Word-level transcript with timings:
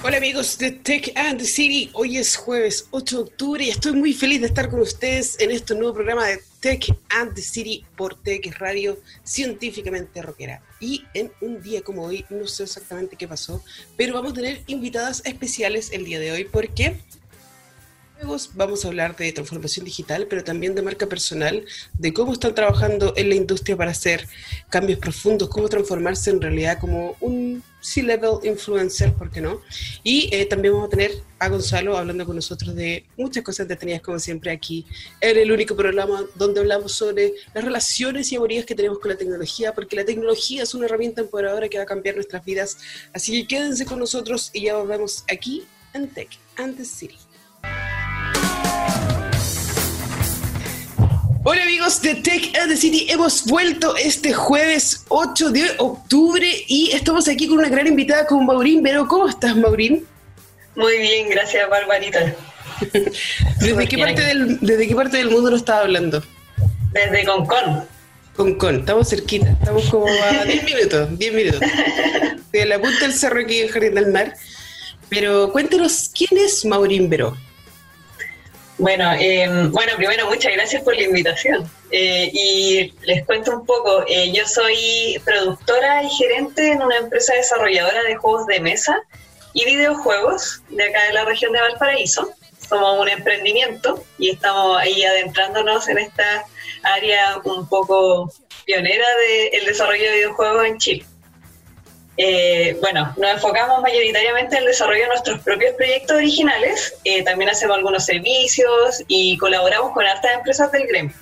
Hola 0.00 0.18
amigos 0.18 0.56
de 0.58 0.70
Tech 0.70 1.10
and 1.16 1.40
City, 1.40 1.90
hoy 1.92 2.18
es 2.18 2.36
jueves 2.36 2.86
8 2.92 3.16
de 3.16 3.22
octubre 3.22 3.64
y 3.64 3.70
estoy 3.70 3.94
muy 3.94 4.12
feliz 4.14 4.40
de 4.40 4.46
estar 4.46 4.70
con 4.70 4.78
ustedes 4.78 5.40
en 5.40 5.50
este 5.50 5.74
nuevo 5.74 5.92
programa 5.92 6.24
de 6.24 6.40
Tech 6.60 6.96
and 7.08 7.36
City 7.36 7.84
por 7.96 8.14
Tech 8.14 8.46
Radio 8.60 9.00
científicamente 9.24 10.22
rockera. 10.22 10.62
Y 10.78 11.04
en 11.14 11.32
un 11.40 11.60
día 11.60 11.82
como 11.82 12.04
hoy, 12.04 12.24
no 12.30 12.46
sé 12.46 12.62
exactamente 12.62 13.16
qué 13.16 13.26
pasó, 13.26 13.60
pero 13.96 14.14
vamos 14.14 14.30
a 14.30 14.34
tener 14.36 14.62
invitadas 14.68 15.20
especiales 15.24 15.90
el 15.90 16.04
día 16.04 16.20
de 16.20 16.30
hoy 16.30 16.44
porque 16.44 16.96
Vamos 18.54 18.84
a 18.84 18.88
hablar 18.88 19.16
de 19.16 19.32
transformación 19.32 19.84
digital, 19.84 20.26
pero 20.28 20.42
también 20.42 20.74
de 20.74 20.82
marca 20.82 21.06
personal, 21.06 21.64
de 21.94 22.12
cómo 22.12 22.32
están 22.32 22.52
trabajando 22.52 23.14
en 23.16 23.28
la 23.28 23.36
industria 23.36 23.76
para 23.76 23.92
hacer 23.92 24.26
cambios 24.70 24.98
profundos, 24.98 25.48
cómo 25.48 25.68
transformarse 25.68 26.30
en 26.30 26.40
realidad 26.40 26.80
como 26.80 27.16
un 27.20 27.62
C-level 27.80 28.40
influencer, 28.44 29.14
¿por 29.14 29.30
qué 29.30 29.40
no? 29.40 29.60
Y 30.02 30.28
eh, 30.34 30.46
también 30.46 30.74
vamos 30.74 30.88
a 30.88 30.90
tener 30.90 31.12
a 31.38 31.48
Gonzalo 31.48 31.96
hablando 31.96 32.26
con 32.26 32.36
nosotros 32.36 32.74
de 32.74 33.04
muchas 33.16 33.44
cosas 33.44 33.60
entretenidas, 33.60 34.02
como 34.02 34.18
siempre, 34.18 34.50
aquí 34.50 34.84
en 35.20 35.36
el 35.36 35.52
único 35.52 35.76
programa 35.76 36.24
donde 36.34 36.60
hablamos 36.60 36.92
sobre 36.92 37.34
las 37.54 37.64
relaciones 37.64 38.30
y 38.32 38.36
amorías 38.36 38.64
que 38.64 38.74
tenemos 38.74 38.98
con 38.98 39.10
la 39.10 39.16
tecnología, 39.16 39.72
porque 39.74 39.96
la 39.96 40.04
tecnología 40.04 40.62
es 40.62 40.74
una 40.74 40.86
herramienta 40.86 41.20
empoderadora 41.20 41.68
que 41.68 41.78
va 41.78 41.84
a 41.84 41.86
cambiar 41.86 42.16
nuestras 42.16 42.44
vidas. 42.44 42.78
Así 43.12 43.40
que 43.40 43.46
quédense 43.46 43.86
con 43.86 43.98
nosotros 43.98 44.50
y 44.52 44.62
ya 44.62 44.76
volvemos 44.76 45.24
aquí 45.32 45.64
en 45.94 46.08
Tech 46.08 46.28
and 46.56 46.76
the 46.76 46.84
City. 46.84 47.16
Hola 51.50 51.62
amigos 51.62 52.02
de 52.02 52.14
Tech 52.14 52.54
and 52.60 52.70
the 52.70 52.76
City, 52.76 53.06
hemos 53.08 53.46
vuelto 53.46 53.96
este 53.96 54.34
jueves 54.34 55.06
8 55.08 55.48
de 55.48 55.62
octubre 55.78 56.46
y 56.66 56.90
estamos 56.92 57.26
aquí 57.26 57.48
con 57.48 57.56
una 57.56 57.70
gran 57.70 57.86
invitada 57.86 58.26
con 58.26 58.44
Maurín 58.44 58.82
Pero 58.82 59.08
¿Cómo 59.08 59.26
estás 59.26 59.56
Maurín? 59.56 60.06
Muy 60.76 60.98
bien, 60.98 61.30
gracias 61.30 61.66
Barbarita. 61.70 62.34
¿Desde 63.60 63.88
qué, 63.88 63.96
parte 63.96 64.20
del, 64.26 64.60
¿Desde 64.60 64.88
qué 64.88 64.94
parte 64.94 65.16
del 65.16 65.30
mundo 65.30 65.50
nos 65.50 65.60
estás 65.60 65.84
hablando? 65.84 66.22
Desde 66.92 67.24
Concon. 67.24 67.88
Concon, 68.36 68.80
estamos 68.80 69.08
cerquita, 69.08 69.48
estamos 69.48 69.88
como 69.88 70.06
a 70.06 70.44
10 70.44 70.64
minutos, 70.64 71.18
10 71.18 71.32
minutos. 71.32 71.60
De 72.52 72.66
la 72.66 72.78
punta 72.78 72.98
del 73.00 73.14
cerro 73.14 73.40
aquí 73.40 73.60
en 73.60 73.68
Jardín 73.68 73.94
del 73.94 74.12
Mar. 74.12 74.34
Pero 75.08 75.50
cuéntanos, 75.50 76.10
¿quién 76.14 76.44
es 76.44 76.66
Maurín 76.66 77.08
Veró? 77.08 77.38
Bueno, 78.78 79.12
em, 79.18 79.72
bueno, 79.72 79.92
primero 79.96 80.26
muchas 80.26 80.52
gracias 80.52 80.82
por 80.84 80.94
la 80.94 81.02
invitación. 81.02 81.68
Eh, 81.90 82.30
y 82.32 82.94
les 83.02 83.26
cuento 83.26 83.50
un 83.50 83.66
poco, 83.66 84.04
eh, 84.06 84.30
yo 84.32 84.46
soy 84.46 85.20
productora 85.24 86.04
y 86.04 86.10
gerente 86.10 86.70
en 86.70 86.82
una 86.82 86.96
empresa 86.98 87.34
desarrolladora 87.34 88.04
de 88.04 88.14
juegos 88.14 88.46
de 88.46 88.60
mesa 88.60 89.02
y 89.52 89.64
videojuegos 89.64 90.62
de 90.68 90.84
acá 90.84 91.06
de 91.08 91.12
la 91.12 91.24
región 91.24 91.52
de 91.52 91.60
Valparaíso. 91.60 92.30
Somos 92.68 93.00
un 93.00 93.08
emprendimiento 93.08 94.04
y 94.16 94.30
estamos 94.30 94.78
ahí 94.78 95.02
adentrándonos 95.02 95.88
en 95.88 95.98
esta 95.98 96.44
área 96.82 97.40
un 97.44 97.68
poco 97.68 98.32
pionera 98.64 99.06
del 99.52 99.64
desarrollo 99.64 100.04
de 100.04 100.16
videojuegos 100.18 100.64
en 100.66 100.78
Chile. 100.78 101.06
Eh, 102.20 102.76
bueno, 102.80 103.14
nos 103.16 103.30
enfocamos 103.34 103.80
mayoritariamente 103.80 104.56
en 104.56 104.62
el 104.62 104.68
desarrollo 104.68 105.02
de 105.02 105.06
nuestros 105.06 105.40
propios 105.40 105.72
proyectos 105.76 106.16
originales, 106.16 106.94
eh, 107.04 107.22
también 107.22 107.48
hacemos 107.48 107.76
algunos 107.76 108.04
servicios 108.04 109.04
y 109.06 109.38
colaboramos 109.38 109.92
con 109.92 110.04
hartas 110.04 110.34
empresas 110.34 110.72
del 110.72 110.88
gremio. 110.88 111.14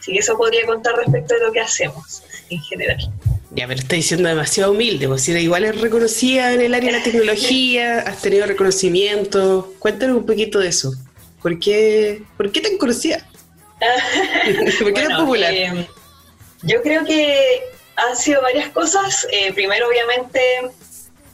Así 0.00 0.12
que 0.12 0.18
eso 0.18 0.36
podría 0.36 0.66
contar 0.66 0.96
respecto 0.96 1.34
de 1.34 1.40
lo 1.42 1.52
que 1.52 1.60
hacemos 1.60 2.24
en 2.50 2.60
general. 2.60 2.98
Ya, 3.52 3.68
pero 3.68 3.78
está 3.78 3.94
diciendo 3.94 4.28
demasiado 4.28 4.72
humilde, 4.72 5.06
pues 5.06 5.22
si 5.22 5.32
igual 5.32 5.64
es 5.64 5.80
reconocida 5.80 6.52
en 6.52 6.60
el 6.60 6.74
área 6.74 6.90
de 6.90 6.98
la 6.98 7.04
tecnología, 7.04 7.98
has 8.06 8.20
tenido 8.20 8.44
reconocimiento. 8.44 9.72
Cuéntanos 9.78 10.16
un 10.16 10.26
poquito 10.26 10.58
de 10.58 10.68
eso. 10.68 10.92
¿Por 11.40 11.60
qué, 11.60 12.22
¿por 12.36 12.50
qué 12.50 12.60
tan 12.60 12.78
conocida? 12.78 13.24
¿Por 14.80 14.92
qué 14.92 15.02
tan 15.02 15.18
popular? 15.18 15.54
Eh, 15.54 15.86
yo 16.62 16.82
creo 16.82 17.04
que 17.04 17.60
han 17.96 18.16
sido 18.16 18.42
varias 18.42 18.68
cosas. 18.70 19.26
Eh, 19.30 19.52
primero, 19.52 19.88
obviamente, 19.88 20.40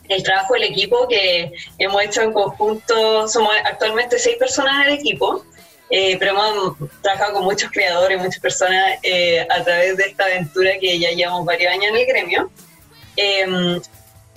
el 0.08 0.22
trabajo 0.22 0.54
del 0.54 0.64
equipo 0.64 1.06
que 1.08 1.52
hemos 1.78 2.02
hecho 2.02 2.22
en 2.22 2.32
conjunto. 2.32 3.28
Somos 3.28 3.54
actualmente 3.64 4.18
seis 4.18 4.36
personas 4.36 4.86
en 4.86 4.92
el 4.92 4.98
equipo, 4.98 5.44
eh, 5.90 6.16
pero 6.18 6.32
hemos 6.32 6.76
trabajado 7.02 7.34
con 7.34 7.44
muchos 7.44 7.70
creadores, 7.70 8.18
muchas 8.18 8.40
personas 8.40 8.98
eh, 9.02 9.46
a 9.48 9.62
través 9.62 9.96
de 9.96 10.04
esta 10.04 10.24
aventura 10.24 10.72
que 10.80 10.98
ya 10.98 11.10
llevamos 11.10 11.44
varios 11.44 11.72
años 11.72 11.86
en 11.90 11.96
el 11.96 12.06
gremio. 12.06 12.50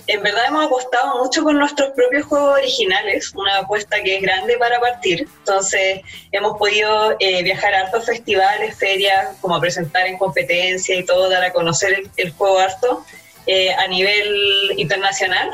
En 0.08 0.22
verdad 0.22 0.46
hemos 0.48 0.66
apostado 0.66 1.22
mucho 1.22 1.44
con 1.44 1.58
nuestros 1.58 1.90
propios 1.90 2.26
juegos 2.26 2.58
originales, 2.58 3.32
una 3.34 3.58
apuesta 3.58 4.02
que 4.02 4.16
es 4.16 4.22
grande 4.22 4.58
para 4.58 4.80
partir. 4.80 5.28
Entonces 5.38 6.00
hemos 6.32 6.58
podido 6.58 7.14
eh, 7.20 7.42
viajar 7.44 7.72
a 7.74 7.80
hartos 7.82 8.06
festivales, 8.06 8.76
ferias, 8.76 9.36
como 9.40 9.60
presentar 9.60 10.06
en 10.06 10.18
competencia 10.18 10.96
y 10.96 11.04
todo, 11.04 11.28
dar 11.28 11.44
a 11.44 11.52
conocer 11.52 12.02
el, 12.16 12.32
juego 12.32 12.58
harto 12.58 13.04
eh, 13.46 13.72
a 13.72 13.86
nivel 13.86 14.72
internacional. 14.76 15.50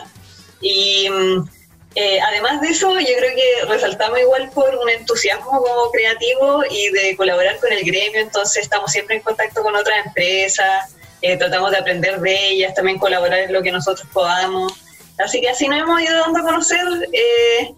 Y 0.63 1.11
mm, 1.11 1.49
eh, 1.95 2.21
además 2.21 2.63
de 2.63 2.69
eso, 2.69 2.99
yo 2.99 3.17
creo 3.19 3.35
que 3.35 3.67
resaltamos 3.67 4.19
igual 4.19 4.51
por 4.55 4.75
un 4.77 4.89
entusiasmo 4.89 5.63
como 5.63 5.91
creativo 5.91 6.63
y 6.71 6.89
de 6.91 7.17
colaborar 7.17 7.59
con 7.59 7.71
el 7.71 7.83
gremio, 7.85 8.21
entonces 8.21 8.63
estamos 8.63 8.93
siempre 8.93 9.17
en 9.17 9.23
contacto 9.23 9.63
con 9.63 9.77
otras 9.77 10.07
empresas 10.07 10.95
eh, 11.23 11.37
tratamos 11.37 11.71
de 11.71 11.79
aprender 11.79 12.21
de 12.21 12.51
ellas, 12.51 12.75
también 12.75 12.99
colaborar 12.99 13.41
en 13.41 13.53
lo 13.53 13.63
que 13.63 13.73
nosotros 13.73 14.07
podamos. 14.13 14.73
Así 15.19 15.41
que 15.41 15.49
así 15.49 15.67
nos 15.67 15.81
hemos 15.81 16.01
ido 16.01 16.17
dando 16.19 16.39
a 16.39 16.43
conocer, 16.43 16.81
eh, 17.13 17.73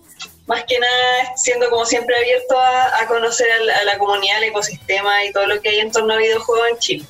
más 0.47 0.65
que 0.65 0.79
nada 0.79 1.37
siendo 1.37 1.71
como 1.71 1.87
siempre 1.87 2.15
abierto 2.17 2.59
a, 2.59 3.07
conocer 3.07 3.47
a 3.51 3.85
la, 3.85 3.99
comunidad, 3.99 4.39
el 4.39 4.51
ecosistema 4.51 5.25
y 5.25 5.33
todo 5.33 5.47
lo 5.47 5.61
que 5.61 5.71
hay 5.71 5.79
en 5.79 5.91
torno 5.91 6.13
a 6.13 6.19
videojuegos 6.19 6.67
en 6.73 6.79
Chile. 6.79 7.05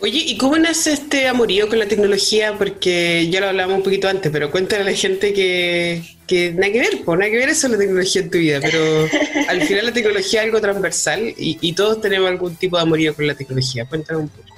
Oye, 0.00 0.18
¿y 0.18 0.36
cómo 0.36 0.58
nace 0.58 0.92
este 0.92 1.28
amorío 1.28 1.68
con 1.68 1.78
la 1.78 1.86
tecnología? 1.86 2.54
Porque 2.58 3.28
ya 3.30 3.40
lo 3.40 3.48
hablamos 3.48 3.76
un 3.76 3.82
poquito 3.82 4.08
antes, 4.08 4.30
pero 4.30 4.50
cuéntale 4.50 4.82
a 4.82 4.84
la 4.86 4.96
gente 4.96 5.32
que, 5.32 6.02
que 6.26 6.50
nada 6.52 6.72
que 6.72 6.80
ver, 6.80 7.04
pues 7.04 7.18
nada 7.18 7.30
que 7.30 7.38
ver 7.38 7.48
eso 7.48 7.68
la 7.68 7.78
tecnología 7.78 8.20
en 8.20 8.30
tu 8.30 8.38
vida, 8.38 8.60
pero 8.60 9.08
al 9.48 9.62
final 9.62 9.86
la 9.86 9.92
tecnología 9.92 10.40
es 10.40 10.46
algo 10.46 10.60
transversal 10.60 11.34
y, 11.38 11.56
y 11.60 11.72
todos 11.72 12.02
tenemos 12.02 12.28
algún 12.28 12.56
tipo 12.56 12.76
de 12.76 12.82
amorío 12.82 13.14
con 13.14 13.26
la 13.26 13.34
tecnología. 13.34 13.86
Cuéntame 13.86 14.20
un 14.20 14.28
poco. 14.28 14.53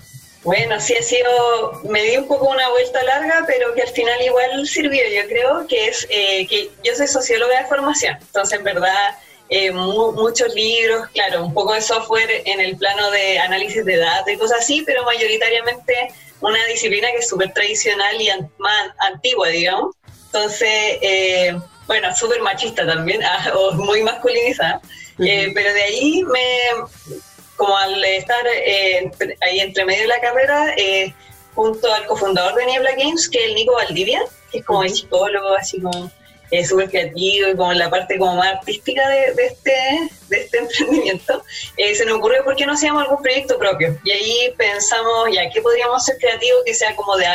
Bueno, 0.46 0.80
sí 0.80 0.94
ha 0.94 1.02
sido, 1.02 1.80
me 1.90 2.04
di 2.04 2.18
un 2.18 2.28
poco 2.28 2.48
una 2.48 2.68
vuelta 2.68 3.02
larga, 3.02 3.42
pero 3.48 3.74
que 3.74 3.82
al 3.82 3.88
final 3.88 4.14
igual 4.22 4.64
sirvió, 4.64 5.02
yo 5.12 5.28
creo, 5.28 5.66
que 5.66 5.88
es 5.88 6.06
eh, 6.08 6.46
que 6.46 6.70
yo 6.84 6.94
soy 6.94 7.08
socióloga 7.08 7.62
de 7.62 7.66
formación, 7.66 8.16
entonces 8.20 8.56
en 8.56 8.64
verdad 8.64 9.18
eh, 9.48 9.72
muchos 9.72 10.54
libros, 10.54 11.08
claro, 11.08 11.44
un 11.44 11.52
poco 11.52 11.74
de 11.74 11.80
software 11.80 12.42
en 12.44 12.60
el 12.60 12.76
plano 12.76 13.10
de 13.10 13.40
análisis 13.40 13.84
de 13.84 13.96
datos 13.96 14.32
y 14.32 14.36
cosas 14.36 14.60
así, 14.60 14.84
pero 14.86 15.02
mayoritariamente 15.02 16.14
una 16.40 16.64
disciplina 16.66 17.10
que 17.10 17.18
es 17.18 17.28
súper 17.28 17.52
tradicional 17.52 18.22
y 18.22 18.28
más 18.58 18.90
antigua, 19.00 19.48
digamos. 19.48 19.96
Entonces, 20.26 20.98
eh, 21.02 21.58
bueno, 21.88 22.14
súper 22.14 22.40
machista 22.40 22.86
también, 22.86 23.20
o 23.52 23.72
muy 23.72 24.00
masculinizada, 24.04 24.80
pero 25.16 25.74
de 25.74 25.82
ahí 25.82 26.22
me 26.22 27.20
como 27.56 27.76
al 27.76 28.04
estar 28.04 28.46
eh, 28.46 29.10
ahí 29.40 29.60
entre 29.60 29.84
medio 29.84 30.02
de 30.02 30.08
la 30.08 30.20
carrera, 30.20 30.74
eh, 30.76 31.12
junto 31.54 31.92
al 31.92 32.06
cofundador 32.06 32.54
de 32.54 32.66
Niebla 32.66 32.94
Games, 32.96 33.28
que 33.28 33.38
es 33.38 33.44
el 33.46 33.54
Nico 33.54 33.74
Valdivia, 33.74 34.22
que 34.52 34.58
es 34.58 34.64
como 34.64 34.82
el 34.82 34.90
psicólogo, 34.90 35.54
así 35.54 35.80
como 35.80 36.10
eh, 36.50 36.64
súper 36.64 36.90
creativo 36.90 37.48
y 37.48 37.56
como 37.56 37.72
la 37.72 37.90
parte 37.90 38.18
como 38.18 38.36
más 38.36 38.58
artística 38.58 39.08
de, 39.08 39.32
este, 39.42 40.10
de 40.28 40.40
este 40.42 40.58
emprendimiento, 40.58 41.42
se 41.76 42.04
nos 42.04 42.18
ocurrió 42.18 42.44
por 42.44 42.54
qué 42.56 42.66
no 42.66 42.74
hacíamos 42.74 43.02
algún 43.02 43.22
proyecto 43.22 43.58
propio. 43.58 43.98
Y 44.04 44.10
ahí 44.10 44.54
pensamos, 44.56 45.30
ya, 45.32 45.48
¿qué 45.50 45.62
podríamos 45.62 46.02
hacer 46.02 46.18
creativo 46.18 46.58
que 46.64 46.74
sea 46.74 46.94
como 46.94 47.16
de 47.16 47.26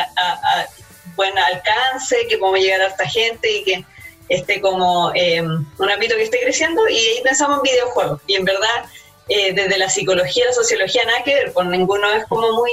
buen 1.15 1.37
alcance, 1.37 2.15
que 2.29 2.37
podamos 2.37 2.61
llegar 2.61 2.81
a 2.81 2.87
esta 2.87 3.07
gente 3.07 3.51
y 3.51 3.63
que 3.63 3.85
esté 4.29 4.61
como 4.61 5.07
un 5.07 5.91
ámbito 5.91 6.15
que 6.15 6.23
esté 6.23 6.39
creciendo? 6.41 6.87
Y 6.87 6.95
ahí 6.95 7.21
pensamos 7.23 7.57
en 7.57 7.63
videojuegos. 7.63 8.21
Y 8.27 8.35
en 8.35 8.45
verdad 8.45 8.85
eh, 9.29 9.53
desde 9.53 9.77
la 9.77 9.89
psicología, 9.89 10.45
la 10.45 10.53
sociología, 10.53 11.03
nada 11.05 11.23
que 11.23 11.33
ver, 11.35 11.53
por 11.53 11.65
ninguno 11.65 12.11
es 12.11 12.25
como 12.25 12.51
muy 12.53 12.71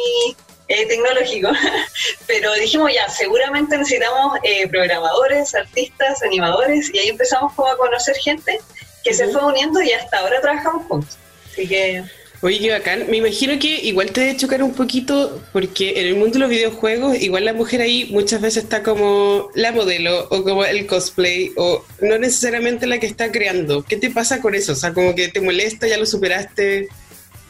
eh, 0.69 0.87
tecnológico, 0.87 1.51
pero 2.27 2.53
dijimos 2.55 2.93
ya, 2.93 3.09
seguramente 3.09 3.77
necesitamos 3.79 4.39
eh, 4.43 4.67
programadores, 4.69 5.55
artistas, 5.55 6.23
animadores, 6.23 6.93
y 6.93 6.99
ahí 6.99 7.09
empezamos 7.09 7.53
como 7.55 7.69
a 7.69 7.77
conocer 7.77 8.17
gente 8.17 8.61
que 9.05 9.15
se 9.15 9.29
fue 9.29 9.45
uniendo 9.45 9.81
y 9.81 9.93
hasta 9.93 10.19
ahora 10.19 10.41
trabajamos 10.41 10.87
juntos. 10.87 11.17
Así 11.51 11.69
que... 11.69 12.05
Oye, 12.41 12.61
qué 12.61 12.71
bacán. 12.71 13.11
Me 13.11 13.17
imagino 13.17 13.59
que 13.59 13.67
igual 13.67 14.13
te 14.13 14.21
debe 14.21 14.37
chocar 14.37 14.63
un 14.63 14.73
poquito 14.73 15.43
porque 15.53 16.01
en 16.01 16.07
el 16.07 16.15
mundo 16.15 16.35
de 16.35 16.39
los 16.39 16.51
videojuegos, 16.51 17.21
igual 17.21 17.45
la 17.45 17.53
mujer 17.53 17.81
ahí 17.81 18.09
muchas 18.13 18.41
veces 18.41 18.63
está 18.63 18.85
como 18.85 19.51
la 19.55 19.73
modelo 19.73 20.29
o 20.31 20.45
como 20.45 20.65
el 20.65 20.87
cosplay 20.87 21.51
o 21.57 21.85
no 22.01 22.17
necesariamente 22.17 22.87
la 22.87 23.01
que 23.01 23.07
está 23.07 23.33
creando. 23.33 23.83
¿Qué 23.83 23.97
te 23.97 24.11
pasa 24.11 24.41
con 24.41 24.55
eso? 24.55 24.73
O 24.73 24.77
sea, 24.77 24.95
como 24.95 25.17
que 25.17 25.29
te 25.29 25.41
molesta, 25.41 25.89
ya 25.89 25.99
lo 25.99 26.07
superaste. 26.07 26.89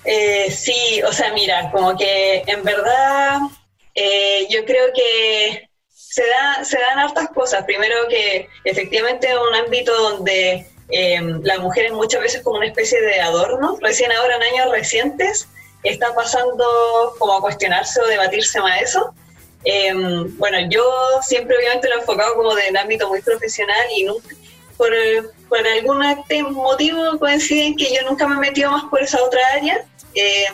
Eh, 0.05 0.51
sí, 0.51 1.03
o 1.07 1.13
sea, 1.13 1.35
mira, 1.35 1.71
como 1.71 1.95
que 1.99 2.43
en 2.47 2.63
verdad 2.63 3.41
eh, 3.95 4.47
yo 4.49 4.65
creo 4.65 4.87
que 4.95 5.69
se, 5.93 6.23
da, 6.23 6.65
se 6.65 6.79
dan 6.79 6.99
hartas 6.99 7.29
cosas. 7.35 7.65
Primero 7.65 7.95
que 8.09 8.49
efectivamente 8.65 9.27
es 9.27 9.37
un 9.37 9.55
ámbito 9.55 9.93
donde 9.95 10.67
em, 10.91 11.41
la 11.43 11.59
mujer 11.59 11.87
es 11.87 11.93
muchas 11.93 12.21
veces 12.21 12.43
como 12.43 12.59
una 12.59 12.67
especie 12.67 13.01
de 13.01 13.21
adorno. 13.21 13.77
Recién 13.81 14.13
ahora, 14.13 14.37
en 14.37 14.43
años 14.43 14.73
recientes, 14.73 15.49
está 15.83 16.15
pasando 16.15 16.65
como 17.19 17.35
a 17.35 17.41
cuestionarse 17.41 18.01
o 18.01 18.07
debatirse 18.07 18.61
más 18.61 18.83
eso. 18.83 19.15
Em, 19.65 20.37
bueno, 20.39 20.59
yo 20.71 20.85
siempre 21.23 21.57
obviamente 21.57 21.89
lo 21.89 21.97
he 21.97 21.99
enfocado 21.99 22.35
como 22.37 22.55
de 22.55 22.63
un 22.71 22.77
ámbito 22.77 23.09
muy 23.09 23.21
profesional 23.23 23.87
y 23.97 24.05
nunca, 24.05 24.29
por, 24.77 24.91
por 25.49 25.67
algún 25.67 25.99
motivo 26.53 27.19
coinciden 27.19 27.77
que 27.77 27.93
yo 27.95 28.03
nunca 28.09 28.27
me 28.29 28.37
he 28.37 28.51
metido 28.51 28.71
más 28.71 28.85
por 28.85 29.03
esa 29.03 29.23
otra 29.23 29.41
área. 29.55 29.85
Eh, 30.15 30.47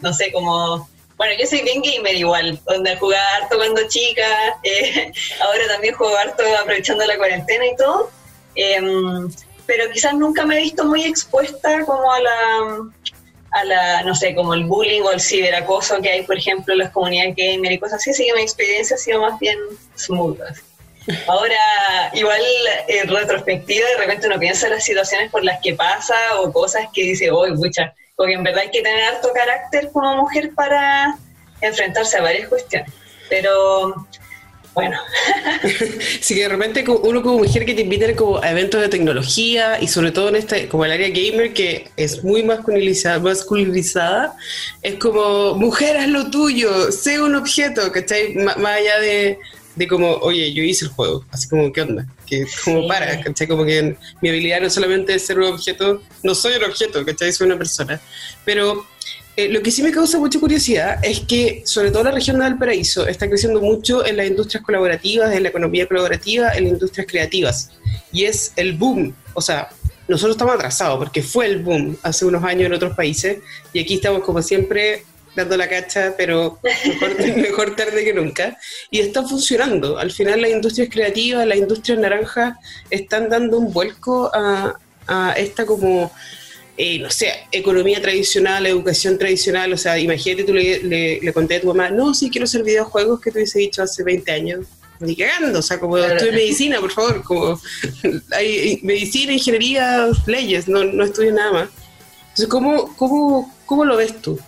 no 0.00 0.12
sé, 0.12 0.32
como 0.32 0.88
bueno, 1.20 1.34
yo 1.38 1.46
soy 1.46 1.60
bien 1.60 1.82
gamer 1.82 2.14
igual, 2.14 2.58
donde 2.64 2.96
jugaba 2.96 3.22
harto 3.36 3.58
cuando 3.58 3.86
chica, 3.88 4.26
eh, 4.62 5.12
ahora 5.42 5.68
también 5.68 5.94
juego 5.94 6.16
harto 6.16 6.42
aprovechando 6.58 7.04
la 7.04 7.18
cuarentena 7.18 7.66
y 7.66 7.76
todo, 7.76 8.10
em, 8.54 9.30
pero 9.66 9.90
quizás 9.90 10.14
nunca 10.14 10.44
me 10.44 10.56
he 10.56 10.62
visto 10.62 10.84
muy 10.84 11.04
expuesta 11.04 11.84
como 11.84 12.12
a 12.12 12.20
la, 12.20 12.90
a 13.52 13.64
la, 13.64 14.02
no 14.02 14.14
sé, 14.14 14.34
como 14.34 14.54
el 14.54 14.64
bullying 14.64 15.02
o 15.02 15.12
el 15.12 15.20
ciberacoso 15.20 16.00
que 16.00 16.10
hay, 16.10 16.22
por 16.22 16.36
ejemplo, 16.36 16.72
en 16.72 16.80
las 16.80 16.90
comunidades 16.90 17.34
gamer 17.36 17.72
y 17.72 17.78
cosas 17.78 18.00
así, 18.00 18.10
así 18.10 18.26
que 18.26 18.34
mi 18.34 18.42
experiencia 18.42 18.96
ha 18.96 18.98
sido 18.98 19.20
más 19.20 19.38
bien 19.38 19.58
smooth. 19.96 20.38
Ahora, 21.26 21.56
igual 22.12 22.40
en 22.88 23.08
retrospectiva, 23.08 23.88
de 23.88 23.96
repente 23.96 24.26
uno 24.26 24.38
piensa 24.38 24.66
en 24.66 24.74
las 24.74 24.84
situaciones 24.84 25.30
por 25.30 25.44
las 25.44 25.60
que 25.60 25.74
pasa 25.74 26.14
o 26.40 26.52
cosas 26.52 26.86
que 26.92 27.02
dice, 27.02 27.32
uy, 27.32 27.52
mucha, 27.52 27.94
porque 28.16 28.34
en 28.34 28.44
verdad 28.44 28.62
hay 28.62 28.70
que 28.70 28.82
tener 28.82 29.02
harto 29.04 29.32
carácter 29.32 29.90
como 29.92 30.16
mujer 30.16 30.52
para 30.54 31.16
enfrentarse 31.60 32.18
a 32.18 32.22
varias 32.22 32.48
cuestiones. 32.48 32.92
Pero 33.28 34.06
bueno. 34.74 34.96
sí 36.20 36.34
que 36.34 36.42
de 36.42 36.48
repente 36.48 36.84
uno 36.88 37.22
como 37.22 37.38
mujer 37.38 37.64
que 37.64 37.74
te 37.74 37.82
invita 37.82 38.14
como 38.14 38.42
a 38.42 38.50
eventos 38.50 38.80
de 38.80 38.88
tecnología 38.88 39.80
y 39.80 39.88
sobre 39.88 40.12
todo 40.12 40.28
en 40.28 40.36
este, 40.36 40.68
como 40.68 40.84
el 40.84 40.92
área 40.92 41.08
gamer 41.08 41.52
que 41.52 41.88
es 41.96 42.22
muy 42.22 42.42
masculinizada, 42.42 43.18
masculinizada 43.18 44.36
es 44.82 44.94
como, 44.96 45.54
mujer, 45.54 45.96
haz 45.96 46.08
lo 46.08 46.30
tuyo, 46.30 46.92
sé 46.92 47.20
un 47.20 47.34
objeto, 47.34 47.90
¿cachai? 47.92 48.34
más 48.34 48.56
allá 48.58 49.00
de, 49.00 49.38
de 49.76 49.88
como, 49.88 50.14
oye, 50.16 50.52
yo 50.52 50.62
hice 50.62 50.84
el 50.84 50.90
juego, 50.90 51.24
así 51.30 51.48
como, 51.48 51.72
¿qué 51.72 51.82
onda? 51.82 52.06
Que 52.26 52.46
como 52.64 52.86
para, 52.86 53.20
¿cachai? 53.22 53.46
Como 53.46 53.64
que 53.64 53.96
mi 54.20 54.28
habilidad 54.28 54.60
no 54.60 54.70
solamente 54.70 55.14
es 55.14 55.26
ser 55.26 55.38
un 55.38 55.46
objeto, 55.46 56.02
no 56.22 56.34
soy 56.34 56.54
un 56.54 56.64
objeto, 56.64 57.04
¿cachai? 57.04 57.32
Soy 57.32 57.46
una 57.46 57.58
persona. 57.58 58.00
Pero 58.44 58.86
eh, 59.36 59.48
lo 59.48 59.62
que 59.62 59.70
sí 59.70 59.82
me 59.82 59.92
causa 59.92 60.18
mucha 60.18 60.38
curiosidad 60.38 60.98
es 61.02 61.20
que, 61.20 61.62
sobre 61.64 61.90
todo 61.90 62.04
la 62.04 62.10
región 62.10 62.36
de 62.36 62.42
Valparaíso, 62.42 63.06
está 63.06 63.28
creciendo 63.28 63.60
mucho 63.60 64.04
en 64.04 64.16
las 64.16 64.26
industrias 64.26 64.62
colaborativas, 64.62 65.32
en 65.34 65.42
la 65.42 65.48
economía 65.48 65.86
colaborativa, 65.86 66.50
en 66.52 66.64
las 66.64 66.72
industrias 66.72 67.06
creativas. 67.08 67.70
Y 68.12 68.24
es 68.24 68.52
el 68.56 68.74
boom, 68.74 69.14
o 69.34 69.40
sea, 69.40 69.70
nosotros 70.08 70.34
estamos 70.34 70.56
atrasados 70.56 70.98
porque 70.98 71.22
fue 71.22 71.46
el 71.46 71.62
boom 71.62 71.96
hace 72.02 72.24
unos 72.24 72.42
años 72.42 72.66
en 72.66 72.74
otros 72.74 72.96
países 72.96 73.38
y 73.72 73.78
aquí 73.78 73.94
estamos 73.94 74.24
como 74.24 74.42
siempre 74.42 75.04
dando 75.36 75.56
la 75.56 75.68
cacha, 75.68 76.14
pero 76.16 76.58
mejor, 77.36 77.76
tarde 77.76 78.04
que 78.04 78.12
nunca. 78.12 78.58
Y 78.90 79.00
está 79.00 79.22
funcionando. 79.22 79.98
Al 79.98 80.10
final 80.10 80.42
las 80.42 80.50
industrias 80.50 80.88
creativas, 80.90 81.46
las 81.46 81.58
industrias 81.58 81.98
naranjas 81.98 82.56
están 82.90 83.28
dando 83.28 83.58
un 83.58 83.72
vuelco 83.72 84.30
a, 84.34 84.76
esta 85.36 85.66
como, 85.66 86.12
eh, 86.82 86.98
no 86.98 87.10
sé, 87.10 87.30
economía 87.52 88.00
tradicional, 88.00 88.66
educación 88.66 89.18
tradicional. 89.18 89.70
O 89.70 89.76
sea, 89.76 89.98
imagínate, 89.98 90.44
tú 90.44 90.54
le, 90.54 90.78
le, 91.20 91.32
conté 91.34 91.56
a 91.56 91.60
tu 91.60 91.66
mamá, 91.66 91.90
no, 91.90 92.14
sí 92.14 92.30
quiero 92.30 92.46
hacer 92.46 92.62
videojuegos 92.62 93.20
que 93.20 93.30
te 93.30 93.36
hubiese 93.36 93.58
dicho 93.58 93.82
hace 93.82 94.02
20 94.02 94.32
años. 94.32 94.66
Ni 94.98 95.14
cagando, 95.14 95.58
o 95.58 95.62
sea, 95.62 95.78
como 95.78 95.98
estudio 95.98 96.32
medicina, 96.32 96.80
por 96.80 96.90
favor, 96.90 97.22
como 97.22 97.60
hay 98.32 98.80
medicina, 98.82 99.34
ingeniería, 99.34 100.08
leyes, 100.26 100.68
no, 100.68 100.82
no 100.84 101.04
estudio 101.04 101.32
nada 101.32 101.52
más. 101.52 101.68
Entonces, 102.20 102.46
¿cómo, 102.48 102.96
cómo, 102.96 103.54
cómo 103.66 103.84
lo 103.84 103.98
ves 103.98 104.18
tú? 104.22 104.40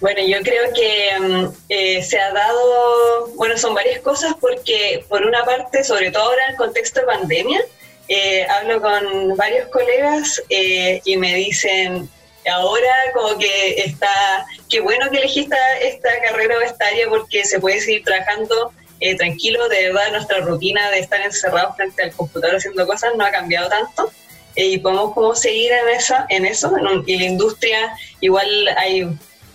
Bueno, 0.00 0.20
yo 0.26 0.42
creo 0.42 0.72
que 0.74 1.10
mm, 1.20 1.46
eh, 1.70 2.02
se 2.02 2.18
ha 2.18 2.34
dado, 2.34 3.28
bueno, 3.36 3.56
son 3.56 3.74
varias 3.74 4.00
cosas 4.00 4.34
porque 4.38 5.06
por 5.08 5.24
una 5.24 5.42
parte, 5.46 5.84
sobre 5.84 6.10
todo 6.10 6.24
ahora 6.24 6.44
en 6.44 6.50
el 6.50 6.56
contexto 6.56 7.00
de 7.00 7.06
pandemia, 7.06 7.60
eh, 8.08 8.46
hablo 8.46 8.80
con 8.80 9.36
varios 9.36 9.68
colegas 9.68 10.42
eh, 10.48 11.00
y 11.04 11.16
me 11.16 11.34
dicen, 11.34 12.08
ahora 12.50 12.94
como 13.14 13.38
que 13.38 13.80
está, 13.82 14.46
qué 14.68 14.80
bueno 14.80 15.10
que 15.10 15.18
elegiste 15.18 15.56
esta, 15.82 16.08
carrera 16.22 16.56
o 16.58 16.60
esta 16.62 16.86
área 16.86 17.08
porque 17.08 17.44
se 17.44 17.60
puede 17.60 17.80
seguir 17.80 18.04
trabajando 18.04 18.72
tranquilo, 19.16 19.68
de 19.68 19.84
verdad 19.84 20.10
nuestra 20.10 20.38
rutina 20.40 20.90
de 20.90 20.98
estar 20.98 21.20
encerrados 21.20 21.76
frente 21.76 22.02
al 22.02 22.12
computador 22.12 22.56
haciendo 22.56 22.84
cosas 22.84 23.12
no 23.16 23.24
ha 23.24 23.30
cambiado 23.30 23.68
tanto 23.68 24.10
y 24.56 24.78
podemos 24.78 25.14
como 25.14 25.36
seguir 25.36 25.70
en, 25.70 25.88
esa, 25.96 26.26
en 26.30 26.44
eso, 26.44 26.76
en, 26.76 27.04
y 27.06 27.16
la 27.16 27.24
industria 27.26 27.92
igual 28.20 28.48
hay 28.76 29.06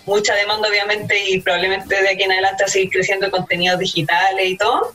mucha 0.05 0.35
demanda 0.35 0.69
obviamente 0.69 1.29
y 1.29 1.39
probablemente 1.39 2.01
de 2.01 2.09
aquí 2.09 2.23
en 2.23 2.31
adelante 2.31 2.63
a 2.63 2.67
seguir 2.67 2.89
creciendo 2.89 3.29
contenidos 3.31 3.79
digitales 3.79 4.45
y 4.45 4.57
todo. 4.57 4.93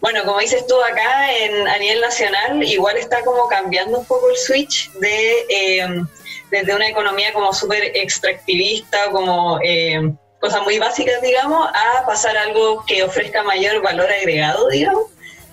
Bueno, 0.00 0.24
como 0.24 0.38
dices 0.38 0.66
tú 0.66 0.80
acá 0.82 1.30
en, 1.36 1.68
a 1.68 1.76
nivel 1.78 2.00
nacional, 2.00 2.62
igual 2.62 2.96
está 2.96 3.22
como 3.22 3.46
cambiando 3.48 3.98
un 3.98 4.06
poco 4.06 4.30
el 4.30 4.36
switch 4.36 4.90
de 4.92 5.44
em, 5.50 6.06
desde 6.50 6.74
una 6.74 6.88
economía 6.88 7.32
como 7.32 7.52
súper 7.52 7.84
extractivista, 7.94 9.10
como 9.10 9.58
em, 9.62 10.16
cosas 10.40 10.62
muy 10.62 10.78
básicas, 10.78 11.20
digamos, 11.20 11.68
a 11.68 12.06
pasar 12.06 12.36
a 12.36 12.44
algo 12.44 12.82
que 12.86 13.02
ofrezca 13.02 13.42
mayor 13.42 13.82
valor 13.82 14.10
agregado, 14.10 14.68
digamos. 14.68 15.04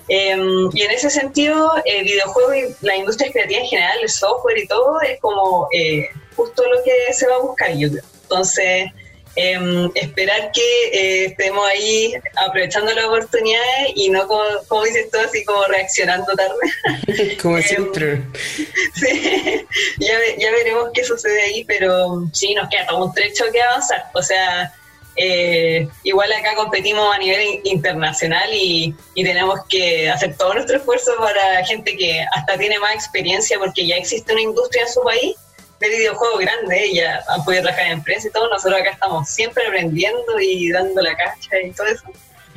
y 0.07 0.81
en 0.81 0.91
ese 0.91 1.09
sentido, 1.09 1.73
el 1.83 2.05
videojuego 2.05 2.53
y 2.55 2.75
la 2.79 2.95
industria 2.95 3.29
creativa 3.29 3.59
en 3.59 3.67
general, 3.67 3.97
el 4.01 4.09
software 4.09 4.57
y 4.59 4.67
todo, 4.67 5.01
es 5.01 5.19
como 5.19 5.67
eh, 5.73 6.09
justo 6.37 6.63
lo 6.63 6.81
que 6.83 7.13
se 7.13 7.27
va 7.27 7.35
a 7.35 7.39
buscar, 7.39 7.73
yo 7.75 7.89
creo. 7.89 8.03
Entonces, 8.23 8.89
em, 9.37 9.89
esperar 9.93 10.51
que 10.51 10.87
eh, 10.91 11.25
estemos 11.25 11.65
ahí 11.67 12.13
aprovechando 12.35 12.91
las 12.93 13.05
oportunidades 13.05 13.91
y 13.95 14.09
no, 14.09 14.27
como, 14.27 14.43
como 14.67 14.83
dices 14.83 15.09
tú, 15.11 15.19
así 15.19 15.45
como 15.45 15.63
reaccionando 15.65 16.33
tarde. 16.33 17.37
como 17.41 17.57
em, 17.57 17.63
siempre. 17.63 18.21
sí, 18.95 19.65
ya, 19.99 20.19
ya 20.37 20.51
veremos 20.51 20.89
qué 20.93 21.03
sucede 21.03 21.41
ahí, 21.43 21.63
pero 21.65 22.27
sí, 22.33 22.53
nos 22.55 22.67
queda 22.67 22.87
todo 22.87 23.05
un 23.05 23.13
trecho 23.13 23.45
que 23.51 23.61
avanzar. 23.61 24.05
O 24.13 24.23
sea, 24.23 24.73
eh, 25.15 25.87
igual 26.03 26.31
acá 26.31 26.55
competimos 26.55 27.15
a 27.15 27.19
nivel 27.19 27.61
internacional 27.63 28.49
y, 28.53 28.93
y, 29.15 29.23
tenemos 29.23 29.59
que 29.67 30.09
hacer 30.09 30.35
todo 30.35 30.53
nuestro 30.53 30.77
esfuerzo 30.77 31.11
para 31.19 31.65
gente 31.65 31.95
que 31.95 32.23
hasta 32.35 32.57
tiene 32.57 32.77
más 32.79 32.93
experiencia 32.93 33.57
porque 33.57 33.87
ya 33.87 33.95
existe 33.95 34.33
una 34.33 34.41
industria 34.41 34.83
en 34.83 34.89
su 34.89 35.01
país 35.01 35.35
de 35.79 35.89
videojuegos 35.89 36.39
grandes, 36.39 36.93
ya 36.93 37.23
han 37.27 37.43
podido 37.43 37.63
trabajar 37.63 37.87
en 37.87 37.93
empresa 37.93 38.27
y 38.27 38.31
todo, 38.31 38.49
nosotros 38.49 38.81
acá 38.81 38.91
estamos 38.91 39.29
siempre 39.29 39.65
aprendiendo 39.65 40.39
y 40.39 40.71
dando 40.71 41.01
la 41.01 41.15
cacha 41.15 41.61
y 41.63 41.71
todo 41.71 41.87
eso. 41.87 42.03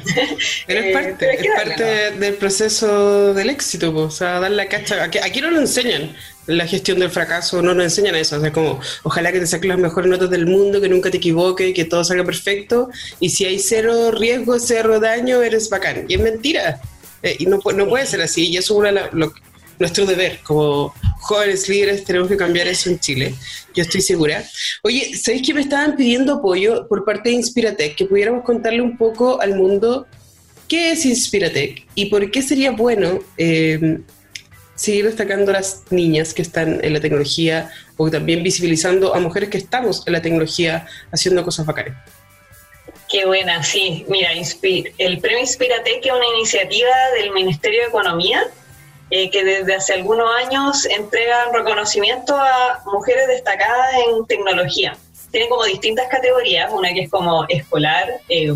Pero 0.67 0.81
es 0.81 0.87
eh, 0.87 0.93
parte, 0.93 1.35
es 1.35 1.47
parte 1.55 1.85
del 2.13 2.35
proceso 2.35 3.35
del 3.35 3.51
éxito, 3.51 3.95
o 3.95 4.11
sea, 4.11 4.41
dar 4.41 4.51
la 4.51 4.67
cacha. 4.67 5.03
Aquí, 5.03 5.19
aquí, 5.19 5.41
no 5.41 5.51
lo 5.51 5.61
enseñan, 5.61 6.17
la 6.47 6.67
gestión 6.67 6.99
del 6.99 7.11
fracaso, 7.11 7.63
no 7.63 7.75
nos 7.75 7.85
enseñan 7.85 8.15
eso. 8.15 8.37
O 8.37 8.41
sea, 8.41 8.53
como, 8.53 8.81
ojalá 9.03 9.33
que 9.33 9.41
te 9.41 9.47
saques 9.47 9.69
las 9.69 9.79
mejores 9.79 10.11
notas 10.11 10.31
del 10.31 10.47
mundo, 10.47 10.81
que 10.81 10.89
nunca 10.89 11.11
te 11.11 11.19
equivoques, 11.19 11.75
que 11.75 11.85
todo 11.85 12.05
salga 12.05 12.25
perfecto. 12.25 12.91
Y 13.19 13.31
si 13.31 13.45
hay 13.45 13.59
cero 13.59 14.11
riesgo, 14.11 14.59
cero 14.59 15.01
daño, 15.01 15.43
eres 15.43 15.69
bacán. 15.69 16.07
Y 16.09 16.15
es 16.15 16.21
mentira. 16.21 16.81
Eh, 17.23 17.37
y 17.39 17.47
no, 17.47 17.59
no 17.75 17.89
puede 17.89 18.07
ser 18.07 18.23
así. 18.23 18.49
Y 18.49 18.57
eso 18.57 18.75
es 18.75 18.93
una, 18.93 19.11
lo, 19.13 19.33
nuestro 19.81 20.05
deber 20.05 20.39
como 20.45 20.95
jóvenes 21.21 21.69
líderes, 21.69 22.05
tenemos 22.05 22.29
que 22.29 22.37
cambiar 22.37 22.69
eso 22.69 22.91
en 22.91 23.01
Chile, 23.01 23.35
yo 23.75 23.83
estoy 23.83 24.03
segura. 24.03 24.45
Oye, 24.83 25.17
¿sabéis 25.17 25.47
que 25.47 25.55
me 25.55 25.63
estaban 25.63 25.97
pidiendo 25.97 26.35
apoyo 26.35 26.87
por 26.87 27.05
parte 27.05 27.31
de 27.31 27.37
Inspiratec? 27.37 27.97
Que 27.97 28.05
pudiéramos 28.05 28.45
contarle 28.45 28.83
un 28.83 28.97
poco 28.97 29.41
al 29.41 29.57
mundo 29.57 30.07
qué 30.69 30.93
es 30.93 31.05
Inspiratec 31.07 31.87
y 31.95 32.07
por 32.07 32.31
qué 32.31 32.43
sería 32.43 32.73
bueno 32.73 33.21
eh, 33.39 34.01
seguir 34.75 35.07
destacando 35.07 35.51
a 35.51 35.55
las 35.55 35.83
niñas 35.91 36.35
que 36.35 36.43
están 36.43 36.85
en 36.85 36.93
la 36.93 37.01
tecnología 37.01 37.71
o 37.97 38.11
también 38.11 38.43
visibilizando 38.43 39.15
a 39.15 39.21
mujeres 39.21 39.49
que 39.49 39.59
estamos 39.59 40.07
en 40.07 40.13
la 40.13 40.23
tecnología 40.23 40.87
haciendo 41.11 41.43
cosas 41.43 41.65
bacanas. 41.65 41.97
Qué 43.11 43.25
buena, 43.25 43.63
sí. 43.63 44.05
Mira, 44.09 44.31
el 44.33 45.19
Premio 45.21 45.41
Inspiratec 45.41 46.05
es 46.05 46.13
una 46.13 46.27
iniciativa 46.37 46.91
del 47.19 47.33
Ministerio 47.33 47.81
de 47.81 47.89
Economía 47.89 48.47
eh, 49.11 49.31
que 49.31 49.45
desde 49.45 49.75
hace 49.75 49.95
algunos 49.95 50.29
años 50.37 50.87
entregan 50.87 51.53
reconocimiento 51.53 52.37
a 52.37 52.83
mujeres 52.87 53.27
destacadas 53.29 53.91
en 54.07 54.27
tecnología. 54.27 54.97
Tienen 55.31 55.49
como 55.49 55.65
distintas 55.65 56.09
categorías, 56.09 56.73
una 56.73 56.93
que 56.93 57.03
es 57.03 57.11
como 57.11 57.45
escolar, 57.49 58.21
eh, 58.29 58.53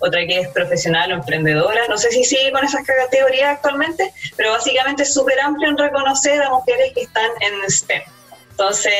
otra 0.00 0.26
que 0.26 0.40
es 0.40 0.48
profesional 0.48 1.12
o 1.12 1.16
emprendedora. 1.16 1.86
No 1.88 1.98
sé 1.98 2.10
si 2.10 2.24
sigue 2.24 2.52
con 2.52 2.64
esas 2.64 2.86
categorías 2.86 3.56
actualmente, 3.56 4.12
pero 4.36 4.52
básicamente 4.52 5.02
es 5.02 5.12
súper 5.12 5.40
amplio 5.40 5.68
en 5.68 5.78
reconocer 5.78 6.42
a 6.42 6.50
mujeres 6.50 6.92
que 6.94 7.02
están 7.02 7.30
en 7.40 7.70
STEM. 7.70 8.02
Entonces, 8.50 8.92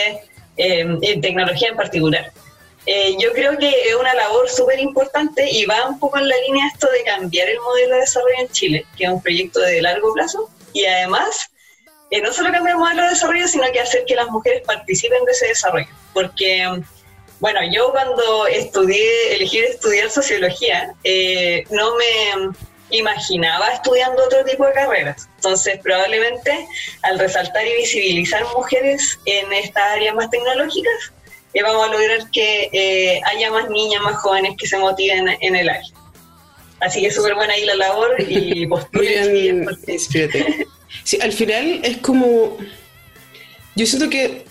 eh, 0.57 0.99
en 1.03 1.21
tecnología 1.21 1.69
en 1.69 1.77
particular. 1.77 2.33
eh, 2.87 3.17
yo 3.19 3.33
creo 3.33 3.59
que 3.59 3.69
es 3.69 3.95
una 3.95 4.15
labor 4.15 4.49
súper 4.49 4.81
importante 4.81 5.47
y 5.51 5.67
va 5.67 5.87
un 5.89 5.99
poco 5.99 6.19
en 6.19 6.27
la 6.27 6.37
línea 6.47 6.67
esto 6.73 6.91
de 6.91 7.03
cambiar 7.03 7.49
el 7.49 7.61
modelo 7.61 7.95
de 7.95 8.01
desarrollo 8.01 8.35
en 8.41 8.49
Chile, 8.49 8.87
que 8.97 9.05
es 9.05 9.11
un 9.11 9.21
proyecto 9.21 9.61
de 9.61 9.83
largo 9.83 10.15
plazo, 10.15 10.49
y 10.73 10.85
además 10.85 11.51
eh, 12.11 12.23
no 12.23 12.33
solo 12.33 12.51
cambiar 12.51 12.77
el 12.77 12.81
modelo 12.81 13.03
de 13.03 13.11
desarrollo, 13.11 13.47
sino 13.47 13.71
que 13.71 13.81
hacer 13.81 14.05
que 14.07 14.15
las 14.15 14.29
mujeres 14.29 14.63
participen 14.67 15.25
de 15.25 15.33
ese 15.33 15.49
desarrollo. 15.49 15.89
Porque, 16.15 16.83
bueno, 17.41 17.61
yo 17.71 17.91
cuando 17.93 18.47
estudié, 18.47 19.35
elegí 19.35 19.59
estudiar 19.59 20.11
sociología, 20.11 20.95
eh, 21.05 21.65
no 21.71 21.97
me 21.97 22.51
imaginaba 22.91 23.69
estudiando 23.69 24.25
otro 24.25 24.43
tipo 24.45 24.67
de 24.67 24.73
carreras. 24.73 25.29
Entonces, 25.37 25.79
probablemente 25.83 26.67
al 27.03 27.19
resaltar 27.19 27.67
y 27.67 27.75
visibilizar 27.75 28.43
mujeres 28.57 29.19
en 29.27 29.53
estas 29.53 29.83
áreas 29.93 30.15
más 30.15 30.31
tecnológicas, 30.31 31.13
eh, 31.53 31.63
vamos 31.63 31.87
a 31.87 31.93
lograr 31.93 32.31
que 32.31 33.21
haya 33.27 33.51
más 33.51 33.69
niñas, 33.69 34.01
más 34.01 34.17
jóvenes 34.17 34.55
que 34.59 34.67
se 34.67 34.79
motiven 34.79 35.29
en 35.41 35.57
el 35.57 35.69
área. 35.69 35.89
Así 36.81 37.03
que 37.03 37.11
súper 37.11 37.35
buena 37.35 37.55
ahí 37.55 37.65
la 37.65 37.75
labor 37.75 38.17
y 38.21 38.67
postulen. 38.69 39.67
Sí, 41.05 41.19
al 41.21 41.33
final 41.33 41.81
es 41.83 41.99
como. 41.99 42.57
Yo 43.75 43.87
siento 43.87 44.09
que 44.11 44.45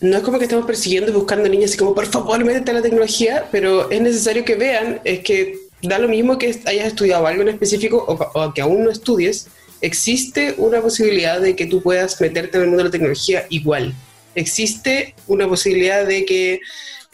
no 0.00 0.16
es 0.16 0.22
como 0.22 0.38
que 0.38 0.44
estamos 0.44 0.66
persiguiendo 0.66 1.10
y 1.10 1.14
buscando 1.14 1.48
niñas 1.48 1.70
así 1.70 1.78
como, 1.78 1.94
por 1.94 2.06
favor, 2.06 2.44
métete 2.44 2.72
a 2.72 2.74
la 2.74 2.82
tecnología, 2.82 3.48
pero 3.52 3.90
es 3.90 4.00
necesario 4.00 4.44
que 4.44 4.56
vean, 4.56 5.00
es 5.04 5.20
que 5.20 5.56
da 5.82 5.98
lo 5.98 6.08
mismo 6.08 6.38
que 6.38 6.60
hayas 6.66 6.86
estudiado 6.86 7.26
algo 7.26 7.42
en 7.42 7.48
específico 7.48 8.04
o, 8.08 8.52
que 8.52 8.60
aún 8.60 8.84
no 8.84 8.90
estudies, 8.90 9.48
existe 9.80 10.54
una 10.58 10.80
posibilidad 10.80 11.40
de 11.40 11.54
que 11.54 11.66
tú 11.66 11.82
puedas 11.82 12.20
meterte 12.20 12.56
en 12.56 12.64
el 12.64 12.68
mundo 12.68 12.82
de 12.82 12.88
la 12.88 12.92
tecnología 12.92 13.46
igual. 13.48 13.94
Existe 14.34 15.14
una 15.28 15.46
posibilidad 15.46 16.04
de 16.04 16.24
que 16.24 16.60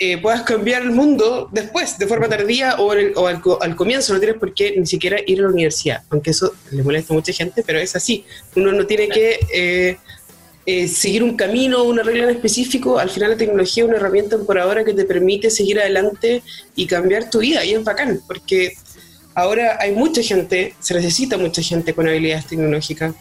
eh, 0.00 0.16
puedas 0.18 0.42
cambiar 0.42 0.82
el 0.82 0.92
mundo 0.92 1.48
después, 1.50 1.98
de 1.98 2.06
forma 2.06 2.28
tardía 2.28 2.76
o, 2.76 2.92
al, 2.92 3.74
comienzo. 3.74 4.12
No 4.12 4.20
tienes 4.20 4.38
por 4.38 4.54
qué 4.54 4.74
ni 4.76 4.86
siquiera 4.86 5.18
ir 5.26 5.40
a 5.40 5.42
la 5.42 5.48
universidad, 5.48 6.04
aunque 6.10 6.30
eso 6.30 6.54
le 6.70 6.84
molesta 6.84 7.12
a 7.12 7.16
mucha 7.16 7.32
gente, 7.32 7.64
pero 7.66 7.80
es 7.80 7.96
así. 7.96 8.24
Uno 8.54 8.70
no 8.70 8.86
tiene 8.86 9.08
que 9.08 9.40
eh, 9.52 9.96
eh, 10.66 10.86
seguir 10.86 11.24
un 11.24 11.36
camino, 11.36 11.82
una 11.82 12.04
regla 12.04 12.24
en 12.24 12.30
específico. 12.30 13.00
Al 13.00 13.10
final 13.10 13.30
la 13.32 13.36
tecnología 13.36 13.82
es 13.82 13.88
una 13.88 13.98
herramienta 13.98 14.38
por 14.38 14.56
ahora 14.60 14.84
que 14.84 14.94
te 14.94 15.04
permite 15.04 15.50
seguir 15.50 15.80
adelante 15.80 16.44
y 16.76 16.86
cambiar 16.86 17.28
tu 17.28 17.40
vida. 17.40 17.64
Y 17.64 17.74
es 17.74 17.82
bacán, 17.82 18.20
porque 18.24 18.74
ahora 19.34 19.78
hay 19.80 19.90
mucha 19.90 20.22
gente, 20.22 20.74
se 20.78 20.94
necesita 20.94 21.36
mucha 21.38 21.60
gente 21.60 21.92
con 21.92 22.06
habilidades 22.06 22.46
tecnológicas 22.46 23.14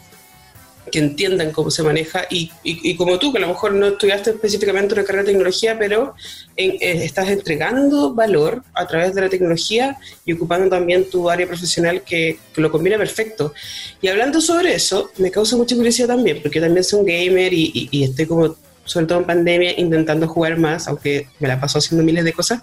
que 0.90 0.98
entiendan 0.98 1.52
cómo 1.52 1.70
se 1.70 1.82
maneja 1.82 2.26
y, 2.30 2.50
y, 2.62 2.96
como 2.96 3.18
tú, 3.18 3.32
que 3.32 3.38
a 3.38 3.40
lo 3.40 3.48
mejor 3.48 3.72
no 3.72 3.86
estudiaste 3.86 4.30
específicamente 4.30 4.94
una 4.94 5.04
carrera 5.04 5.24
de 5.24 5.32
tecnología, 5.32 5.78
pero 5.78 6.14
eh, 6.56 6.78
estás 6.80 7.28
entregando 7.28 8.14
valor 8.14 8.62
a 8.74 8.86
través 8.86 9.14
de 9.14 9.20
la 9.20 9.28
tecnología 9.28 9.98
y 10.24 10.32
ocupando 10.32 10.68
también 10.68 11.08
tu 11.08 11.28
área 11.30 11.46
profesional 11.46 12.02
que, 12.02 12.38
que, 12.52 12.60
lo 12.60 12.70
combina 12.70 12.98
perfecto. 12.98 13.52
Y 14.00 14.08
hablando 14.08 14.40
sobre 14.40 14.74
eso, 14.74 15.10
me 15.18 15.30
causa 15.30 15.56
mucha 15.56 15.76
curiosidad 15.76 16.08
también, 16.08 16.40
porque 16.42 16.58
yo 16.58 16.64
también 16.64 16.84
soy 16.84 17.00
un 17.00 17.06
gamer 17.06 17.52
y, 17.52 17.88
y 17.90 18.04
estoy 18.04 18.26
como, 18.26 18.56
sobre 18.88 19.06
todo 19.06 19.18
en 19.20 19.24
pandemia, 19.26 19.78
intentando 19.78 20.26
jugar 20.26 20.58
más, 20.58 20.88
aunque 20.88 21.28
me 21.38 21.46
la 21.46 21.60
paso 21.60 21.78
haciendo 21.78 22.04
miles 22.04 22.24
de 22.24 22.32
cosas. 22.32 22.62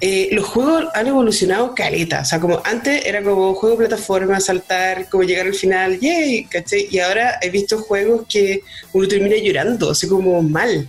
Eh, 0.00 0.30
los 0.32 0.46
juegos 0.46 0.86
han 0.94 1.06
evolucionado 1.06 1.74
caleta. 1.74 2.22
O 2.22 2.24
sea, 2.24 2.40
como 2.40 2.60
antes 2.64 3.04
era 3.06 3.22
como 3.22 3.54
juego 3.54 3.76
plataforma, 3.76 4.40
saltar, 4.40 5.08
como 5.08 5.22
llegar 5.22 5.46
al 5.46 5.54
final, 5.54 6.00
yay, 6.00 6.46
¿cachai? 6.46 6.88
Y 6.90 6.98
ahora 6.98 7.38
he 7.40 7.50
visto 7.50 7.78
juegos 7.78 8.26
que 8.28 8.62
uno 8.92 9.06
termina 9.06 9.36
llorando, 9.36 9.90
así 9.90 10.08
como 10.08 10.42
mal. 10.42 10.88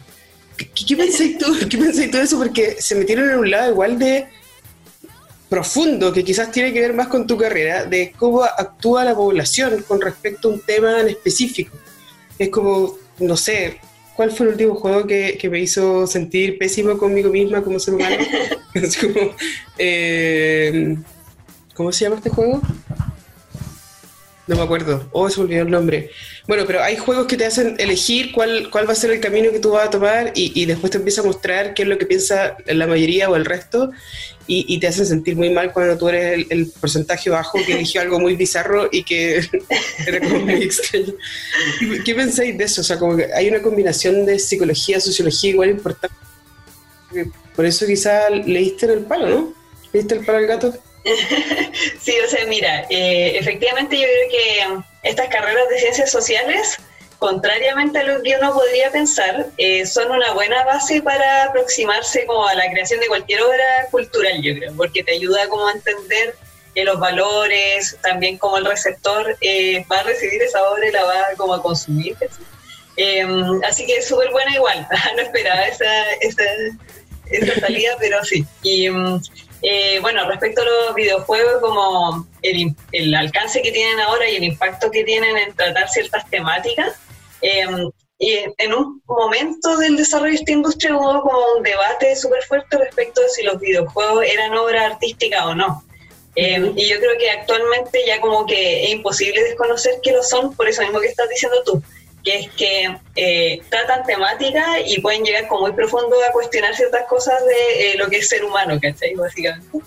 ¿Qué, 0.58 0.68
qué 0.88 0.98
pensáis 0.98 1.38
tú? 1.38 1.46
¿Qué 1.70 1.78
pensáis 1.78 2.10
tú 2.10 2.18
de 2.18 2.24
eso? 2.24 2.38
Porque 2.38 2.78
se 2.80 2.96
metieron 2.96 3.30
en 3.30 3.38
un 3.38 3.52
lado 3.52 3.72
igual 3.72 4.00
de 4.00 4.28
profundo, 5.48 6.12
que 6.12 6.24
quizás 6.24 6.52
tiene 6.52 6.74
que 6.74 6.82
ver 6.82 6.94
más 6.94 7.08
con 7.08 7.28
tu 7.28 7.38
carrera, 7.38 7.86
de 7.86 8.12
cómo 8.18 8.44
actúa 8.44 9.04
la 9.04 9.14
población 9.14 9.84
con 9.88 10.02
respecto 10.02 10.48
a 10.48 10.54
un 10.54 10.60
tema 10.62 11.02
en 11.02 11.10
específico. 11.10 11.78
Es 12.40 12.50
como, 12.50 12.98
no 13.20 13.38
sé, 13.38 13.80
¿Cuál 14.16 14.32
fue 14.32 14.46
el 14.46 14.52
último 14.54 14.76
juego 14.76 15.08
que, 15.08 15.40
me 15.50 15.60
hizo 15.60 16.06
sentir 16.06 16.58
pésimo 16.58 16.98
conmigo 16.98 17.30
misma 17.30 17.64
como 17.64 17.80
ser 17.80 17.96
humano? 17.96 18.18
Eh, 19.78 20.96
¿Cómo 21.76 21.92
se 21.92 22.06
llama 22.06 22.16
este 22.16 22.30
juego? 22.30 22.60
No 24.46 24.58
me 24.58 24.62
acuerdo. 24.62 25.08
Oh, 25.12 25.30
se 25.30 25.40
me 25.40 25.46
olvidó 25.46 25.64
el 25.64 25.72
nombre. 25.72 26.10
Bueno, 26.48 26.66
pero 26.68 26.84
hay 26.84 26.98
juegos 26.98 27.28
que 27.28 27.38
te 27.38 27.46
hacen 27.46 27.76
elegir 27.80 28.32
cuál, 28.34 28.70
cuál 28.70 28.88
va 28.88 28.92
a 28.92 28.96
ser 28.96 29.12
el 29.12 29.22
camino 29.22 29.52
que 29.52 29.60
tú 29.60 29.72
vas 29.72 29.88
a 29.88 29.90
tomar 29.90 30.32
y, 30.36 30.66
después 30.66 30.92
te 30.92 30.98
empieza 30.98 31.22
a 31.22 31.26
mostrar 31.26 31.74
qué 31.74 31.84
es 31.84 31.88
lo 31.88 31.98
que 31.98 32.06
piensa 32.06 32.58
la 32.66 32.86
mayoría 32.86 33.30
o 33.30 33.36
el 33.36 33.46
resto 33.46 33.92
y, 34.46 34.80
te 34.80 34.88
hacen 34.88 35.06
sentir 35.06 35.36
muy 35.36 35.50
mal 35.50 35.72
cuando 35.72 35.98
tú 35.98 36.10
eres 36.10 36.46
el, 36.50 36.68
porcentaje 36.68 37.30
bajo 37.30 37.58
que 37.66 37.74
eligió 37.74 38.02
algo 38.02 38.20
muy 38.20 38.36
bizarro 38.36 38.90
y 38.92 39.04
que 39.04 39.38
era 40.08 40.20
como 40.20 40.40
muy 40.40 40.64
extraño. 40.64 41.14
¿Qué, 42.04 42.16
pensáis 42.16 42.58
de 42.58 42.64
eso? 42.64 42.82
O 42.82 42.84
sea, 42.84 43.00
como 43.00 43.16
que 43.16 43.34
hay 43.34 43.48
una 43.48 43.62
combinación 43.62 44.26
de 44.26 44.40
psicología, 44.40 45.00
sociología 45.00 45.52
igual 45.52 45.70
importante. 45.70 46.16
Por 47.56 47.66
eso 47.66 47.86
quizá 47.86 48.30
leíste 48.30 48.86
en 48.88 48.92
el 48.92 49.00
palo, 49.00 49.30
¿no? 49.30 49.54
¿Leíste 49.94 50.16
el 50.16 50.26
palo 50.26 50.40
al 50.40 50.48
gato? 50.48 50.74
sí, 52.02 52.14
o 52.26 52.30
sea, 52.30 52.46
mira, 52.48 52.86
eh, 52.90 53.38
efectivamente 53.38 53.98
yo 53.98 54.04
creo 54.04 54.30
que 54.30 55.10
estas 55.10 55.28
carreras 55.30 55.70
de 55.70 55.80
ciencias 55.80 56.12
sociales 56.12 56.78
contrariamente 57.24 58.00
a 58.00 58.04
lo 58.04 58.22
que 58.22 58.36
uno 58.36 58.54
podría 58.54 58.92
pensar, 58.92 59.48
eh, 59.58 59.86
son 59.86 60.12
una 60.12 60.34
buena 60.34 60.66
base 60.66 61.02
para 61.02 61.46
aproximarse 61.46 62.26
como 62.26 62.46
a 62.46 62.54
la 62.54 62.70
creación 62.70 63.00
de 63.00 63.08
cualquier 63.08 63.42
obra 63.44 63.88
cultural, 63.92 64.42
yo 64.42 64.54
creo, 64.54 64.74
porque 64.76 65.06
te 65.06 65.14
ayuda 65.14 65.48
como 65.48 65.66
a 65.70 65.72
entender 65.72 66.36
eh, 66.76 66.84
los 66.84 67.00
valores, 67.00 67.98
también 68.02 68.38
como 68.38 68.58
el 68.58 68.66
receptor 68.66 69.38
eh, 69.40 69.86
va 69.90 70.00
a 70.00 70.04
recibir 70.04 70.42
esa 70.42 70.70
obra 70.70 70.86
y 70.86 70.92
la 70.92 71.06
va 71.06 71.24
como 71.38 71.54
a 71.54 71.64
consumir. 71.64 72.18
Em, 72.98 73.64
así 73.64 73.86
que 73.86 73.96
es 74.00 74.06
súper 74.06 74.30
buena 74.32 74.54
igual, 74.54 74.86
no 75.16 75.22
esperaba 75.22 75.62
esa, 75.62 76.12
esa, 76.20 76.44
esa 77.32 77.60
salida, 77.62 77.96
pero 78.02 78.22
sí. 78.26 78.46
Y 78.64 78.88
em, 78.88 79.22
bueno, 80.02 80.28
respecto 80.28 80.62
a 80.62 80.66
los 80.66 80.94
videojuegos, 80.94 81.62
como 81.62 82.28
el, 82.42 82.76
el, 82.92 83.16
alcance 83.16 83.62
que 83.62 83.72
tienen 83.72 84.02
ahora 84.02 84.30
y 84.30 84.36
el 84.36 84.44
impacto 84.44 84.92
que 84.92 85.06
tienen 85.06 85.38
en 85.38 85.56
tratar 85.56 85.88
ciertas 85.88 86.30
temáticas, 86.30 86.98
Em, 87.44 87.92
y 88.20 88.38
en 88.58 88.74
un 88.74 89.02
momento 89.06 89.76
del 89.78 89.98
desarrollo 89.98 90.32
de 90.32 90.38
esta 90.38 90.52
industria 90.54 90.96
hubo 90.96 91.22
como 91.22 91.40
un 91.58 91.64
debate 91.64 92.16
súper 92.16 92.42
fuerte 92.44 92.78
respecto 92.78 93.22
de 93.22 93.30
si 93.30 93.44
los 93.44 93.60
videojuegos 93.60 94.26
eran 94.26 94.58
obra 94.58 94.86
artística 94.86 95.46
o 95.46 95.54
no. 95.54 95.84
Em, 96.36 96.74
y 96.76 96.90
yo 96.90 97.00
creo 97.00 97.18
que 97.20 97.30
actualmente 97.30 98.00
ya 98.08 98.22
como 98.22 98.46
que 98.46 98.86
es 98.86 98.92
imposible 98.92 99.44
desconocer 99.44 99.96
que 100.02 100.14
lo 100.14 100.24
son, 100.24 100.56
por 100.56 100.68
eso 100.70 100.82
mismo 100.82 101.02
que 101.02 101.08
estás 101.08 101.28
diciendo 101.30 101.62
tú, 101.66 101.84
que 102.24 102.40
es 102.40 102.50
que 102.52 102.98
eh, 103.16 103.62
tratan 103.70 104.06
temática 104.06 104.80
y 104.86 105.02
pueden 105.02 105.24
llegar 105.26 105.48
como 105.50 105.64
muy 105.64 105.74
profundo 105.74 106.16
a 106.28 106.32
cuestionar 106.32 106.74
ciertas 106.76 107.06
cosas 107.08 107.46
de 107.46 107.92
eh, 107.92 107.98
lo 107.98 108.08
que 108.08 108.20
es 108.20 108.30
ser 108.30 108.46
humano, 108.46 108.80
¿cachai? 108.82 109.14
Básicamente. 109.16 109.80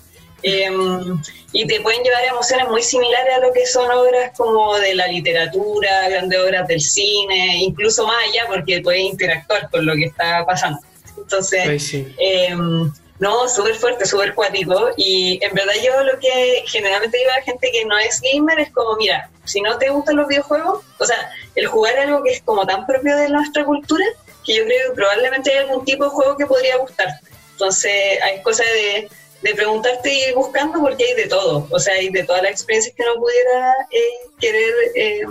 Em, 0.43 1.21
y 1.53 1.67
te 1.67 1.81
pueden 1.81 2.03
llevar 2.03 2.23
a 2.23 2.29
emociones 2.29 2.69
muy 2.69 2.83
similares 2.83 3.35
a 3.37 3.41
lo 3.41 3.53
que 3.53 3.67
son 3.67 3.91
obras 3.91 4.33
como 4.37 4.77
de 4.79 4.95
la 4.95 5.07
literatura, 5.07 6.09
grandes 6.09 6.39
obras 6.39 6.69
del 6.69 6.81
cine, 6.81 7.59
incluso 7.59 8.07
más 8.07 8.17
allá 8.29 8.45
porque 8.47 8.81
puedes 8.83 9.03
interactuar 9.03 9.71
con 9.71 9.87
lo 9.87 9.95
que 9.95 10.05
está 10.05 10.45
pasando. 10.45 10.79
Entonces, 11.17 11.95
em, 12.19 12.93
no, 13.19 13.49
súper 13.49 13.75
fuerte, 13.77 14.05
súper 14.05 14.35
cuático. 14.35 14.91
Y 14.97 15.39
en 15.43 15.55
verdad 15.55 15.73
yo 15.83 16.03
lo 16.05 16.19
que 16.19 16.63
generalmente 16.67 17.17
digo 17.17 17.31
a 17.31 17.39
la 17.39 17.43
gente 17.43 17.71
que 17.73 17.85
no 17.85 17.99
es 17.99 18.21
gamer 18.21 18.61
es 18.61 18.71
como, 18.71 18.97
mira, 18.97 19.31
si 19.45 19.61
no 19.61 19.79
te 19.79 19.89
gustan 19.89 20.17
los 20.17 20.29
videojuegos, 20.29 20.85
o 20.99 21.05
sea, 21.07 21.31
el 21.55 21.67
jugar 21.67 21.99
algo 21.99 22.23
que 22.23 22.33
es 22.33 22.43
como 22.43 22.67
tan 22.67 22.87
propio 22.87 23.17
de 23.17 23.29
nuestra 23.31 23.65
cultura, 23.65 24.05
que 24.45 24.57
yo 24.57 24.65
creo 24.65 24.91
que 24.91 24.95
probablemente 24.97 25.51
hay 25.51 25.59
algún 25.59 25.85
tipo 25.85 26.05
de 26.05 26.11
juego 26.11 26.37
que 26.37 26.47
podría 26.47 26.77
gustarte. 26.77 27.27
Entonces, 27.53 28.23
hay 28.23 28.43
cosas 28.43 28.67
de 28.67 29.09
de 29.43 29.55
preguntarte 29.55 30.13
y 30.13 30.29
ir 30.29 30.35
buscando 30.35 30.81
porque 30.81 31.05
hay 31.05 31.15
de 31.15 31.29
todo, 31.29 31.69
o 31.71 31.79
sea, 31.79 31.95
hay 31.95 32.09
de 32.09 32.25
todas 32.25 32.43
las 32.43 32.53
experiencias 32.53 32.95
que 32.95 33.05
no 33.05 33.15
pudiera 33.21 33.75
eh, 33.91 34.31
querer, 34.41 34.75
eh, 34.95 35.27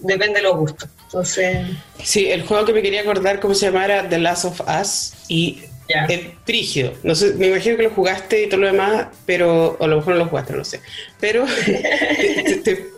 depende 0.00 0.40
de 0.40 0.42
los 0.42 0.56
gustos. 0.56 0.88
Entonces... 1.04 1.66
Sí, 2.02 2.30
el 2.30 2.44
juego 2.44 2.64
que 2.64 2.72
me 2.72 2.82
quería 2.82 3.02
acordar, 3.02 3.38
¿cómo 3.40 3.54
se 3.54 3.66
llamara? 3.66 4.08
The 4.08 4.18
Last 4.18 4.44
of 4.44 4.60
Us, 4.60 5.12
y 5.28 5.62
es 5.88 6.20
frígido. 6.44 6.92
No 7.02 7.14
sé, 7.14 7.34
me 7.34 7.48
imagino 7.48 7.76
que 7.76 7.82
lo 7.84 7.90
jugaste 7.90 8.44
y 8.44 8.48
todo 8.48 8.60
lo 8.60 8.66
demás, 8.68 9.08
pero, 9.26 9.76
o 9.78 9.84
a 9.84 9.86
lo 9.86 9.96
mejor 9.96 10.14
no 10.14 10.20
lo 10.20 10.26
jugaste, 10.26 10.52
no 10.54 10.64
sé. 10.64 10.80
Pero 11.20 11.44
te, 12.64 12.90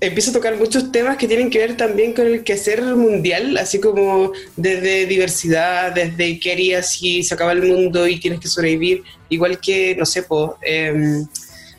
a 0.00 0.32
tocar 0.32 0.56
muchos 0.56 0.92
temas 0.92 1.16
que 1.16 1.26
tienen 1.26 1.50
que 1.50 1.58
ver 1.58 1.76
también 1.76 2.12
con 2.12 2.26
el 2.26 2.44
quehacer 2.44 2.82
mundial, 2.82 3.56
así 3.56 3.80
como 3.80 4.32
desde 4.56 5.06
diversidad, 5.06 5.92
desde 5.92 6.38
qué 6.38 6.52
harías 6.52 6.92
si 6.92 7.22
se 7.22 7.34
acaba 7.34 7.52
el 7.52 7.62
mundo 7.62 8.06
y 8.06 8.20
tienes 8.20 8.40
que 8.40 8.48
sobrevivir, 8.48 9.02
igual 9.28 9.58
que, 9.60 9.96
no 9.96 10.04
sé, 10.04 10.22
pues, 10.22 10.50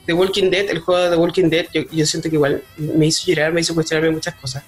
The 0.06 0.14
Walking 0.14 0.50
Dead, 0.50 0.70
el 0.70 0.80
juego 0.80 1.04
de 1.04 1.10
The 1.10 1.16
Walking 1.16 1.50
Dead, 1.50 1.66
yo, 1.74 1.82
yo 1.92 2.06
siento 2.06 2.30
que 2.30 2.36
igual 2.36 2.64
me 2.78 3.08
hizo 3.08 3.26
llorar, 3.26 3.54
me 3.54 3.62
hizo 3.62 3.74
cuestionarme 3.74 4.12
muchas 4.12 4.36
cosas. 4.36 4.64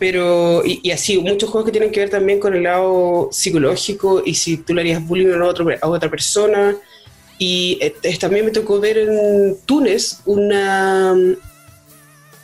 Pero, 0.00 0.62
y, 0.64 0.90
así, 0.92 1.18
muchos 1.18 1.50
juegos 1.50 1.66
que 1.66 1.72
tienen 1.72 1.92
que 1.92 2.00
ver 2.00 2.08
también 2.08 2.40
con 2.40 2.54
el 2.54 2.62
lado 2.62 3.28
psicológico 3.30 4.22
y 4.24 4.34
si 4.34 4.56
tú 4.56 4.72
le 4.72 4.80
harías 4.80 5.06
bullying 5.06 5.28
a, 5.34 5.44
otro, 5.44 5.66
a 5.78 5.88
otra 5.88 6.10
persona. 6.10 6.74
Y 7.38 7.76
eh, 7.82 8.16
también 8.18 8.46
me 8.46 8.50
tocó 8.50 8.80
ver 8.80 8.96
en 8.96 9.58
Túnez 9.66 10.20
una 10.24 11.14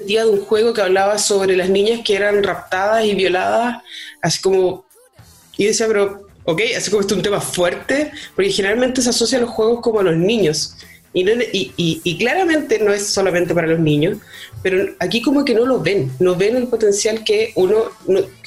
día 0.01 0.27
de 0.27 0.31
un 0.33 0.45
juego 0.45 0.75
que 0.75 0.83
hablaba 0.83 1.17
sobre 1.17 1.57
las 1.57 1.71
niñas 1.71 2.03
que 2.05 2.15
eran 2.15 2.43
raptadas 2.43 3.07
y 3.07 3.15
violadas, 3.15 3.83
así 4.21 4.43
como, 4.43 4.85
y 5.57 5.65
decía, 5.65 5.87
pero, 5.87 6.27
ok, 6.45 6.61
así 6.77 6.91
como 6.91 7.01
esto 7.01 7.15
es 7.15 7.19
un 7.19 7.25
tema 7.25 7.41
fuerte, 7.41 8.13
porque 8.35 8.53
generalmente 8.53 9.01
se 9.01 9.09
asocia 9.09 9.39
a 9.39 9.41
los 9.41 9.51
juegos 9.51 9.81
como 9.81 10.01
a 10.01 10.03
los 10.03 10.17
niños. 10.17 10.77
Y, 11.19 12.19
claramente 12.19 12.79
no 12.79 12.93
es 12.93 13.07
solamente 13.07 13.55
para 13.55 13.67
los 13.67 13.81
niños, 13.81 14.19
pero 14.63 14.95
aquí 14.99 15.23
como 15.23 15.47
que 15.47 15.55
no 15.55 15.65
lo 15.65 15.81
ven, 15.81 16.13
no 16.19 16.37
ven 16.37 16.57
el 16.57 16.69
potencial 16.69 17.25
que 17.25 17.53
uno, 17.55 17.85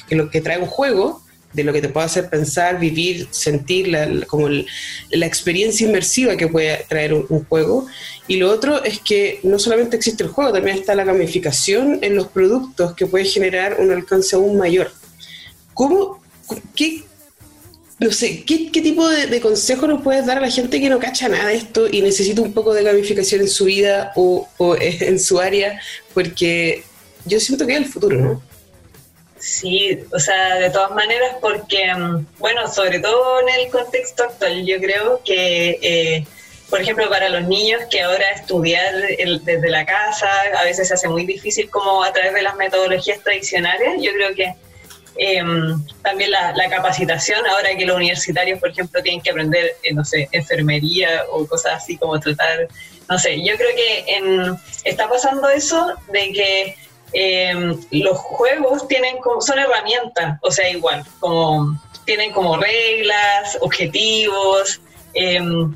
que 0.08 0.16
lo 0.16 0.30
que 0.30 0.42
trae 0.42 0.60
un 0.60 0.68
juego, 0.68 1.24
de 1.52 1.64
lo 1.64 1.74
que 1.74 1.82
te 1.82 1.90
puede 1.90 2.06
hacer 2.06 2.30
pensar, 2.30 2.80
vivir, 2.80 3.28
sentir, 3.32 3.90
como 4.28 4.50
la 4.50 5.26
experiencia 5.26 5.88
inmersiva 5.88 6.38
que 6.38 6.48
puede 6.48 6.86
traer 6.88 7.16
un, 7.16 7.44
juego. 7.46 7.88
Y 8.28 8.38
lo 8.38 8.52
otro 8.52 8.84
es 8.84 9.00
que 9.00 9.40
no 9.42 9.58
solamente 9.58 9.98
existe 9.98 10.24
el 10.24 10.30
juego, 10.30 10.54
también 10.54 10.78
está 10.78 10.94
la 10.94 11.06
gamificación 11.06 11.98
en 12.04 12.16
los 12.16 12.28
productos 12.28 12.94
que 12.94 13.08
puede 13.08 13.26
generar 13.26 13.78
un 13.80 13.92
alcance 13.92 14.36
aún 14.36 14.58
mayor. 14.58 14.92
¿Cómo, 15.74 16.22
qué, 16.76 17.04
no 18.00 18.12
sé, 18.12 18.46
¿qué, 18.46 18.70
tipo 18.72 19.08
de, 19.10 19.42
consejo 19.42 19.86
nos 19.86 20.02
puedes 20.02 20.26
dar 20.26 20.38
a 20.38 20.42
la 20.42 20.50
gente 20.50 20.80
que 20.80 20.90
no 20.90 21.00
cacha 21.00 21.28
nada 21.28 21.50
de 21.50 21.56
esto 21.56 21.86
y 21.92 22.02
necesita 22.02 22.42
un 22.42 22.54
poco 22.54 22.74
de 22.74 22.84
gamificación 22.84 23.42
en 23.42 23.50
su 23.50 23.66
vida 23.66 24.14
o, 24.16 24.48
en 24.80 25.20
su 25.20 25.40
área? 25.40 25.82
Porque 26.14 26.84
yo 27.26 27.40
siento 27.40 27.68
que 27.68 27.74
es 27.74 27.80
el 27.80 27.86
futuro, 27.86 28.18
¿no? 28.18 28.42
Sí, 29.38 30.00
o 30.14 30.20
sea, 30.20 30.56
de 30.56 30.70
todas 30.70 30.92
maneras, 30.92 31.36
porque, 31.42 31.94
mm, 31.94 32.26
bueno, 32.40 32.68
sobre 32.72 33.00
todo 33.00 33.42
en 33.42 33.50
el 33.62 33.70
contexto 33.70 34.24
actual, 34.24 34.66
yo 34.66 34.80
creo 34.80 35.22
que, 35.26 35.80
eh, 35.82 36.26
por 36.70 36.82
ejemplo, 36.82 37.10
para 37.10 37.28
los 37.30 37.48
niños 37.48 37.82
que 37.90 38.02
ahora 38.02 38.30
estudiar 38.32 38.94
desde 39.44 39.70
la 39.70 39.86
casa 39.86 40.30
a 40.58 40.64
veces 40.64 40.90
se 40.90 40.94
hace 40.94 41.10
muy 41.10 41.26
difícil 41.26 41.70
como 41.70 42.04
a 42.04 42.14
través 42.14 42.34
de 42.34 42.44
las 42.44 42.56
metodologías 42.56 43.22
tradicionales, 43.24 44.02
yo 44.02 44.12
creo 44.14 44.36
que 44.36 44.56
Em, 45.18 45.86
también 46.02 46.32
la, 46.32 46.70
capacitación, 46.70 47.46
ahora 47.46 47.76
que 47.76 47.86
los 47.86 47.98
universitarios, 47.98 48.60
por 48.60 48.70
ejemplo, 48.70 49.02
tienen 49.02 49.22
que 49.22 49.32
aprender, 49.32 49.76
eh, 49.84 49.94
no 49.94 50.06
sé, 50.06 50.30
enfermería 50.32 51.24
o 51.32 51.46
cosas 51.46 51.84
así 51.84 51.98
como 51.98 52.20
tratar, 52.20 52.68
no 53.10 53.20
sé, 53.20 53.44
yo 53.44 53.56
creo 53.58 53.76
que 53.76 54.56
está 54.86 55.10
pasando 55.10 55.50
eso 55.50 55.94
de 56.12 56.32
que 56.32 56.76
em, 57.12 57.78
los 57.92 58.18
juegos 58.18 58.88
tienen 58.88 59.18
como, 59.18 59.42
son 59.42 59.60
herramientas, 59.60 60.38
o 60.42 60.52
sea, 60.52 60.70
igual, 60.70 61.04
como 61.20 61.78
tienen 62.06 62.32
como 62.32 62.58
reglas, 62.58 63.58
objetivos, 63.62 64.80
em, 65.14 65.76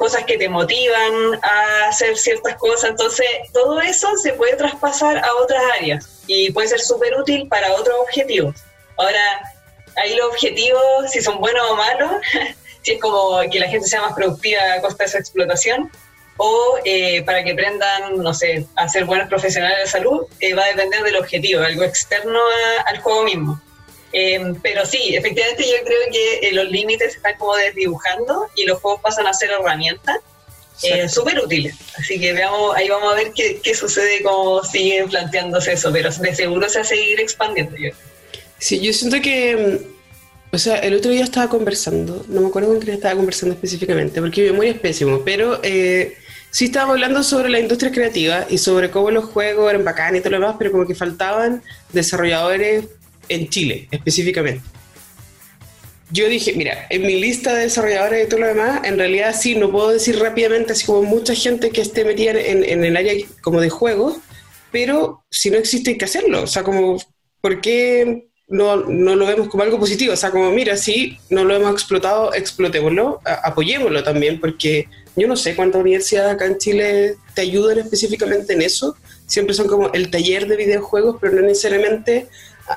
cosas 0.00 0.24
que 0.24 0.38
te 0.38 0.48
motivan 0.48 1.38
a 1.42 1.88
hacer 1.88 2.16
ciertas 2.16 2.56
cosas. 2.56 2.88
Entonces, 2.88 3.26
todo 3.52 3.82
eso 3.82 4.16
se 4.16 4.32
puede 4.32 4.56
traspasar 4.56 5.18
a 5.18 5.34
otras 5.34 5.62
áreas 5.78 6.22
y 6.26 6.50
puede 6.52 6.68
ser 6.68 6.80
súper 6.80 7.14
útil 7.16 7.46
para 7.48 7.74
otros 7.74 7.94
objetivos. 8.00 8.56
Ahora, 8.96 9.42
ahí 10.02 10.16
los 10.16 10.28
objetivos, 10.28 11.10
si 11.10 11.20
son 11.20 11.38
buenos 11.38 11.70
o 11.70 11.76
malos, 11.76 12.12
si 12.82 12.92
es 12.92 13.00
como 13.00 13.40
que 13.52 13.60
la 13.60 13.68
gente 13.68 13.86
sea 13.86 14.00
más 14.00 14.14
productiva 14.14 14.60
a 14.74 14.80
costa 14.80 15.04
de 15.04 15.08
esa 15.10 15.18
explotación, 15.18 15.92
o 16.38 16.78
eh, 16.86 17.22
para 17.24 17.44
que 17.44 17.52
aprendan, 17.52 18.16
no 18.16 18.32
sé, 18.32 18.66
a 18.76 18.88
ser 18.88 19.04
buenos 19.04 19.28
profesionales 19.28 19.80
de 19.84 19.86
salud, 19.86 20.22
eh, 20.40 20.54
va 20.54 20.64
a 20.64 20.68
depender 20.68 21.02
del 21.02 21.16
objetivo, 21.16 21.60
algo 21.60 21.84
externo 21.84 22.40
al 22.86 23.00
juego 23.02 23.24
mismo. 23.24 23.60
Em, 24.12 24.54
pero 24.60 24.84
sí, 24.84 25.14
efectivamente 25.14 25.62
yo 25.62 25.84
creo 25.84 25.98
que 26.10 26.48
eh, 26.48 26.52
los 26.52 26.68
límites 26.68 27.14
están 27.14 27.36
como 27.38 27.54
desdibujando 27.54 28.48
y 28.56 28.64
los 28.64 28.80
juegos 28.80 29.00
pasan 29.02 29.26
a 29.26 29.32
ser 29.32 29.50
herramientas 29.50 30.18
eh, 30.82 31.08
súper 31.08 31.38
útiles. 31.38 31.74
Así 31.98 32.18
que 32.18 32.32
veamos, 32.32 32.74
ahí 32.74 32.88
vamos 32.88 33.12
a 33.12 33.16
ver 33.16 33.32
qué, 33.34 33.60
qué 33.62 33.74
sucede, 33.74 34.22
cómo 34.22 34.64
siguen 34.64 35.08
planteándose 35.08 35.72
eso, 35.72 35.92
pero 35.92 36.10
de 36.10 36.34
seguro 36.34 36.68
se 36.68 36.78
va 36.78 36.82
a 36.82 36.88
seguir 36.88 37.20
expandiendo. 37.20 37.76
Yo. 37.76 37.90
Sí, 38.58 38.80
yo 38.80 38.92
siento 38.92 39.20
que, 39.20 39.56
mm, 39.56 40.54
o 40.54 40.58
sea, 40.58 40.78
el 40.78 40.94
otro 40.94 41.10
día 41.10 41.24
estaba 41.24 41.48
conversando, 41.48 42.24
no 42.28 42.40
me 42.40 42.48
acuerdo 42.48 42.70
con 42.70 42.80
quién 42.80 42.94
estaba 42.94 43.14
conversando 43.14 43.54
específicamente, 43.54 44.20
porque 44.20 44.42
mi 44.42 44.50
memoria 44.50 44.72
es 44.72 44.80
pésimo, 44.80 45.22
pero 45.24 45.60
eh, 45.62 46.16
sí 46.50 46.66
estábamos 46.66 46.94
hablando 46.94 47.22
sobre 47.22 47.50
la 47.50 47.60
industria 47.60 47.92
creativa 47.92 48.46
y 48.48 48.58
sobre 48.58 48.90
cómo 48.90 49.10
los 49.10 49.26
juegos 49.26 49.70
eran 49.70 49.84
bacanes 49.84 50.20
y 50.20 50.22
todo 50.22 50.32
lo 50.32 50.40
demás, 50.40 50.56
pero 50.58 50.72
como 50.72 50.86
que 50.86 50.94
faltaban 50.94 51.62
desarrolladores 51.92 52.86
en 53.30 53.48
Chile 53.48 53.88
específicamente. 53.90 54.62
Yo 56.12 56.28
dije, 56.28 56.52
mira, 56.54 56.86
en 56.90 57.02
mi 57.02 57.20
lista 57.20 57.54
de 57.54 57.62
desarrolladores 57.62 58.26
y 58.26 58.28
todo 58.28 58.40
lo 58.40 58.48
demás, 58.48 58.80
en 58.84 58.98
realidad 58.98 59.34
sí, 59.38 59.54
no 59.54 59.70
puedo 59.70 59.90
decir 59.90 60.18
rápidamente, 60.18 60.72
así 60.72 60.84
como 60.84 61.04
mucha 61.04 61.34
gente 61.34 61.70
que 61.70 61.80
esté 61.80 62.04
metida 62.04 62.32
en, 62.32 62.64
en 62.64 62.84
el 62.84 62.96
área 62.96 63.14
como 63.42 63.60
de 63.60 63.70
juegos, 63.70 64.16
pero 64.72 65.24
si 65.30 65.50
no 65.50 65.58
existe 65.58 65.90
hay 65.90 65.98
que 65.98 66.04
hacerlo. 66.04 66.42
O 66.42 66.46
sea, 66.46 66.64
como, 66.64 66.98
¿por 67.40 67.60
qué 67.60 68.28
no, 68.48 68.76
no, 68.76 69.14
lo 69.14 69.26
vemos 69.26 69.48
como 69.48 69.62
algo 69.62 69.78
positivo? 69.78 70.12
O 70.12 70.16
sea, 70.16 70.30
como, 70.30 70.50
mira, 70.50 70.76
sí, 70.76 71.18
no 71.28 71.44
lo 71.44 71.54
hemos 71.54 71.72
explotado, 71.72 72.34
explotémoslo, 72.34 73.20
apoyémoslo 73.24 74.02
también, 74.02 74.40
porque 74.40 74.88
yo 75.16 75.28
no 75.28 75.36
sé 75.36 75.54
cuántas 75.54 75.80
universidades 75.80 76.34
acá 76.34 76.46
en 76.46 76.58
Chile 76.58 77.16
te 77.34 77.42
ayudan 77.42 77.78
específicamente 77.78 78.52
en 78.52 78.62
eso. 78.62 78.96
Siempre 79.26 79.54
son 79.54 79.68
como 79.68 79.92
el 79.92 80.10
taller 80.10 80.46
de 80.46 80.56
videojuegos, 80.56 81.16
pero 81.20 81.34
no 81.34 81.42
necesariamente 81.42 82.26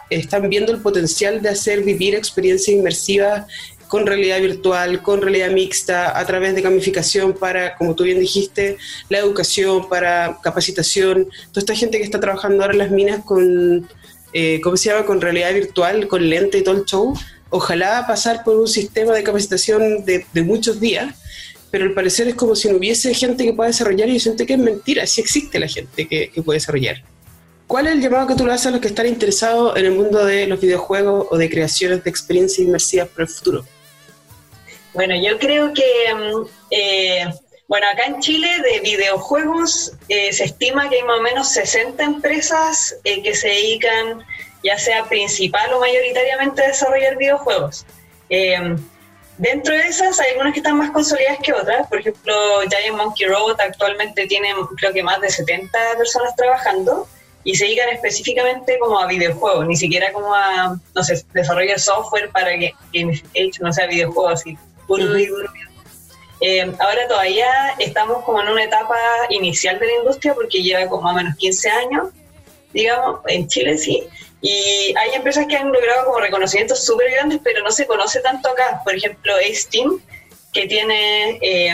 están 0.09 0.49
viendo 0.49 0.71
el 0.71 0.81
potencial 0.81 1.41
de 1.41 1.49
hacer 1.49 1.83
vivir 1.83 2.15
experiencias 2.15 2.75
inmersivas 2.75 3.45
con 3.93 4.07
realidad 4.07 4.41
virtual, 4.41 5.03
con 5.03 5.21
realidad 5.21 5.51
mixta, 5.51 6.17
a 6.17 6.25
través 6.25 6.55
de 6.55 6.63
gamificación 6.63 7.33
para, 7.33 7.75
como 7.75 7.93
tú 7.93 8.05
bien 8.05 8.19
dijiste, 8.19 8.77
la 9.07 9.19
educación, 9.19 9.87
para 9.87 10.39
capacitación. 10.41 11.27
Toda 11.51 11.59
esta 11.59 11.75
gente 11.75 11.99
que 11.99 12.03
está 12.03 12.19
trabajando 12.19 12.63
ahora 12.63 12.73
en 12.73 12.79
las 12.79 12.89
minas 12.89 13.23
con, 13.23 13.87
eh, 14.33 14.59
¿cómo 14.63 14.77
se 14.77 14.89
llama?, 14.89 15.05
con 15.05 15.21
realidad 15.21 15.53
virtual, 15.53 16.07
con 16.07 16.27
lente 16.27 16.57
y 16.57 16.63
todo 16.63 16.77
el 16.77 16.85
show. 16.85 17.13
Ojalá 17.51 18.03
pasar 18.07 18.43
por 18.43 18.57
un 18.57 18.67
sistema 18.67 19.13
de 19.13 19.21
capacitación 19.21 20.03
de, 20.05 20.25
muchos 20.41 20.79
días, 20.79 21.13
pero 21.69 21.85
al 21.85 21.93
parecer 21.93 22.27
es 22.27 22.33
como 22.33 22.55
si 22.55 22.69
no 22.69 22.77
hubiese 22.77 23.13
gente 23.13 23.43
que 23.43 23.53
pueda 23.53 23.67
desarrollar 23.67 24.09
y 24.09 24.13
yo 24.13 24.19
siento 24.19 24.43
que 24.47 24.53
es 24.53 24.59
mentira, 24.59 25.05
sí 25.05 25.21
existe 25.21 25.59
la 25.59 25.67
gente 25.67 26.07
que, 26.07 26.31
que 26.33 26.41
puede 26.41 26.57
desarrollar. 26.57 27.03
¿Cuál 27.67 27.87
es 27.87 27.93
el 27.93 28.01
llamado 28.01 28.27
que 28.27 28.35
tú 28.35 28.45
le 28.45 28.53
haces 28.53 28.67
a 28.67 28.71
los 28.71 28.81
que 28.81 28.89
están 28.89 29.07
interesados 29.07 29.75
en 29.77 29.85
el 29.85 29.91
mundo 29.91 30.25
de 30.25 30.47
los 30.47 30.59
videojuegos 30.59 31.27
o 31.29 31.37
de 31.37 31.49
creaciones 31.49 32.03
de 32.03 32.09
experiencias 32.09 32.59
inmersivas 32.59 33.07
para 33.09 33.23
el 33.23 33.29
futuro? 33.29 33.65
Bueno, 34.93 35.15
yo 35.15 35.39
creo 35.39 35.73
que, 35.73 36.13
mm, 36.13 36.47
eh, 36.69 37.25
bueno, 37.67 37.87
acá 37.91 38.03
en 38.05 38.19
Chile 38.19 38.47
de 38.61 38.79
videojuegos 38.81 39.93
eh, 40.07 40.31
se 40.33 40.43
estima 40.43 40.89
que 40.89 40.97
hay 40.97 41.03
más 41.03 41.19
o 41.19 41.21
menos 41.21 41.49
60 41.49 42.03
empresas 42.03 42.95
eh, 43.03 43.23
que 43.23 43.33
se 43.33 43.47
dedican 43.47 44.23
ya 44.63 44.77
sea 44.77 45.05
principal 45.05 45.73
o 45.73 45.79
mayoritariamente 45.79 46.63
a 46.63 46.67
desarrollar 46.67 47.17
videojuegos. 47.17 47.85
dentro 49.37 49.73
de 49.73 49.87
esas 49.87 50.19
hay 50.19 50.31
algunas 50.31 50.53
que 50.53 50.59
están 50.59 50.77
más 50.77 50.91
consolidadas 50.91 51.39
que 51.43 51.51
otras. 51.51 51.87
Por 51.87 51.99
ejemplo, 51.99 52.33
Giant 52.69 52.95
Monkey 52.95 53.27
Robot 53.27 53.59
actualmente 53.59 54.25
tiene 54.27 54.53
creo 54.77 54.93
que 54.93 55.03
más 55.03 55.19
de 55.19 55.29
70 55.29 55.77
personas 55.97 56.33
trabajando 56.35 57.07
y 57.43 57.55
se 57.55 57.65
dedican 57.65 57.89
específicamente 57.89 58.77
como 58.79 58.99
a 58.99 59.07
videojuegos, 59.07 59.67
ni 59.67 59.75
siquiera 59.75 60.11
como 60.13 60.33
a, 60.33 60.77
no 60.95 61.03
sé, 61.03 61.23
desarrollo 61.33 61.73
de 61.73 61.79
software 61.79 62.29
para 62.31 62.57
que 62.57 62.73
hecho 63.33 63.63
no 63.63 63.73
sea 63.73 63.87
videojuegos 63.87 64.41
así, 64.41 64.57
puro 64.87 65.17
y 65.17 65.25
duro. 65.25 65.49
Eh, 66.41 66.61
ahora 66.79 67.07
todavía 67.07 67.75
estamos 67.79 68.23
como 68.23 68.41
en 68.41 68.49
una 68.49 68.63
etapa 68.63 68.97
inicial 69.29 69.79
de 69.79 69.87
la 69.87 69.93
industria 69.99 70.33
porque 70.33 70.61
lleva 70.61 70.87
como 70.87 71.03
más 71.03 71.13
o 71.13 71.17
menos 71.17 71.35
15 71.37 71.69
años, 71.69 72.07
digamos, 72.73 73.21
en 73.27 73.47
Chile 73.47 73.77
sí, 73.77 74.03
y 74.43 74.93
hay 74.97 75.15
empresas 75.15 75.47
que 75.47 75.55
han 75.55 75.71
logrado 75.71 76.05
como 76.05 76.19
reconocimientos 76.19 76.83
súper 76.85 77.09
grandes, 77.11 77.39
pero 77.41 77.63
no 77.63 77.71
se 77.71 77.87
conoce 77.87 78.19
tanto 78.19 78.49
acá. 78.49 78.81
Por 78.83 78.93
ejemplo, 78.93 79.33
Steam, 79.53 80.01
que 80.51 80.67
tiene 80.67 81.39
eh, 81.41 81.73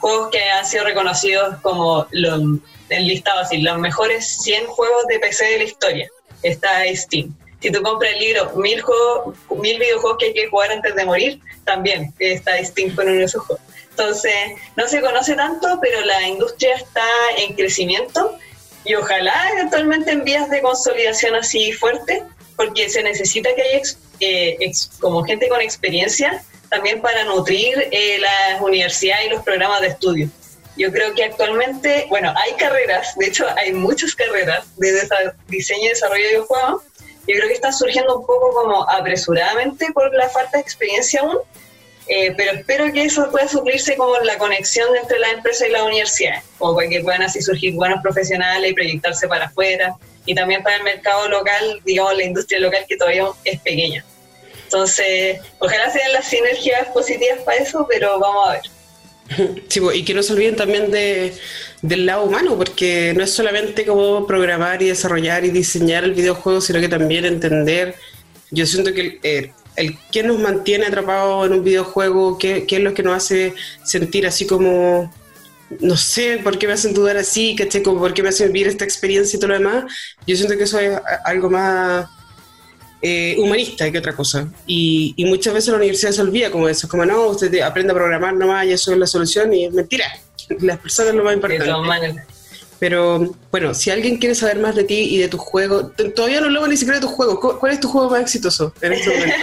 juegos 0.00 0.28
que 0.30 0.42
han 0.50 0.66
sido 0.66 0.84
reconocidos 0.84 1.56
como 1.62 2.06
los 2.10 2.42
el 2.88 3.06
listado 3.06 3.40
así, 3.40 3.58
los 3.58 3.78
mejores 3.78 4.26
100 4.42 4.66
juegos 4.66 5.06
de 5.08 5.18
PC 5.18 5.44
de 5.44 5.58
la 5.58 5.64
historia. 5.64 6.10
Está 6.42 6.82
Steam. 6.94 7.34
Si 7.60 7.70
tú 7.70 7.80
compras 7.82 8.12
el 8.12 8.20
libro 8.20 8.52
mil, 8.56 8.80
juegos, 8.82 9.36
mil 9.56 9.78
videojuegos 9.78 10.18
que 10.18 10.26
hay 10.26 10.34
que 10.34 10.48
jugar 10.48 10.70
antes 10.70 10.94
de 10.94 11.04
morir, 11.06 11.40
también 11.64 12.12
está 12.18 12.62
Steam 12.62 12.94
con 12.94 13.08
uno 13.08 13.16
de 13.16 13.24
esos 13.24 13.42
juegos. 13.42 13.64
Entonces, 13.90 14.34
no 14.76 14.86
se 14.88 15.00
conoce 15.00 15.34
tanto, 15.34 15.78
pero 15.80 16.00
la 16.02 16.28
industria 16.28 16.74
está 16.74 17.06
en 17.38 17.54
crecimiento 17.54 18.36
y 18.84 18.94
ojalá 18.94 19.50
eventualmente 19.52 20.10
en 20.10 20.24
vías 20.24 20.50
de 20.50 20.60
consolidación 20.60 21.34
así 21.36 21.72
fuerte, 21.72 22.22
porque 22.56 22.90
se 22.90 23.02
necesita 23.02 23.54
que 23.54 23.62
haya 23.62 23.82
eh, 24.20 24.72
como 25.00 25.24
gente 25.24 25.48
con 25.48 25.60
experiencia 25.60 26.44
también 26.68 27.00
para 27.00 27.24
nutrir 27.24 27.88
eh, 27.90 28.18
las 28.18 28.60
universidades 28.60 29.26
y 29.26 29.30
los 29.30 29.42
programas 29.42 29.80
de 29.80 29.88
estudio. 29.88 30.28
Yo 30.76 30.90
creo 30.90 31.14
que 31.14 31.24
actualmente, 31.24 32.06
bueno, 32.08 32.34
hay 32.36 32.52
carreras, 32.54 33.14
de 33.16 33.26
hecho 33.26 33.46
hay 33.56 33.72
muchas 33.72 34.14
carreras 34.14 34.66
de 34.76 35.08
diseño 35.48 35.84
y 35.84 35.88
desarrollo 35.88 36.22
de 36.22 36.28
videojuegos, 36.30 36.82
yo 37.26 37.36
creo 37.36 37.48
que 37.48 37.54
están 37.54 37.72
surgiendo 37.72 38.18
un 38.18 38.26
poco 38.26 38.52
como 38.52 38.90
apresuradamente 38.90 39.86
por 39.94 40.12
la 40.14 40.28
falta 40.28 40.58
de 40.58 40.62
experiencia 40.62 41.20
aún, 41.20 41.38
eh, 42.06 42.34
pero 42.36 42.52
espero 42.52 42.92
que 42.92 43.04
eso 43.04 43.30
pueda 43.30 43.48
suplirse 43.48 43.96
como 43.96 44.18
la 44.18 44.36
conexión 44.36 44.94
entre 44.96 45.18
la 45.20 45.30
empresa 45.30 45.66
y 45.66 45.70
la 45.70 45.84
universidad, 45.84 46.42
como 46.58 46.76
que 46.78 47.00
puedan 47.00 47.22
así 47.22 47.40
surgir 47.40 47.74
buenos 47.74 48.02
profesionales 48.02 48.70
y 48.70 48.74
proyectarse 48.74 49.26
para 49.26 49.46
afuera, 49.46 49.96
y 50.26 50.34
también 50.34 50.62
para 50.62 50.76
el 50.76 50.82
mercado 50.82 51.28
local, 51.28 51.80
digamos, 51.84 52.16
la 52.16 52.24
industria 52.24 52.60
local 52.60 52.84
que 52.88 52.96
todavía 52.96 53.26
es 53.44 53.60
pequeña. 53.60 54.04
Entonces, 54.64 55.40
ojalá 55.58 55.90
sean 55.90 56.12
las 56.12 56.26
sinergias 56.26 56.88
positivas 56.88 57.40
para 57.44 57.58
eso, 57.58 57.86
pero 57.88 58.18
vamos 58.18 58.48
a 58.48 58.52
ver. 58.52 58.62
Sí, 59.68 59.80
y 59.94 60.04
que 60.04 60.14
no 60.14 60.22
se 60.22 60.32
olviden 60.32 60.56
también 60.56 60.90
de, 60.90 61.34
del 61.82 62.06
lado 62.06 62.24
humano, 62.24 62.56
porque 62.56 63.12
no 63.16 63.24
es 63.24 63.30
solamente 63.30 63.84
como 63.84 64.26
programar 64.26 64.82
y 64.82 64.88
desarrollar 64.88 65.44
y 65.44 65.50
diseñar 65.50 66.04
el 66.04 66.14
videojuego, 66.14 66.60
sino 66.60 66.80
que 66.80 66.88
también 66.88 67.24
entender. 67.24 67.94
Yo 68.50 68.66
siento 68.66 68.92
que 68.92 69.18
eh, 69.22 69.52
el 69.76 69.98
qué 70.12 70.22
nos 70.22 70.38
mantiene 70.38 70.86
atrapados 70.86 71.46
en 71.46 71.54
un 71.54 71.64
videojuego, 71.64 72.38
qué, 72.38 72.66
qué, 72.66 72.76
es 72.76 72.82
lo 72.82 72.94
que 72.94 73.02
nos 73.02 73.16
hace 73.16 73.54
sentir 73.82 74.26
así 74.26 74.46
como, 74.46 75.12
no 75.80 75.96
sé, 75.96 76.40
por 76.42 76.58
qué 76.58 76.66
me 76.66 76.74
hacen 76.74 76.94
dudar 76.94 77.16
así, 77.16 77.56
¿caché? 77.56 77.82
Como 77.82 77.98
por 77.98 78.14
qué 78.14 78.22
me 78.22 78.28
hacen 78.28 78.52
vivir 78.52 78.68
esta 78.68 78.84
experiencia 78.84 79.36
y 79.36 79.40
todo 79.40 79.48
lo 79.48 79.58
demás. 79.58 79.84
Yo 80.26 80.36
siento 80.36 80.56
que 80.56 80.64
eso 80.64 80.78
es 80.78 80.98
algo 81.24 81.50
más 81.50 82.06
eh, 83.06 83.36
humanista 83.38 83.92
que 83.92 83.98
otra 83.98 84.16
cosa. 84.16 84.48
Y, 84.66 85.12
y, 85.18 85.26
muchas 85.26 85.52
veces 85.52 85.68
la 85.68 85.76
universidad 85.76 86.10
se 86.12 86.22
olvida 86.22 86.50
como 86.50 86.70
eso, 86.70 86.88
como 86.88 87.04
no, 87.04 87.26
usted 87.26 87.60
aprende 87.60 87.92
a 87.92 87.94
programar 87.94 88.32
nomás 88.32 88.64
y 88.64 88.72
eso 88.72 88.92
es 88.92 88.98
la 88.98 89.06
solución 89.06 89.52
y 89.52 89.66
es 89.66 89.74
mentira. 89.74 90.06
Las 90.60 90.78
personas 90.78 91.10
es 91.10 91.16
lo 91.18 91.24
más 91.24 91.34
importante. 91.34 92.24
Pero 92.78 93.34
bueno, 93.50 93.74
si 93.74 93.90
alguien 93.90 94.16
quiere 94.16 94.34
saber 94.34 94.58
más 94.58 94.74
de 94.74 94.84
ti 94.84 95.14
y 95.14 95.18
de 95.18 95.28
tus 95.28 95.40
juegos, 95.40 95.92
todavía 96.14 96.40
no 96.40 96.46
hablamos 96.46 96.70
ni 96.70 96.78
siquiera 96.78 96.98
de 96.98 97.06
tus 97.06 97.14
juegos. 97.14 97.58
¿Cuál 97.58 97.72
es 97.72 97.80
tu 97.80 97.88
juego 97.88 98.08
más 98.08 98.22
exitoso 98.22 98.72
en 98.80 98.94
este 98.94 99.10
momento? 99.10 99.36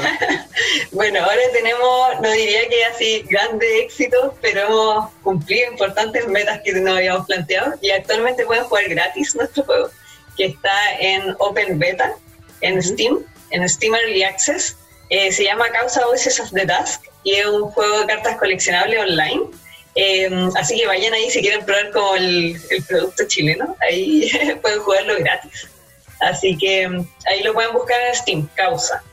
bueno, 0.92 1.20
ahora 1.20 1.42
tenemos, 1.54 2.22
no 2.22 2.32
diría 2.32 2.68
que 2.68 2.86
así 2.86 3.24
grandes 3.30 3.70
éxitos, 3.84 4.34
pero 4.42 4.62
hemos 4.62 5.10
cumplido 5.22 5.72
importantes 5.72 6.28
metas 6.28 6.62
que 6.66 6.74
nos 6.74 6.98
habíamos 6.98 7.28
planteado 7.28 7.76
y 7.80 7.92
actualmente 7.92 8.44
pueden 8.44 8.64
jugar 8.64 8.90
gratis 8.90 9.36
nuestro 9.36 9.64
juego, 9.66 9.90
que 10.36 10.46
está 10.46 10.98
en 11.00 11.36
Open 11.38 11.78
Beta, 11.78 12.16
en 12.62 12.82
Steam, 12.82 13.24
en 13.52 13.68
Steam 13.68 13.96
Early 13.96 14.24
Access. 14.24 14.78
Eh, 15.10 15.32
se 15.32 15.44
llama 15.44 15.70
Causa 15.70 16.06
Voices 16.06 16.40
of 16.40 16.52
the 16.52 16.66
Dusk 16.66 17.02
y 17.24 17.36
es 17.36 17.46
un 17.46 17.64
juego 17.72 18.00
de 18.00 18.08
cartas 18.08 18.38
coleccionables 18.38 19.00
online 19.00 19.52
Em, 19.96 20.50
así 20.56 20.78
que 20.78 20.88
vayan 20.88 21.14
ahí 21.14 21.30
si 21.30 21.42
quieren 21.42 21.66
probar 21.66 21.92
como 21.92 22.16
el, 22.16 22.56
producto 22.88 23.26
chileno, 23.28 23.76
ahí 23.82 24.30
pueden 24.62 24.80
jugarlo 24.80 25.16
gratis. 25.18 25.68
Así 26.20 26.58
que 26.58 26.84
em, 26.84 27.06
ahí 27.28 27.44
lo 27.44 27.54
pueden 27.54 27.74
buscar 27.74 28.00
en 28.02 28.16
Steam, 28.16 28.50
Causa. 28.56 29.04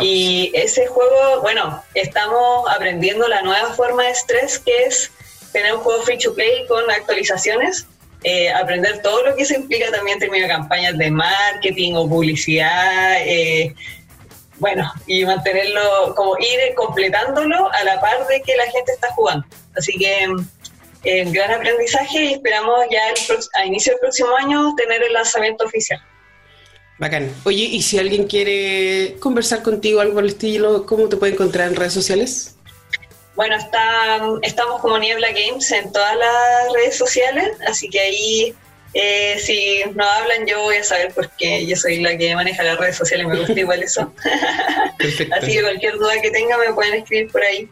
Y 0.00 0.50
ese 0.54 0.86
juego, 0.86 1.42
bueno, 1.42 1.82
estamos 1.94 2.70
aprendiendo 2.70 3.28
la 3.28 3.42
nueva 3.42 3.74
forma 3.74 4.04
de 4.04 4.10
estrés 4.10 4.58
que 4.58 4.84
es 4.84 5.10
tener 5.52 5.74
un 5.74 5.80
juego 5.80 6.02
free 6.02 6.16
to 6.16 6.34
play 6.34 6.66
con 6.66 6.90
actualizaciones, 6.90 7.86
eh, 8.24 8.50
aprender 8.50 9.02
todo 9.02 9.24
lo 9.26 9.36
que 9.36 9.44
se 9.44 9.56
implica 9.56 9.90
también 9.90 10.16
en 10.16 10.20
términos 10.20 10.48
de 10.48 10.54
campañas 10.54 10.96
de 10.98 11.10
marketing 11.10 11.94
o 11.94 12.08
publicidad, 12.08 13.16
eh, 13.26 13.74
bueno, 14.58 14.92
y 15.06 15.24
mantenerlo, 15.24 16.14
como 16.14 16.38
ir 16.38 16.74
completándolo 16.76 17.72
a 17.72 17.84
la 17.84 18.00
par 18.00 18.26
de 18.28 18.40
que 18.42 18.54
la 18.56 18.64
gente 18.70 18.92
está 18.92 19.08
jugando. 19.12 19.44
Así 19.76 19.98
que 19.98 20.28
eh, 21.04 21.24
gran 21.32 21.50
aprendizaje 21.50 22.24
y 22.24 22.32
esperamos 22.34 22.78
ya 22.90 23.00
a 23.58 23.66
inicio 23.66 23.92
del 23.92 24.00
próximo 24.00 24.36
año 24.36 24.72
tener 24.76 25.02
el 25.02 25.12
lanzamiento 25.12 25.64
oficial. 25.64 26.00
Bacán. 26.98 27.34
Oye, 27.42 27.64
y 27.64 27.82
si 27.82 27.98
alguien 27.98 28.28
quiere 28.28 29.16
conversar 29.18 29.62
contigo, 29.62 30.00
algo 30.00 30.20
el 30.20 30.28
estilo, 30.28 30.86
¿cómo 30.86 31.08
te 31.08 31.16
puede 31.16 31.32
encontrar 31.32 31.68
en 31.68 31.74
redes 31.74 31.92
sociales? 31.92 32.54
Bueno, 33.34 33.56
está, 33.56 34.20
estamos 34.42 34.80
como 34.80 34.98
Niebla 34.98 35.28
Games 35.28 35.70
en 35.72 35.90
todas 35.92 36.16
las 36.16 36.72
redes 36.74 36.96
sociales, 36.96 37.52
así 37.66 37.88
que 37.88 38.00
ahí 38.00 38.54
eh, 38.94 39.36
si 39.38 39.82
no 39.94 40.04
hablan 40.04 40.46
yo 40.46 40.60
voy 40.60 40.76
a 40.76 40.84
saber 40.84 41.12
porque 41.14 41.66
yo 41.66 41.74
soy 41.76 42.00
la 42.00 42.16
que 42.18 42.34
maneja 42.34 42.62
las 42.62 42.78
redes 42.78 42.96
sociales, 42.96 43.26
me 43.26 43.38
gusta 43.38 43.58
igual 43.58 43.82
eso. 43.82 44.12
así 45.38 45.52
que 45.52 45.62
cualquier 45.62 45.94
duda 45.94 46.20
que 46.20 46.30
tenga 46.30 46.58
me 46.58 46.74
pueden 46.74 46.94
escribir 46.94 47.30
por 47.30 47.42
ahí 47.42 47.68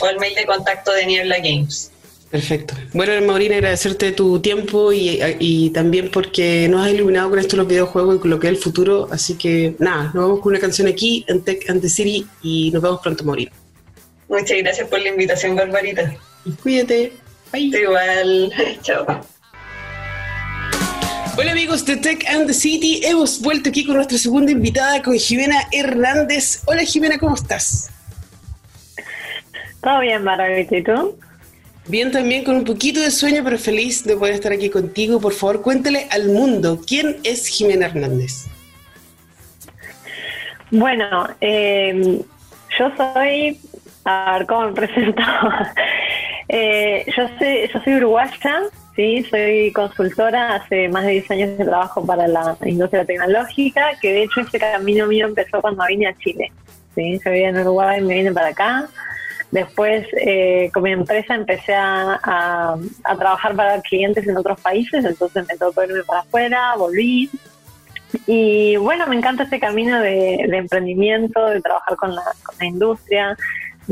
o 0.00 0.08
el 0.08 0.18
mail 0.18 0.34
de 0.34 0.44
contacto 0.44 0.92
de 0.92 1.06
Niebla 1.06 1.38
Games. 1.38 1.90
Perfecto. 2.30 2.74
Bueno, 2.94 3.26
Maurina, 3.26 3.56
agradecerte 3.56 4.12
tu 4.12 4.40
tiempo 4.40 4.90
y, 4.90 5.70
también 5.74 6.10
porque 6.10 6.66
nos 6.66 6.86
has 6.86 6.92
iluminado 6.92 7.28
con 7.28 7.38
esto 7.38 7.58
los 7.58 7.68
videojuegos 7.68 8.16
y 8.16 8.18
con 8.20 8.30
lo 8.30 8.40
que 8.40 8.46
es 8.46 8.54
el 8.54 8.58
futuro. 8.58 9.06
Así 9.10 9.34
que 9.36 9.74
nada, 9.78 10.04
nos 10.14 10.14
vamos 10.14 10.40
con 10.40 10.52
una 10.52 10.60
canción 10.60 10.88
aquí 10.88 11.26
en 11.28 11.42
Tech 11.42 11.68
and 11.68 11.82
the 11.82 11.90
City 11.90 12.26
y 12.42 12.70
nos 12.70 12.82
vemos 12.82 13.00
pronto, 13.02 13.22
Maurina. 13.24 13.52
Muchas 14.32 14.56
gracias 14.62 14.88
por 14.88 14.98
la 14.98 15.10
invitación, 15.10 15.56
Barbarita. 15.56 16.10
Cuídate. 16.62 17.12
Bye. 17.52 17.66
Igual. 17.66 18.50
Chao. 18.82 19.06
Hola 21.36 21.52
amigos 21.52 21.84
de 21.84 21.96
Tech 21.96 22.24
and 22.30 22.46
the 22.46 22.54
City, 22.54 23.02
hemos 23.04 23.42
vuelto 23.42 23.68
aquí 23.68 23.84
con 23.84 23.96
nuestra 23.96 24.16
segunda 24.16 24.50
invitada, 24.50 25.02
con 25.02 25.18
Jimena 25.18 25.62
Hernández. 25.70 26.62
Hola 26.64 26.82
Jimena, 26.82 27.18
¿cómo 27.18 27.34
estás? 27.34 27.90
Todo 29.82 30.00
bien, 30.00 30.24
Margarita, 30.24 30.76
¿y 30.76 30.82
tú? 30.82 31.18
Bien 31.88 32.10
también, 32.10 32.42
con 32.42 32.56
un 32.56 32.64
poquito 32.64 33.00
de 33.00 33.10
sueño, 33.10 33.42
pero 33.44 33.58
feliz 33.58 34.02
de 34.04 34.16
poder 34.16 34.34
estar 34.34 34.52
aquí 34.52 34.70
contigo. 34.70 35.20
Por 35.20 35.34
favor, 35.34 35.60
cuéntale 35.60 36.06
al 36.10 36.28
mundo, 36.28 36.80
¿quién 36.86 37.18
es 37.22 37.48
Jimena 37.48 37.86
Hernández? 37.86 38.46
Bueno, 40.70 41.28
em, 41.40 42.22
yo 42.78 42.92
soy, 42.96 43.58
a 44.04 44.38
ver 44.38 44.46
cómo 44.46 44.66
me 44.66 44.72
presento. 44.72 45.22
Eh, 46.54 47.06
yo, 47.16 47.28
soy, 47.38 47.70
yo 47.72 47.80
soy 47.82 47.94
uruguaya, 47.94 48.60
sí, 48.94 49.24
soy 49.30 49.72
consultora, 49.72 50.56
hace 50.56 50.86
más 50.88 51.04
de 51.04 51.12
10 51.12 51.30
años 51.30 51.56
de 51.56 51.64
trabajo 51.64 52.04
para 52.04 52.28
la 52.28 52.58
industria 52.66 53.06
tecnológica, 53.06 53.92
que 54.02 54.12
de 54.12 54.24
hecho 54.24 54.40
este 54.40 54.58
camino 54.58 55.06
mío 55.06 55.28
empezó 55.28 55.62
cuando 55.62 55.86
vine 55.86 56.08
a 56.08 56.18
Chile. 56.18 56.52
¿sí? 56.94 57.18
Yo 57.24 57.30
vivía 57.30 57.48
en 57.48 57.58
Uruguay 57.58 58.00
y 58.00 58.04
me 58.04 58.14
vine 58.16 58.32
para 58.32 58.48
acá 58.48 58.86
Después, 59.52 60.06
eh, 60.16 60.70
con 60.72 60.82
mi 60.82 60.92
empresa 60.92 61.34
empecé 61.34 61.74
a, 61.74 62.74
trabajar 63.04 63.54
para 63.54 63.82
clientes 63.82 64.26
en 64.26 64.34
otros 64.38 64.58
países, 64.58 65.04
entonces 65.04 65.46
me 65.46 65.58
tocó 65.58 65.84
irme 65.84 66.02
para 66.04 66.20
afuera, 66.20 66.74
volví. 66.78 67.30
Y 68.26 68.76
bueno, 68.76 69.06
me 69.06 69.16
encanta 69.16 69.42
este 69.42 69.60
camino 69.60 70.00
de, 70.00 70.36
emprendimiento, 70.36 71.46
de 71.48 71.60
trabajar 71.60 71.96
con 71.96 72.14
la, 72.14 72.24
industria. 72.62 73.36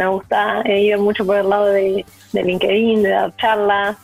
Me 0.01 0.07
gusta, 0.07 0.63
he 0.65 0.81
ido 0.81 0.99
mucho 0.99 1.27
por 1.27 1.37
el 1.37 1.51
lado 1.51 1.67
de, 1.67 2.07
de 2.33 2.43
LinkedIn, 2.43 3.03
de 3.03 3.11
dar 3.11 3.37
charlas. 3.37 3.99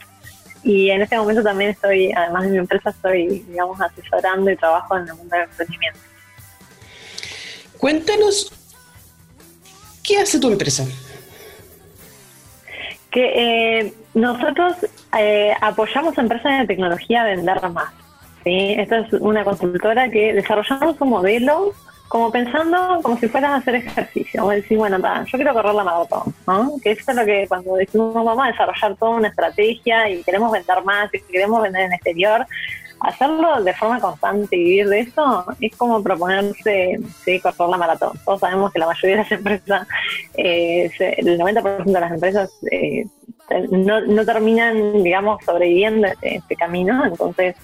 Y 0.62 0.90
en 0.90 1.00
este 1.00 1.16
momento 1.16 1.42
también 1.42 1.70
estoy, 1.70 2.12
además 2.12 2.42
de 2.42 2.50
mi 2.50 2.58
empresa, 2.58 2.90
estoy, 2.90 3.38
digamos, 3.48 3.80
asesorando 3.80 4.50
y 4.50 4.56
trabajo 4.56 4.94
en 4.98 5.08
el 5.08 5.14
mundo 5.14 5.34
del 5.34 5.48
emprendimiento. 5.48 5.98
Cuéntanos, 7.78 8.52
¿qué 10.04 10.18
hace 10.18 10.38
tu 10.38 10.48
empresa? 10.48 10.84
que 13.10 13.78
eh, 13.78 13.94
nosotros 14.12 14.74
eh, 15.18 15.54
apoyamos 15.62 16.18
a 16.18 16.20
empresas 16.20 16.60
de 16.60 16.66
tecnología 16.66 17.22
a 17.22 17.24
vender 17.24 17.70
más. 17.70 17.94
¿sí? 18.44 18.74
Esta 18.76 18.98
es 18.98 19.14
una 19.14 19.42
consultora 19.42 20.10
que 20.10 20.34
desarrollamos 20.34 21.00
un 21.00 21.08
modelo 21.08 21.72
como 22.08 22.30
pensando 22.30 23.00
como 23.02 23.18
si 23.18 23.28
fueras 23.28 23.50
a 23.52 23.56
hacer 23.56 23.76
ejercicio. 23.76 24.48
A 24.48 24.54
decir, 24.54 24.78
bueno, 24.78 24.98
yo 24.98 25.38
quiero 25.38 25.52
correr 25.52 25.74
la 25.74 25.84
maratón, 25.84 26.34
¿no? 26.46 26.72
Que 26.82 26.92
eso 26.92 27.10
es 27.10 27.16
lo 27.16 27.24
que 27.24 27.46
cuando 27.48 27.74
decimos 27.74 28.14
vamos 28.14 28.44
a 28.44 28.48
desarrollar 28.48 28.96
toda 28.96 29.16
una 29.16 29.28
estrategia 29.28 30.08
y 30.10 30.22
queremos 30.22 30.52
vender 30.52 30.84
más 30.84 31.12
y 31.12 31.20
queremos 31.20 31.62
vender 31.62 31.82
en 31.82 31.92
exterior, 31.92 32.46
hacerlo 33.00 33.62
de 33.62 33.74
forma 33.74 34.00
constante 34.00 34.56
y 34.56 34.64
vivir 34.64 34.88
de 34.88 35.00
eso 35.00 35.44
es 35.60 35.76
como 35.76 36.02
proponerse 36.02 36.98
sí, 37.24 37.40
correr 37.40 37.68
la 37.68 37.76
maratón. 37.76 38.12
Todos 38.24 38.40
sabemos 38.40 38.72
que 38.72 38.78
la 38.78 38.86
mayoría 38.86 39.16
de 39.16 39.22
las 39.22 39.32
empresas, 39.38 39.88
eh, 40.34 40.90
el 40.98 41.38
90% 41.38 41.84
de 41.84 42.00
las 42.00 42.12
empresas 42.12 42.50
eh, 42.70 43.04
no, 43.70 44.00
no, 44.00 44.24
terminan, 44.24 45.02
digamos, 45.02 45.44
sobreviviendo 45.44 46.06
este, 46.06 46.36
este 46.36 46.56
camino. 46.56 47.04
Entonces, 47.04 47.54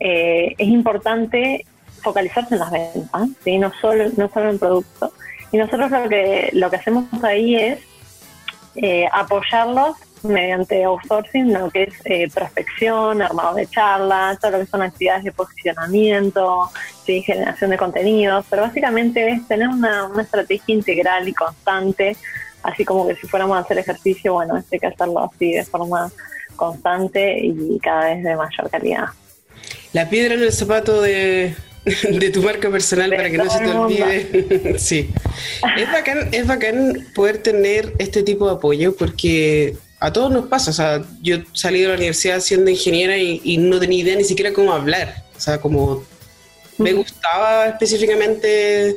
eh, 0.00 0.54
es 0.58 0.68
importante 0.68 1.64
focalizarse 2.06 2.54
en 2.54 2.60
las 2.60 2.70
ventas, 2.70 3.28
¿sí? 3.42 3.58
no, 3.58 3.72
solo, 3.80 4.04
no 4.16 4.30
solo 4.32 4.50
en 4.50 4.58
producto. 4.60 5.12
Y 5.50 5.58
nosotros 5.58 5.90
lo 5.90 6.08
que, 6.08 6.50
lo 6.52 6.70
que 6.70 6.76
hacemos 6.76 7.04
ahí 7.24 7.56
es 7.56 7.80
apoyarlos 9.12 9.96
mediante 10.22 10.84
outsourcing, 10.84 11.52
lo 11.52 11.70
que 11.70 11.84
es 11.84 11.94
eh, 12.04 12.28
prospección, 12.32 13.22
armado 13.22 13.54
de 13.54 13.66
charlas, 13.66 14.38
todo 14.38 14.52
lo 14.52 14.58
que 14.60 14.66
son 14.66 14.82
actividades 14.82 15.24
de 15.24 15.32
posicionamiento, 15.32 16.70
generación 17.06 17.70
de 17.70 17.78
contenidos, 17.78 18.44
pero 18.50 18.62
básicamente 18.62 19.28
es 19.28 19.46
tener 19.46 19.68
una, 19.68 20.10
estrategia 20.20 20.74
integral 20.74 21.28
y 21.28 21.34
constante, 21.34 22.16
así 22.62 22.84
como 22.84 23.06
que 23.06 23.16
si 23.16 23.26
fuéramos 23.26 23.56
a 23.56 23.60
hacer 23.60 23.78
ejercicio, 23.78 24.34
bueno, 24.34 24.54
hay 24.56 24.78
que 24.78 24.86
hacerlo 24.86 25.30
así 25.32 25.52
de 25.52 25.64
forma 25.64 26.10
constante 26.56 27.38
y 27.40 27.78
cada 27.80 28.06
vez 28.06 28.24
de 28.24 28.36
mayor 28.36 28.70
calidad. 28.70 29.06
La 29.92 30.08
piedra 30.08 30.34
en 30.34 30.42
el 30.42 30.52
zapato 30.52 31.00
de, 31.00 31.54
de 32.10 32.30
tu 32.30 32.42
marca 32.42 32.68
personal 32.68 33.10
para 33.10 33.30
que 33.30 33.38
no 33.38 33.48
se 33.48 33.58
te 33.60 33.70
olvide. 33.70 34.78
sí. 34.78 35.08
Es 35.76 35.92
bacán, 35.92 36.28
es 36.32 36.46
bacán 36.46 37.06
poder 37.14 37.38
tener 37.38 37.94
este 37.98 38.24
tipo 38.24 38.46
de 38.46 38.54
apoyo 38.54 38.96
porque 38.96 39.76
a 40.00 40.12
todos 40.12 40.32
nos 40.32 40.46
pasa. 40.46 40.70
O 40.70 40.74
sea, 40.74 41.04
yo 41.22 41.38
salí 41.52 41.80
de 41.82 41.88
la 41.88 41.94
universidad 41.94 42.40
siendo 42.40 42.70
ingeniera 42.70 43.16
y, 43.16 43.58
no 43.58 43.78
tenía 43.78 44.00
idea 44.00 44.16
ni 44.16 44.24
siquiera 44.24 44.52
cómo 44.52 44.72
hablar. 44.72 45.24
O 45.36 45.40
sea, 45.40 45.58
como 45.60 46.04
me 46.78 46.92
gustaba 46.92 47.68
específicamente, 47.68 48.96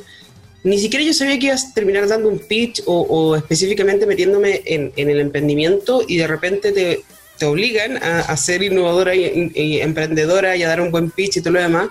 ni 0.64 0.80
siquiera 0.80 1.06
yo 1.06 1.14
sabía 1.14 1.38
que 1.38 1.46
ibas 1.48 1.66
a 1.66 1.74
terminar 1.76 2.08
dando 2.08 2.28
un 2.28 2.40
pitch 2.40 2.82
o, 2.88 3.36
específicamente 3.36 4.08
metiéndome 4.08 4.64
en, 4.66 4.92
el 4.96 5.20
emprendimiento 5.20 6.02
y 6.08 6.18
de 6.18 6.28
repente 6.28 6.72
te, 6.72 7.04
te 7.38 7.46
obligan 7.46 7.98
a, 7.98 8.36
ser 8.36 8.64
innovadora 8.64 9.14
y, 9.16 9.80
emprendedora 9.80 10.56
y 10.56 10.64
a 10.64 10.68
dar 10.68 10.82
un 10.82 10.92
buen 10.92 11.12
pitch 11.12 11.38
y 11.38 11.42
todo 11.42 11.54
lo 11.54 11.62
demás. 11.62 11.90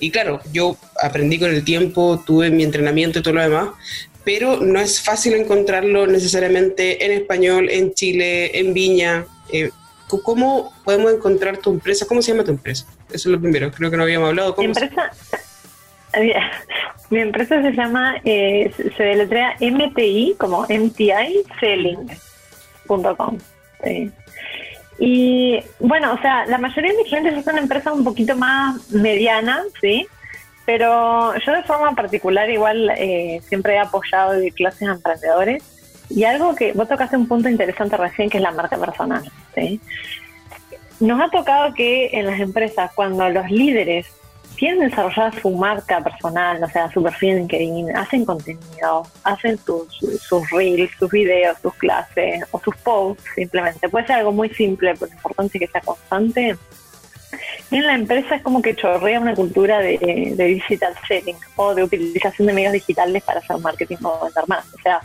Y 0.00 0.10
claro, 0.10 0.40
yo 0.52 0.76
aprendí 1.02 1.38
con 1.38 1.50
el 1.50 1.64
tiempo, 1.64 2.22
tuve 2.24 2.50
mi 2.50 2.64
entrenamiento 2.64 3.18
y 3.18 3.22
todo 3.22 3.34
lo 3.34 3.42
demás, 3.42 3.68
pero 4.24 4.58
no 4.58 4.80
es 4.80 5.00
fácil 5.00 5.34
encontrarlo 5.34 6.06
necesariamente 6.06 7.04
en 7.04 7.12
español, 7.12 7.68
en 7.70 7.94
Chile, 7.94 8.58
en 8.58 8.74
Viña. 8.74 9.26
Eh, 9.52 9.70
¿Cómo 10.22 10.72
podemos 10.84 11.12
encontrar 11.12 11.58
tu 11.58 11.70
empresa? 11.70 12.06
¿Cómo 12.06 12.22
se 12.22 12.32
llama 12.32 12.44
tu 12.44 12.50
empresa? 12.50 12.86
Eso 13.08 13.28
es 13.28 13.32
lo 13.32 13.40
primero, 13.40 13.70
creo 13.70 13.90
que 13.90 13.96
no 13.96 14.02
habíamos 14.02 14.28
hablado. 14.28 14.54
mi 14.58 14.66
empresa, 14.66 15.10
mi 17.10 17.20
empresa 17.20 17.62
se 17.62 17.72
llama, 17.72 18.16
eh, 18.24 18.70
se 18.96 19.02
deletrea 19.02 19.56
MTI, 19.60 20.36
como 20.38 20.66
MTI 20.68 21.44
Selling.com. 21.60 23.38
Y 24.98 25.60
bueno, 25.78 26.12
o 26.12 26.18
sea, 26.20 26.46
la 26.46 26.58
mayoría 26.58 26.92
de 26.92 26.98
mis 26.98 27.06
clientes 27.06 27.44
son 27.44 27.58
empresas 27.58 27.92
un 27.92 28.04
poquito 28.04 28.36
más 28.36 28.90
medianas, 28.90 29.66
¿sí? 29.80 30.06
Pero 30.66 31.34
yo 31.38 31.52
de 31.52 31.62
forma 31.62 31.94
particular 31.94 32.50
igual 32.50 32.90
eh, 32.96 33.40
siempre 33.48 33.74
he 33.74 33.78
apoyado 33.78 34.32
de 34.32 34.50
clases 34.50 34.88
a 34.88 34.92
emprendedores. 34.92 35.62
Y 36.10 36.24
algo 36.24 36.54
que 36.54 36.72
vos 36.72 36.88
tocaste 36.88 37.16
un 37.16 37.28
punto 37.28 37.48
interesante 37.48 37.96
recién, 37.96 38.30
que 38.30 38.38
es 38.38 38.42
la 38.42 38.50
marca 38.50 38.76
personal, 38.76 39.30
¿sí? 39.54 39.80
Nos 41.00 41.20
ha 41.20 41.30
tocado 41.30 41.74
que 41.74 42.10
en 42.12 42.26
las 42.26 42.40
empresas, 42.40 42.90
cuando 42.94 43.28
los 43.28 43.48
líderes 43.50 44.06
quieren 44.58 44.80
desarrollar 44.80 45.40
su 45.40 45.50
marca 45.50 46.00
personal, 46.00 46.62
o 46.62 46.68
sea, 46.68 46.90
su 46.90 47.02
perfil 47.02 47.30
en 47.30 47.36
LinkedIn, 47.38 47.96
hacen 47.96 48.24
contenido, 48.24 49.06
hacen 49.22 49.56
sus, 49.58 49.86
sus 50.20 50.50
reels, 50.50 50.90
sus 50.98 51.10
videos, 51.10 51.56
sus 51.62 51.74
clases 51.74 52.44
o 52.50 52.60
sus 52.60 52.76
posts 52.78 53.24
simplemente. 53.34 53.88
Puede 53.88 54.06
ser 54.06 54.16
algo 54.16 54.32
muy 54.32 54.50
simple, 54.50 54.94
pero 54.94 55.06
es 55.06 55.12
importante 55.12 55.58
que 55.58 55.66
sea 55.68 55.80
constante. 55.80 56.56
En 57.70 57.86
la 57.86 57.94
empresa 57.94 58.36
es 58.36 58.42
como 58.42 58.60
que 58.60 58.74
chorrea 58.74 59.20
una 59.20 59.34
cultura 59.34 59.78
de, 59.78 60.34
digital 60.36 60.94
selling 61.06 61.36
o 61.56 61.74
de 61.74 61.84
utilización 61.84 62.46
de 62.46 62.54
medios 62.54 62.72
digitales 62.72 63.22
para 63.22 63.40
hacer 63.40 63.58
marketing 63.58 63.98
o 64.02 64.24
vender 64.24 64.44
más. 64.48 64.64
O 64.74 64.82
sea, 64.82 65.00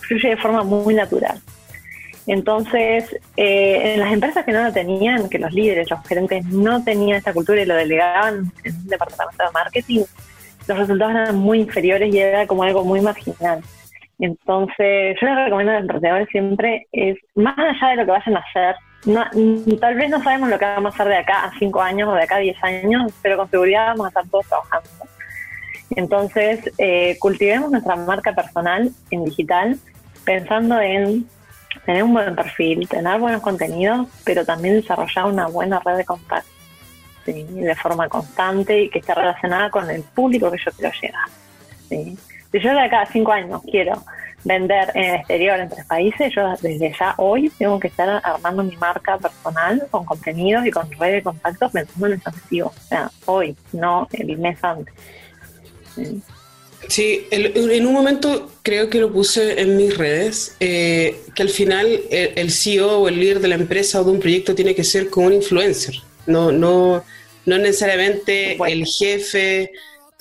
fluye 0.00 0.30
de 0.30 0.36
forma 0.36 0.64
muy 0.64 0.94
natural. 0.94 1.40
Entonces, 2.28 3.16
eh, 3.38 3.94
en 3.94 4.00
las 4.00 4.12
empresas 4.12 4.44
que 4.44 4.52
no 4.52 4.62
lo 4.62 4.70
tenían, 4.70 5.30
que 5.30 5.38
los 5.38 5.50
líderes, 5.50 5.90
los 5.90 6.06
gerentes 6.06 6.44
no 6.44 6.84
tenían 6.84 7.16
esta 7.16 7.32
cultura 7.32 7.62
y 7.62 7.64
lo 7.64 7.74
delegaban 7.74 8.52
en 8.64 8.76
un 8.76 8.86
departamento 8.86 9.44
de 9.44 9.50
marketing, 9.50 10.04
los 10.68 10.78
resultados 10.78 11.14
eran 11.14 11.36
muy 11.36 11.60
inferiores 11.60 12.14
y 12.14 12.18
era 12.18 12.46
como 12.46 12.64
algo 12.64 12.84
muy 12.84 13.00
marginal. 13.00 13.62
Entonces, 14.18 15.16
yo 15.18 15.26
les 15.26 15.36
recomiendo 15.36 15.72
a 15.72 15.76
los 15.76 15.82
emprendedores 15.84 16.28
siempre 16.30 16.86
es, 16.92 17.16
más 17.34 17.58
allá 17.58 17.92
de 17.92 17.96
lo 17.96 18.04
que 18.04 18.10
vayan 18.10 18.36
a 18.36 18.40
hacer, 18.40 18.76
tal 19.80 19.94
vez 19.94 20.10
no 20.10 20.22
sabemos 20.22 20.50
lo 20.50 20.58
que 20.58 20.66
vamos 20.66 20.92
a 20.92 20.94
hacer 20.94 21.08
de 21.08 21.16
acá 21.16 21.44
a 21.44 21.58
cinco 21.58 21.80
años 21.80 22.10
o 22.10 22.12
de 22.12 22.24
acá 22.24 22.36
a 22.36 22.40
diez 22.40 22.62
años, 22.62 23.10
pero 23.22 23.38
con 23.38 23.48
seguridad 23.48 23.86
vamos 23.86 24.04
a 24.04 24.08
estar 24.08 24.28
todos 24.28 24.46
trabajando. 24.48 24.90
Entonces, 25.96 26.70
eh, 26.76 27.16
cultivemos 27.20 27.70
nuestra 27.70 27.96
marca 27.96 28.34
personal 28.34 28.90
en 29.10 29.24
digital 29.24 29.78
pensando 30.26 30.78
en 30.78 31.26
tener 31.84 32.02
un 32.02 32.12
buen 32.12 32.34
perfil, 32.34 32.88
tener 32.88 33.18
buenos 33.18 33.42
contenidos, 33.42 34.08
pero 34.24 34.44
también 34.44 34.74
desarrollar 34.74 35.26
una 35.26 35.46
buena 35.46 35.80
red 35.80 35.96
de 35.96 36.04
contacto 36.04 36.58
de 37.32 37.74
forma 37.74 38.08
constante 38.08 38.84
y 38.84 38.88
que 38.88 39.00
esté 39.00 39.14
relacionada 39.14 39.70
con 39.70 39.88
el 39.90 40.02
público 40.02 40.50
que 40.50 40.58
yo 40.64 40.70
quiero 40.72 40.92
llegar. 41.00 41.28
Si 42.50 42.60
yo 42.60 42.70
de 42.70 42.80
acá 42.80 43.02
a 43.02 43.06
cinco 43.06 43.32
años 43.32 43.60
quiero 43.70 44.02
vender 44.44 44.90
en 44.94 45.04
el 45.04 45.14
exterior 45.16 45.58
en 45.60 45.68
tres 45.68 45.84
países, 45.86 46.32
yo 46.34 46.48
desde 46.62 46.94
ya 46.98 47.14
hoy 47.18 47.50
tengo 47.58 47.78
que 47.78 47.88
estar 47.88 48.20
armando 48.24 48.62
mi 48.62 48.76
marca 48.76 49.18
personal 49.18 49.86
con 49.90 50.04
contenidos 50.04 50.64
y 50.64 50.70
con 50.70 50.90
red 50.92 51.14
de 51.14 51.22
contactos 51.22 51.72
pensando 51.72 52.06
en 52.06 52.12
ese 52.14 52.28
objetivo. 52.28 52.68
O 52.68 52.80
sea, 52.80 53.10
hoy, 53.26 53.56
no 53.72 54.08
el 54.12 54.38
mes 54.38 54.62
antes. 54.64 54.94
Sí, 55.94 56.22
en 57.30 57.86
un 57.86 57.92
momento 57.92 58.50
creo 58.62 58.88
que 58.88 58.98
lo 58.98 59.12
puse 59.12 59.60
en 59.60 59.76
mis 59.76 59.96
redes, 59.96 60.56
eh, 60.60 61.20
que 61.34 61.42
al 61.42 61.48
final 61.48 62.00
el, 62.10 62.50
CEO 62.50 63.00
o 63.00 63.08
el 63.08 63.18
líder 63.18 63.40
de 63.40 63.48
la 63.48 63.54
empresa 63.54 64.00
o 64.00 64.04
de 64.04 64.10
un 64.10 64.20
proyecto 64.20 64.54
tiene 64.54 64.74
que 64.74 64.84
ser 64.84 65.10
como 65.10 65.26
un 65.26 65.34
influencer, 65.34 65.96
no, 66.26 66.52
no, 66.52 67.04
no 67.46 67.58
necesariamente 67.58 68.56
el 68.66 68.86
jefe 68.86 69.72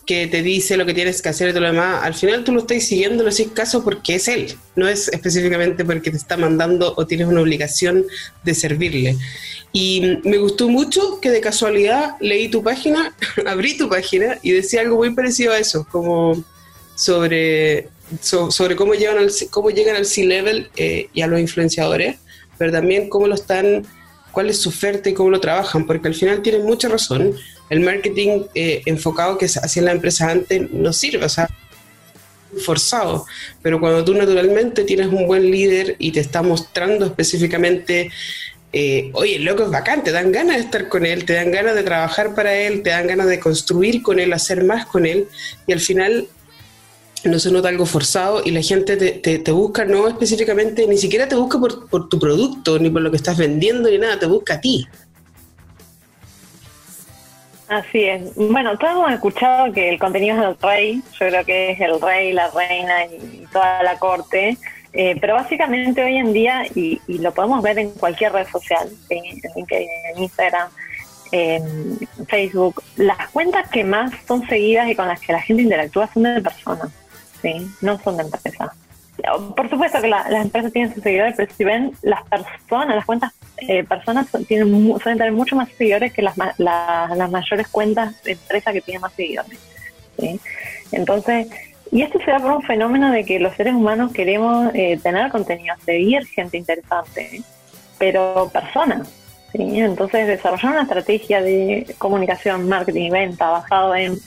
que 0.07 0.25
te 0.25 0.41
dice 0.41 0.77
lo 0.77 0.85
que 0.85 0.93
tienes 0.93 1.21
que 1.21 1.29
hacer 1.29 1.49
y 1.49 1.51
todo 1.51 1.61
lo 1.61 1.73
demás. 1.73 2.01
Al 2.01 2.15
final 2.15 2.45
tú 2.45 2.53
lo 2.53 2.61
estás 2.61 2.83
siguiendo, 2.83 3.23
lo 3.23 3.29
haces 3.29 3.49
caso 3.53 3.83
porque 3.83 4.15
es 4.15 4.29
él, 4.29 4.55
no 4.75 4.87
es 4.87 5.09
específicamente 5.09 5.83
porque 5.83 6.09
te 6.09 6.17
está 6.17 6.37
mandando 6.37 6.93
o 6.95 7.05
tienes 7.05 7.27
una 7.27 7.41
obligación 7.41 8.05
de 8.43 8.55
servirle. 8.55 9.17
Y 9.73 10.19
me 10.23 10.37
gustó 10.37 10.69
mucho 10.69 11.19
que 11.21 11.29
de 11.29 11.41
casualidad 11.41 12.15
leí 12.21 12.47
tu 12.47 12.63
página, 12.63 13.13
abrí 13.45 13.77
tu 13.77 13.89
página 13.89 14.39
y 14.41 14.51
decía 14.51 14.79
algo 14.81 14.95
muy 14.95 15.13
parecido 15.13 15.51
a 15.51 15.59
eso, 15.59 15.85
como 15.91 16.41
sobre, 16.95 17.89
sobre 18.21 18.77
cómo, 18.77 18.93
llegan 18.93 19.17
al, 19.17 19.29
cómo 19.49 19.71
llegan 19.71 19.97
al 19.97 20.05
C-Level 20.05 20.69
eh, 20.77 21.09
y 21.13 21.21
a 21.21 21.27
los 21.27 21.41
influenciadores, 21.41 22.15
pero 22.57 22.71
también 22.71 23.09
cómo 23.09 23.27
lo 23.27 23.35
están, 23.35 23.85
cuál 24.31 24.49
es 24.49 24.61
su 24.61 24.69
oferta 24.69 25.09
y 25.09 25.13
cómo 25.13 25.29
lo 25.29 25.41
trabajan, 25.41 25.85
porque 25.85 26.07
al 26.07 26.15
final 26.15 26.41
tienen 26.41 26.63
mucha 26.63 26.87
razón. 26.87 27.35
El 27.69 27.81
marketing 27.81 28.43
eh, 28.55 28.81
enfocado 28.85 29.37
que 29.37 29.45
hacían 29.45 29.85
las 29.85 29.95
empresas 29.95 30.29
antes 30.29 30.71
no 30.71 30.93
sirve, 30.93 31.25
o 31.25 31.29
sea, 31.29 31.49
forzado, 32.65 33.25
pero 33.61 33.79
cuando 33.79 34.05
tú 34.05 34.13
naturalmente 34.13 34.83
tienes 34.83 35.07
un 35.07 35.27
buen 35.27 35.51
líder 35.51 35.95
y 35.99 36.11
te 36.11 36.21
está 36.21 36.41
mostrando 36.41 37.05
específicamente 37.05 38.09
eh, 38.73 39.11
oye, 39.13 39.39
loco 39.39 39.63
es 39.63 39.71
bacán, 39.71 40.03
te 40.03 40.11
dan 40.11 40.31
ganas 40.31 40.57
de 40.57 40.63
estar 40.63 40.89
con 40.89 41.05
él, 41.05 41.25
te 41.25 41.33
dan 41.33 41.51
ganas 41.51 41.73
de 41.73 41.83
trabajar 41.83 42.35
para 42.35 42.53
él, 42.53 42.83
te 42.83 42.89
dan 42.89 43.07
ganas 43.07 43.27
de 43.27 43.39
construir 43.39 44.01
con 44.01 44.19
él, 44.19 44.33
hacer 44.33 44.63
más 44.65 44.85
con 44.85 45.05
él, 45.05 45.27
y 45.65 45.73
al 45.73 45.79
final 45.79 46.27
no 47.23 47.39
se 47.39 47.51
nota 47.51 47.69
algo 47.69 47.85
forzado 47.85 48.41
y 48.45 48.51
la 48.51 48.61
gente 48.61 48.97
te, 48.97 49.51
busca, 49.51 49.85
no 49.85 50.07
específicamente, 50.07 50.85
ni 50.85 50.97
siquiera 50.97 51.27
te 51.27 51.35
busca 51.35 51.59
por, 51.59 52.09
tu 52.09 52.19
producto, 52.19 52.77
ni 52.77 52.89
por 52.89 53.01
lo 53.01 53.09
que 53.09 53.17
estás 53.17 53.37
vendiendo, 53.37 53.89
ni 53.89 53.97
nada, 53.97 54.19
te 54.19 54.25
busca 54.25 54.55
a 54.55 54.61
ti. 54.61 54.85
Así 57.67 58.05
es. 58.05 58.33
Bueno, 58.35 58.77
todos 58.77 58.93
hemos 58.93 59.11
escuchado 59.11 59.73
que 59.73 59.89
el 59.89 59.99
contenido 59.99 60.37
es 60.37 60.43
el 60.43 60.57
rey, 60.61 61.03
yo 61.19 61.27
creo 61.27 61.45
que 61.45 61.71
es 61.71 61.81
el 61.81 61.99
rey, 61.99 62.31
la 62.31 62.49
reina 62.51 63.05
y 63.05 63.45
toda 63.51 63.83
la 63.83 63.99
corte, 63.99 64.57
eh, 64.93 65.17
pero 65.19 65.33
básicamente 65.33 66.03
hoy 66.03 66.15
en 66.15 66.31
día, 66.31 66.63
y, 66.75 67.01
lo 67.07 67.33
podemos 67.33 67.61
ver 67.61 67.77
en 67.79 67.91
cualquier 67.91 68.31
red 68.31 68.47
social, 68.47 68.89
en, 69.09 69.23
en 69.69 70.23
Instagram, 70.23 70.69
en 71.31 71.99
Facebook, 72.27 72.81
las 72.95 73.29
cuentas 73.31 73.69
que 73.69 73.83
más 73.83 74.11
son 74.25 74.47
seguidas 74.47 74.89
y 74.89 74.95
con 74.95 75.07
las 75.07 75.19
que 75.19 75.33
la 75.33 75.41
gente 75.41 75.63
interactúa 75.63 76.09
son 76.13 76.23
de 76.23 76.41
personas, 76.41 76.89
¿sí? 77.41 77.69
no 77.81 77.99
son 77.99 78.17
de 78.17 78.23
empresas. 78.23 78.69
Por 79.55 79.69
supuesto 79.69 79.99
que 79.99 80.07
las 80.07 80.31
empresas 80.31 80.71
tienen 80.71 80.93
sus 80.93 81.03
seguidores, 81.03 81.33
pero 81.35 81.51
si 81.53 81.63
ven 81.63 81.91
las 82.01 82.23
personas, 82.23 82.95
las 82.95 83.05
cuentas 83.05 83.33
eh, 83.57 83.83
personas 83.83 84.27
tienen, 84.47 84.69
suelen 84.99 85.17
tener 85.17 85.31
mucho 85.31 85.55
más 85.55 85.69
seguidores 85.77 86.13
que 86.13 86.21
las, 86.21 86.35
las 86.57 87.31
mayores 87.31 87.67
cuentas 87.67 88.21
de 88.23 88.33
empresas 88.33 88.73
que 88.73 88.81
tienen 88.81 89.01
más 89.01 89.13
seguidores. 89.13 89.59
¿sí? 90.19 90.39
Entonces, 90.91 91.47
y 91.91 92.01
esto 92.01 92.19
se 92.19 92.31
da 92.31 92.39
por 92.39 92.51
un 92.51 92.63
fenómeno 92.63 93.11
de 93.11 93.23
que 93.23 93.39
los 93.39 93.55
seres 93.55 93.73
humanos 93.73 94.11
queremos 94.11 94.71
eh, 94.73 94.99
tener 95.01 95.31
contenido, 95.31 95.75
seguir 95.85 96.25
gente 96.27 96.57
interesante, 96.57 97.41
pero 97.97 98.49
personas. 98.53 99.07
¿sí? 99.51 99.79
Entonces, 99.79 100.27
desarrollar 100.27 100.73
una 100.73 100.81
estrategia 100.83 101.41
de 101.41 101.95
comunicación, 101.97 102.67
marketing 102.67 103.05
y 103.05 103.09
venta 103.09 103.49
basado 103.49 103.95
en 103.95 104.17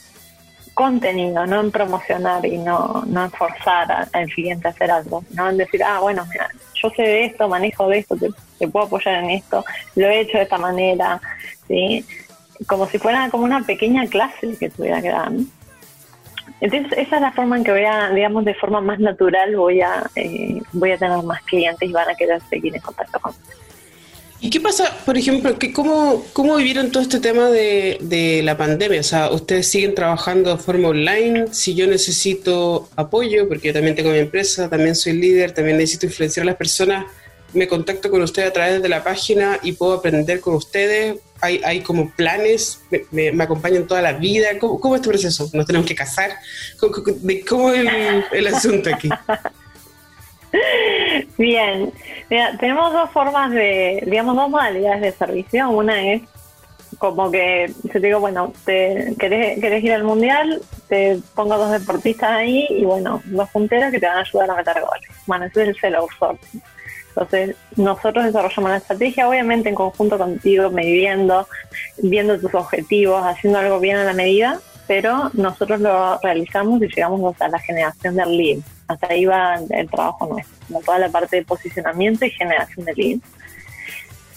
contenido, 0.73 1.45
no 1.45 1.61
en 1.61 1.71
promocionar 1.71 2.45
y 2.45 2.57
no, 2.57 3.03
no 3.05 3.25
en 3.25 3.31
forzar 3.31 4.07
al 4.11 4.25
cliente 4.27 4.67
a 4.67 4.71
hacer 4.71 4.89
algo, 4.89 5.23
no 5.31 5.49
en 5.49 5.57
decir, 5.57 5.83
ah, 5.83 5.99
bueno, 5.99 6.25
mira, 6.31 6.49
yo 6.81 6.89
sé 6.91 7.03
de 7.03 7.25
esto, 7.25 7.47
manejo 7.47 7.87
de 7.87 7.99
esto, 7.99 8.15
te, 8.15 8.67
puedo 8.67 8.85
apoyar 8.85 9.23
en 9.23 9.31
esto, 9.31 9.63
lo 9.95 10.07
he 10.07 10.21
hecho 10.21 10.37
de 10.37 10.43
esta 10.43 10.57
manera, 10.57 11.21
¿sí? 11.67 12.05
como 12.67 12.87
si 12.87 12.97
fuera 12.97 13.29
como 13.29 13.43
una 13.43 13.61
pequeña 13.61 14.05
clase 14.07 14.55
que 14.59 14.69
tuviera 14.69 15.01
que 15.01 15.09
dar. 15.09 15.31
Entonces, 16.59 16.91
esa 16.97 17.15
es 17.15 17.21
la 17.21 17.31
forma 17.31 17.57
en 17.57 17.63
que 17.63 17.71
voy 17.71 17.85
a, 17.85 18.11
digamos, 18.11 18.45
de 18.45 18.53
forma 18.53 18.81
más 18.81 18.99
natural 18.99 19.55
voy 19.55 19.81
a, 19.81 20.03
eh, 20.15 20.61
voy 20.73 20.91
a 20.91 20.97
tener 20.97 21.23
más 21.23 21.41
clientes 21.43 21.89
y 21.89 21.91
van 21.91 22.09
a 22.09 22.15
querer 22.15 22.39
seguir 22.49 22.75
en 22.75 22.81
contacto 22.81 23.19
conmigo. 23.19 23.43
¿Y 24.43 24.49
qué 24.49 24.59
pasa, 24.59 24.97
por 25.05 25.19
ejemplo, 25.19 25.59
que 25.59 25.71
cómo, 25.71 26.25
cómo 26.33 26.55
vivieron 26.55 26.89
todo 26.89 27.03
este 27.03 27.19
tema 27.19 27.51
de, 27.51 27.99
de, 28.01 28.41
la 28.41 28.57
pandemia? 28.57 28.99
O 28.99 29.03
sea, 29.03 29.29
¿ustedes 29.29 29.69
siguen 29.69 29.93
trabajando 29.93 30.49
de 30.49 30.57
forma 30.57 30.87
online? 30.87 31.53
Si 31.53 31.75
yo 31.75 31.85
necesito 31.85 32.89
apoyo, 32.95 33.47
porque 33.47 33.67
yo 33.67 33.73
también 33.73 33.95
tengo 33.95 34.09
mi 34.09 34.17
empresa, 34.17 34.67
también 34.67 34.95
soy 34.95 35.13
líder, 35.13 35.51
también 35.51 35.77
necesito 35.77 36.07
influenciar 36.07 36.43
a 36.43 36.47
las 36.47 36.55
personas, 36.55 37.05
me 37.53 37.67
contacto 37.67 38.09
con 38.09 38.23
ustedes 38.23 38.49
a 38.49 38.53
través 38.53 38.81
de 38.81 38.89
la 38.89 39.03
página 39.03 39.59
y 39.61 39.73
puedo 39.73 39.93
aprender 39.93 40.39
con 40.41 40.55
ustedes. 40.55 41.17
Hay, 41.39 41.61
hay 41.63 41.81
como 41.81 42.11
planes, 42.15 42.79
me, 43.11 43.31
me, 43.31 43.43
acompañan 43.43 43.85
toda 43.85 44.01
la 44.01 44.13
vida. 44.13 44.57
¿Cómo, 44.59 44.79
¿Cómo, 44.79 44.95
es 44.95 45.01
este 45.01 45.09
proceso? 45.09 45.51
¿Nos 45.53 45.67
tenemos 45.67 45.87
que 45.87 45.93
casar? 45.93 46.31
¿Cómo, 46.79 46.93
cómo 47.47 47.71
es 47.71 47.79
el, 47.79 48.23
el 48.31 48.47
asunto 48.47 48.89
aquí? 48.91 49.09
Bien, 51.37 51.91
Mira, 52.29 52.57
tenemos 52.57 52.93
dos 52.93 53.09
formas 53.11 53.51
de, 53.51 54.03
digamos, 54.05 54.35
dos 54.37 54.49
modalidades 54.49 55.01
de 55.01 55.11
servicio. 55.11 55.69
Una 55.69 56.13
es 56.13 56.21
como 56.97 57.29
que 57.29 57.73
yo 57.83 57.91
te 57.91 57.99
digo, 57.99 58.19
bueno, 58.19 58.53
te, 58.63 59.15
querés, 59.19 59.59
querés 59.59 59.83
ir 59.83 59.91
al 59.91 60.03
mundial, 60.03 60.61
te 60.87 61.19
pongo 61.35 61.57
dos 61.57 61.71
deportistas 61.71 62.31
ahí 62.31 62.67
y 62.69 62.85
bueno, 62.85 63.21
dos 63.25 63.49
punteros 63.49 63.91
que 63.91 63.99
te 63.99 64.05
van 64.05 64.17
a 64.17 64.21
ayudar 64.21 64.49
a 64.51 64.55
meter 64.55 64.81
goles. 64.81 65.09
Bueno, 65.25 65.45
ese 65.45 65.63
es 65.63 65.69
el 65.69 65.75
sell 65.75 65.95
outsourcing. 65.95 66.61
Entonces, 67.09 67.55
nosotros 67.75 68.23
desarrollamos 68.23 68.71
la 68.71 68.77
estrategia, 68.77 69.27
obviamente 69.27 69.67
en 69.67 69.75
conjunto 69.75 70.17
contigo, 70.17 70.69
midiendo, 70.69 71.47
viendo 71.97 72.39
tus 72.39 72.53
objetivos, 72.53 73.25
haciendo 73.25 73.59
algo 73.59 73.79
bien 73.81 73.97
a 73.97 74.05
la 74.05 74.13
medida, 74.13 74.59
pero 74.87 75.29
nosotros 75.33 75.81
lo 75.81 76.17
realizamos 76.19 76.81
y 76.81 76.87
llegamos 76.87 77.41
a 77.41 77.49
la 77.49 77.59
generación 77.59 78.15
del 78.15 78.37
lead. 78.37 78.59
Hasta 78.91 79.07
ahí 79.07 79.25
va 79.25 79.55
el 79.69 79.89
trabajo 79.89 80.27
nuestro, 80.27 80.79
toda 80.81 80.99
la 80.99 81.09
parte 81.09 81.37
de 81.37 81.45
posicionamiento 81.45 82.25
y 82.25 82.31
generación 82.31 82.85
de 82.85 82.93
lead. 82.93 83.19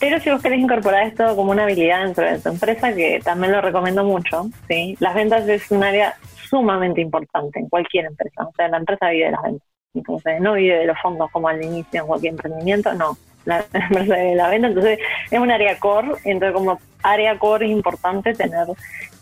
Pero 0.00 0.20
si 0.20 0.30
vos 0.30 0.42
querés 0.42 0.58
incorporar 0.58 1.06
esto 1.06 1.34
como 1.36 1.52
una 1.52 1.62
habilidad 1.62 2.04
dentro 2.04 2.24
de 2.24 2.38
tu 2.38 2.48
empresa, 2.48 2.94
que 2.94 3.20
también 3.24 3.52
lo 3.52 3.60
recomiendo 3.60 4.04
mucho, 4.04 4.50
¿sí? 4.68 4.96
las 5.00 5.14
ventas 5.14 5.48
es 5.48 5.70
un 5.70 5.82
área 5.82 6.14
sumamente 6.48 7.00
importante 7.00 7.58
en 7.60 7.68
cualquier 7.68 8.06
empresa. 8.06 8.44
O 8.44 8.52
sea, 8.56 8.68
la 8.68 8.78
empresa 8.78 9.08
vive 9.10 9.26
de 9.26 9.30
las 9.32 9.42
ventas. 9.42 9.68
Entonces, 9.94 10.40
no 10.40 10.54
vive 10.54 10.78
de 10.78 10.86
los 10.86 11.00
fondos 11.00 11.30
como 11.30 11.48
al 11.48 11.62
inicio 11.62 12.00
en 12.00 12.06
cualquier 12.06 12.32
emprendimiento, 12.32 12.92
no. 12.94 13.16
La 13.44 13.64
empresa 13.72 14.14
de 14.14 14.34
la 14.34 14.48
venta, 14.48 14.68
entonces 14.68 14.98
es 15.30 15.38
un 15.38 15.50
área 15.50 15.78
core, 15.78 16.12
entonces 16.24 16.52
como 16.52 16.78
área 17.02 17.38
core 17.38 17.66
es 17.66 17.72
importante 17.72 18.34
tener 18.34 18.66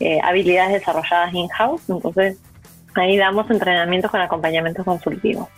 eh, 0.00 0.20
habilidades 0.22 0.72
desarrolladas 0.74 1.34
in-house, 1.34 1.90
entonces 1.90 2.38
ahí 2.94 3.16
damos 3.16 3.50
entrenamientos 3.50 4.10
con 4.10 4.20
acompañamientos 4.20 4.84
consultivos. 4.84 5.48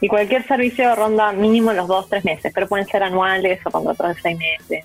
Y 0.00 0.08
cualquier 0.08 0.46
servicio 0.46 0.94
ronda 0.94 1.32
mínimo 1.32 1.72
los 1.72 1.88
dos, 1.88 2.08
tres 2.08 2.24
meses, 2.24 2.52
pero 2.54 2.68
pueden 2.68 2.86
ser 2.86 3.02
anuales 3.02 3.60
o 3.64 3.70
contratos 3.70 4.14
de 4.14 4.22
seis 4.22 4.38
meses. 4.38 4.84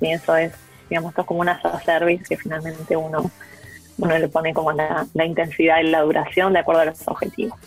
Y 0.00 0.12
eso 0.12 0.36
es, 0.36 0.52
digamos, 0.88 1.10
esto 1.10 1.22
es 1.22 1.26
como 1.26 1.40
una 1.40 1.60
service 1.84 2.24
que 2.28 2.36
finalmente 2.36 2.96
uno, 2.96 3.30
uno 3.98 4.18
le 4.18 4.28
pone 4.28 4.54
como 4.54 4.72
la, 4.72 5.06
la 5.12 5.24
intensidad 5.24 5.80
y 5.80 5.88
la 5.88 6.00
duración 6.02 6.52
de 6.52 6.60
acuerdo 6.60 6.82
a 6.82 6.84
los 6.86 7.06
objetivos. 7.06 7.58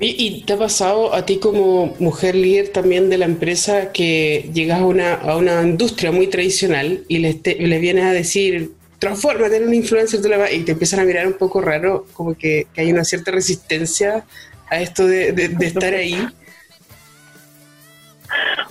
¿Y, 0.00 0.42
te 0.42 0.54
ha 0.54 0.58
pasado 0.58 1.14
a 1.14 1.24
ti 1.24 1.38
como 1.38 1.94
mujer 2.00 2.34
líder 2.34 2.70
también 2.70 3.08
de 3.10 3.18
la 3.18 3.26
empresa 3.26 3.92
que 3.92 4.50
llegas 4.52 4.80
a 4.80 4.86
una, 4.86 5.14
a 5.14 5.36
una 5.36 5.62
industria 5.62 6.10
muy 6.10 6.26
tradicional 6.26 7.04
y 7.06 7.18
les, 7.18 7.36
les 7.44 7.80
vienes 7.80 8.04
a 8.04 8.12
decir, 8.12 8.72
transfórmate 9.04 9.58
en 9.58 9.68
un 9.68 9.74
influencer 9.74 10.20
y 10.50 10.60
te 10.62 10.72
empiezan 10.72 11.00
a 11.00 11.04
mirar 11.04 11.26
un 11.26 11.34
poco 11.34 11.60
raro, 11.60 12.06
como 12.14 12.34
que, 12.34 12.66
hay 12.76 12.90
una 12.90 13.04
cierta 13.04 13.30
resistencia 13.30 14.24
a 14.70 14.80
esto 14.80 15.06
de, 15.06 15.32
de 15.32 15.66
estar 15.66 15.92
ahí? 15.92 16.26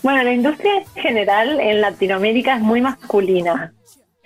Bueno, 0.02 0.24
la 0.24 0.34
industria 0.34 0.78
en 0.78 1.02
general 1.02 1.60
en 1.60 1.82
Latinoamérica 1.82 2.56
es 2.56 2.62
muy 2.62 2.82
masculina. 2.82 3.74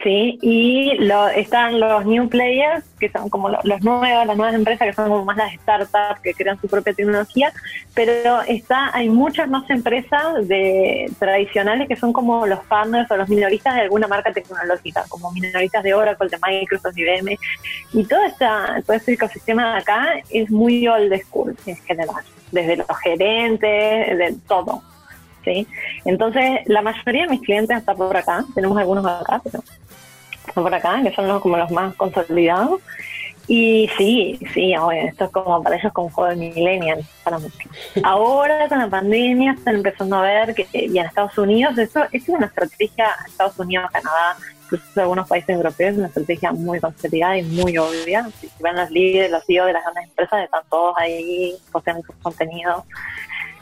Sí, 0.04 0.38
y 0.44 0.94
lo, 1.00 1.28
están 1.30 1.80
los 1.80 2.06
new 2.06 2.30
players, 2.30 2.86
que 3.00 3.10
son 3.10 3.30
como 3.30 3.50
los, 3.50 3.64
nuevos, 3.82 4.28
las 4.28 4.38
nuevas 4.38 4.54
empresas 4.54 4.88
que 4.88 4.94
son 4.94 5.10
como 5.10 5.26
más 5.26 5.38
las 5.38 5.54
startups 5.56 6.22
que 6.22 6.36
crean 6.36 6.62
su 6.62 6.68
propia 6.68 6.94
tecnología, 6.94 7.52
pero 7.96 8.44
está 8.44 8.96
hay 8.96 9.10
muchas 9.10 9.50
más 9.50 9.68
empresas 9.72 10.48
de 10.48 11.12
tradicionales 11.18 11.88
que 11.88 11.96
son 11.96 12.14
como 12.14 12.46
los 12.46 12.60
partners 12.66 13.10
o 13.10 13.18
los 13.18 13.28
minoristas 13.28 13.74
de 13.74 13.82
alguna 13.82 14.08
marca 14.08 14.32
tecnológica, 14.32 15.04
como 15.10 15.32
minoristas 15.32 15.82
de 15.82 15.96
Oracle, 15.96 16.30
de 16.30 16.38
Microsoft, 16.46 16.94
de 16.94 17.02
IBM, 17.02 17.38
y 17.94 18.04
todo, 18.06 18.24
esta, 18.24 18.80
todo 18.86 18.96
este 18.96 19.14
ecosistema 19.14 19.74
de 19.74 19.80
acá 19.80 20.06
es 20.30 20.52
muy 20.52 20.88
old 20.88 21.12
school 21.24 21.58
en 21.66 21.76
general, 21.76 22.24
desde 22.52 22.78
los 22.78 22.88
gerentes, 23.04 24.16
de 24.16 24.36
todo. 24.48 24.84
¿sí? 25.44 25.68
Entonces, 26.06 26.60
la 26.66 26.84
mayoría 26.84 27.24
de 27.24 27.30
mis 27.30 27.42
clientes 27.42 27.78
están 27.78 27.98
por 27.98 28.16
acá, 28.16 28.46
tenemos 28.54 28.78
algunos 28.78 29.04
acá, 29.04 29.42
pero 29.44 29.64
por 30.54 30.74
acá, 30.74 31.02
que 31.04 31.14
son 31.14 31.28
los, 31.28 31.42
como 31.42 31.58
los 31.58 31.72
más 31.72 31.96
consolidados. 31.96 32.82
Y 33.50 33.90
sí, 33.98 34.38
sí, 34.54 34.74
esto 34.74 35.26
es 35.26 35.32
como 35.32 35.64
para 35.64 35.78
ellos 35.78 35.94
como 35.94 36.08
un 36.08 36.14
juego 36.14 36.30
de 36.32 36.36
millennial, 36.36 37.06
para 37.24 37.40
muchos. 37.40 37.72
Ahora 38.04 38.68
con 38.68 38.78
la 38.78 38.90
pandemia 38.90 39.54
están 39.54 39.76
empezando 39.76 40.18
a 40.18 40.22
ver 40.22 40.54
que, 40.54 40.68
y 40.74 40.98
en 40.98 41.06
Estados 41.06 41.38
Unidos, 41.38 41.78
eso, 41.78 42.02
es 42.12 42.28
una 42.28 42.48
estrategia, 42.48 43.08
Estados 43.26 43.58
Unidos, 43.58 43.90
Canadá, 43.92 44.36
incluso 44.64 45.02
algunos 45.02 45.30
países 45.30 45.50
europeos, 45.50 45.96
una 45.96 46.08
estrategia 46.08 46.52
muy 46.52 46.82
consolidada 46.82 47.38
y 47.38 47.44
muy 47.44 47.78
obvia. 47.78 48.30
Si 48.42 48.50
ven 48.60 48.76
los 48.76 48.92
líderes, 48.92 49.32
los 49.32 49.46
CEO 49.46 49.66
de 49.66 49.74
las 49.74 49.84
grandes 49.84 50.04
empresas, 50.10 50.44
están 50.44 50.64
todos 50.70 50.94
ahí 50.98 51.56
posteando 51.72 52.04
sus 52.04 52.16
contenidos, 52.18 52.84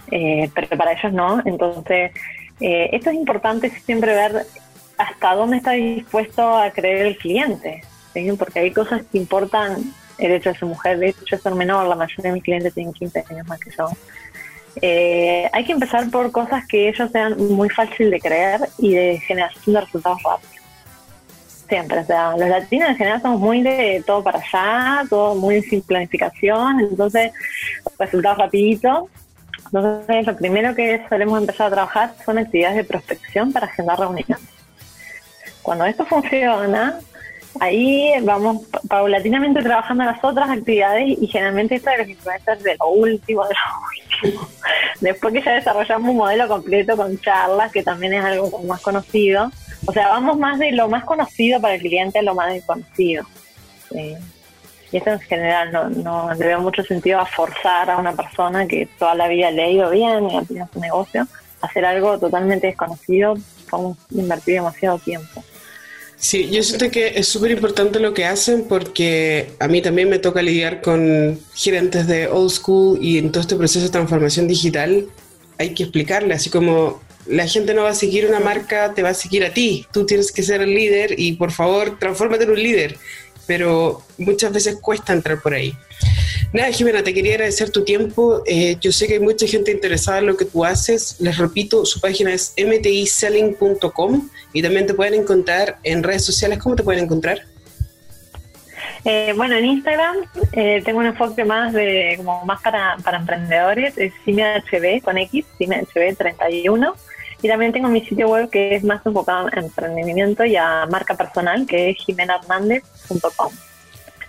eh, 0.10 0.50
pero 0.56 0.68
para 0.78 0.94
ellos 0.94 1.14
no. 1.14 1.44
Entonces, 1.46 2.12
eh, 2.60 2.90
esto 2.92 3.12
es 3.12 3.16
importante 3.18 3.70
siempre 3.70 4.16
ver 4.16 4.48
hasta 4.98 5.36
dónde 5.36 5.58
está 5.58 5.72
dispuesto 5.72 6.58
a 6.58 6.72
creer 6.72 7.08
el 7.08 7.18
cliente, 7.18 7.84
porque 8.38 8.60
hay 8.60 8.72
cosas 8.72 9.02
que 9.12 9.18
importan 9.18 9.94
el 10.18 10.32
hecho 10.32 10.50
de 10.50 10.58
ser 10.58 10.68
mujer, 10.68 11.00
de 11.00 11.10
hecho 11.10 11.38
ser 11.38 11.56
menor, 11.56 11.88
la 11.88 11.96
mayoría 11.96 12.32
de 12.32 12.34
mis 12.34 12.44
clientes 12.44 12.74
tienen 12.74 12.94
15 12.94 13.26
años 13.30 13.48
más 13.48 13.60
que 13.60 13.72
yo. 13.72 13.90
Eh, 14.82 15.50
hay 15.52 15.66
que 15.66 15.72
empezar 15.72 16.10
por 16.10 16.32
cosas 16.32 16.66
que 16.68 16.90
ellos 16.90 17.10
sean 17.12 17.38
muy 17.38 17.70
fácil 17.70 18.12
de 18.12 18.20
creer 18.20 18.62
y 18.78 18.94
de 18.94 19.20
generación 19.20 19.76
de 19.76 19.82
resultados 19.82 20.22
rápidos. 20.24 20.56
Siempre, 21.68 22.00
o 22.00 22.06
sea, 22.06 22.38
los 22.38 22.48
latinos 22.48 22.90
en 22.90 22.96
general 22.96 23.22
somos 23.22 23.40
muy 23.40 23.64
de 23.64 24.04
todo 24.06 24.24
para 24.24 24.40
allá, 24.40 25.04
todo 25.10 25.34
muy 25.36 25.62
sin 25.64 25.82
planificación, 25.82 26.80
entonces 26.80 27.32
resultados 27.98 28.38
rapiditos. 28.38 29.10
Entonces, 29.66 30.28
lo 30.28 30.38
primero 30.38 30.76
que 30.76 31.02
solemos 31.10 31.40
empezar 31.40 31.68
a 31.68 31.72
trabajar 31.72 32.16
son 32.24 32.38
actividades 32.38 32.78
de 32.78 32.84
prospección 32.84 33.52
para 33.52 33.66
agendar 33.66 34.00
reuniones. 34.00 34.55
Cuando 35.66 35.86
esto 35.86 36.06
funciona, 36.06 37.00
ahí 37.60 38.14
vamos 38.22 38.68
paulatinamente 38.88 39.64
trabajando 39.64 40.04
las 40.04 40.24
otras 40.24 40.48
actividades 40.48 41.18
y 41.20 41.26
generalmente 41.26 41.74
esto 41.74 41.90
de 41.90 41.98
los 41.98 42.08
influencers 42.10 42.62
de 42.62 42.78
lo 42.80 42.90
último, 42.90 43.44
de 43.48 43.56
lo 43.56 44.28
último. 44.28 44.48
Después 45.02 45.34
que 45.34 45.42
ya 45.42 45.54
desarrollamos 45.54 46.12
un 46.12 46.18
modelo 46.18 46.48
completo 46.48 46.96
con 46.96 47.20
charlas, 47.20 47.72
que 47.72 47.82
también 47.82 48.14
es 48.14 48.24
algo 48.24 48.60
más 48.60 48.80
conocido. 48.80 49.52
O 49.88 49.92
sea, 49.92 50.10
vamos 50.10 50.38
más 50.38 50.60
de 50.60 50.72
lo 50.72 50.88
más 50.88 51.04
conocido 51.04 51.60
para 51.60 51.74
el 51.74 51.82
cliente 51.82 52.20
a 52.20 52.22
lo 52.22 52.36
más 52.36 52.54
desconocido. 52.54 53.26
Y 53.90 54.98
eso 54.98 55.10
en 55.10 55.20
general 55.22 55.72
no, 55.72 55.90
no 55.90 56.34
le 56.36 56.46
veo 56.46 56.62
mucho 56.62 56.84
sentido 56.84 57.20
a 57.20 57.26
forzar 57.26 57.90
a 57.90 57.98
una 57.98 58.14
persona 58.14 58.68
que 58.68 58.88
toda 59.00 59.16
la 59.16 59.28
vida 59.28 59.50
le 59.50 59.64
ha 59.64 59.70
ido 59.72 59.90
bien 59.90 60.30
y 60.30 60.38
ha 60.38 60.44
tenido 60.44 60.70
su 60.72 60.80
negocio, 60.80 61.28
a 61.62 61.66
hacer 61.66 61.86
algo 61.86 62.20
totalmente 62.20 62.68
desconocido, 62.68 63.36
vamos 63.72 63.98
a 63.98 64.20
invertir 64.20 64.56
demasiado 64.56 65.00
tiempo. 65.00 65.44
Sí, 66.26 66.50
yo 66.50 66.64
siento 66.64 66.90
que 66.90 67.20
es 67.20 67.28
súper 67.28 67.52
importante 67.52 68.00
lo 68.00 68.16
que 68.16 68.26
hacen 68.26 68.64
porque 68.68 69.52
a 69.60 69.68
mí 69.68 69.84
también 69.84 70.10
me 70.10 70.18
toca 70.18 70.42
lidiar 70.42 70.82
con 70.82 71.40
gerentes 71.54 72.08
de 72.08 72.26
old 72.26 72.50
school 72.50 72.98
y 73.00 73.20
en 73.20 73.32
todo 73.32 73.42
este 73.42 73.56
proceso 73.56 73.86
de 73.86 73.92
transformación 73.92 74.48
digital 74.48 75.06
hay 75.60 75.76
que 75.76 75.84
explicarle, 75.84 76.34
así 76.34 76.50
como 76.50 77.00
la 77.28 77.48
gente 77.48 77.76
no 77.76 77.84
va 77.84 77.92
a 77.92 77.94
seguir 77.94 78.26
una 78.26 78.40
marca, 78.40 78.96
te 78.96 79.04
va 79.04 79.10
a 79.10 79.14
seguir 79.14 79.46
a 79.46 79.54
ti, 79.54 79.86
tú 79.94 80.08
tienes 80.08 80.32
que 80.32 80.42
ser 80.42 80.64
el 80.64 80.74
líder 80.74 81.14
y 81.16 81.34
por 81.34 81.52
favor 81.52 82.00
transfórmate 82.00 82.46
en 82.46 82.50
un 82.50 82.64
líder, 82.64 82.98
pero 83.46 84.02
muchas 84.18 84.52
veces 84.52 84.78
cuesta 84.82 85.14
entrar 85.14 85.40
por 85.44 85.54
ahí. 85.54 85.76
Nada, 86.54 86.72
Jimena, 86.72 87.04
te 87.04 87.14
quería 87.14 87.34
agradecer 87.34 87.70
tu 87.70 87.84
tiempo. 87.84 88.42
Eh, 88.46 88.78
yo 88.80 88.92
sé 88.92 89.08
que 89.08 89.16
hay 89.16 89.20
mucha 89.20 89.46
gente 89.48 89.72
interesada 89.72 90.20
en 90.20 90.28
lo 90.28 90.38
que 90.38 90.46
tú 90.46 90.64
haces. 90.64 91.18
Les 91.20 91.38
repito, 91.38 91.86
su 91.86 92.00
página 92.00 92.34
es 92.34 92.54
mtiselling.com 92.58 94.30
y 94.54 94.62
también 94.62 94.88
te 94.88 94.94
pueden 94.94 95.16
encontrar 95.16 95.78
en 95.84 96.04
redes 96.04 96.24
sociales. 96.24 96.60
¿Cómo 96.60 96.76
te 96.76 96.84
pueden 96.84 97.04
encontrar? 97.04 97.42
Eh, 99.04 99.34
bueno, 99.36 99.56
en 99.56 99.66
Instagram 99.66 100.16
eh, 100.54 100.82
tengo 100.84 101.00
un 101.00 101.06
enfoque 101.06 101.46
más 101.46 101.74
de 101.74 102.16
como 102.18 102.44
más 102.44 102.60
para, 102.62 102.98
para 103.04 103.18
emprendedores, 103.18 103.96
es 103.98 104.14
CimeHB 104.24 105.04
con 105.04 105.18
X, 105.20 105.46
CimeHB31. 105.60 106.94
Y 107.42 107.48
también 107.48 107.72
tengo 107.72 107.90
mi 107.90 108.04
sitio 108.04 108.30
web 108.30 108.50
que 108.50 108.76
es 108.76 108.84
más 108.84 109.06
enfocado 109.06 109.48
en 109.50 109.66
emprendimiento 109.66 110.46
y 110.46 110.56
a 110.56 110.88
marca 110.90 111.16
personal, 111.16 111.68
que 111.68 111.92
es 111.92 111.98
jimenahernandez.com. 111.98 113.52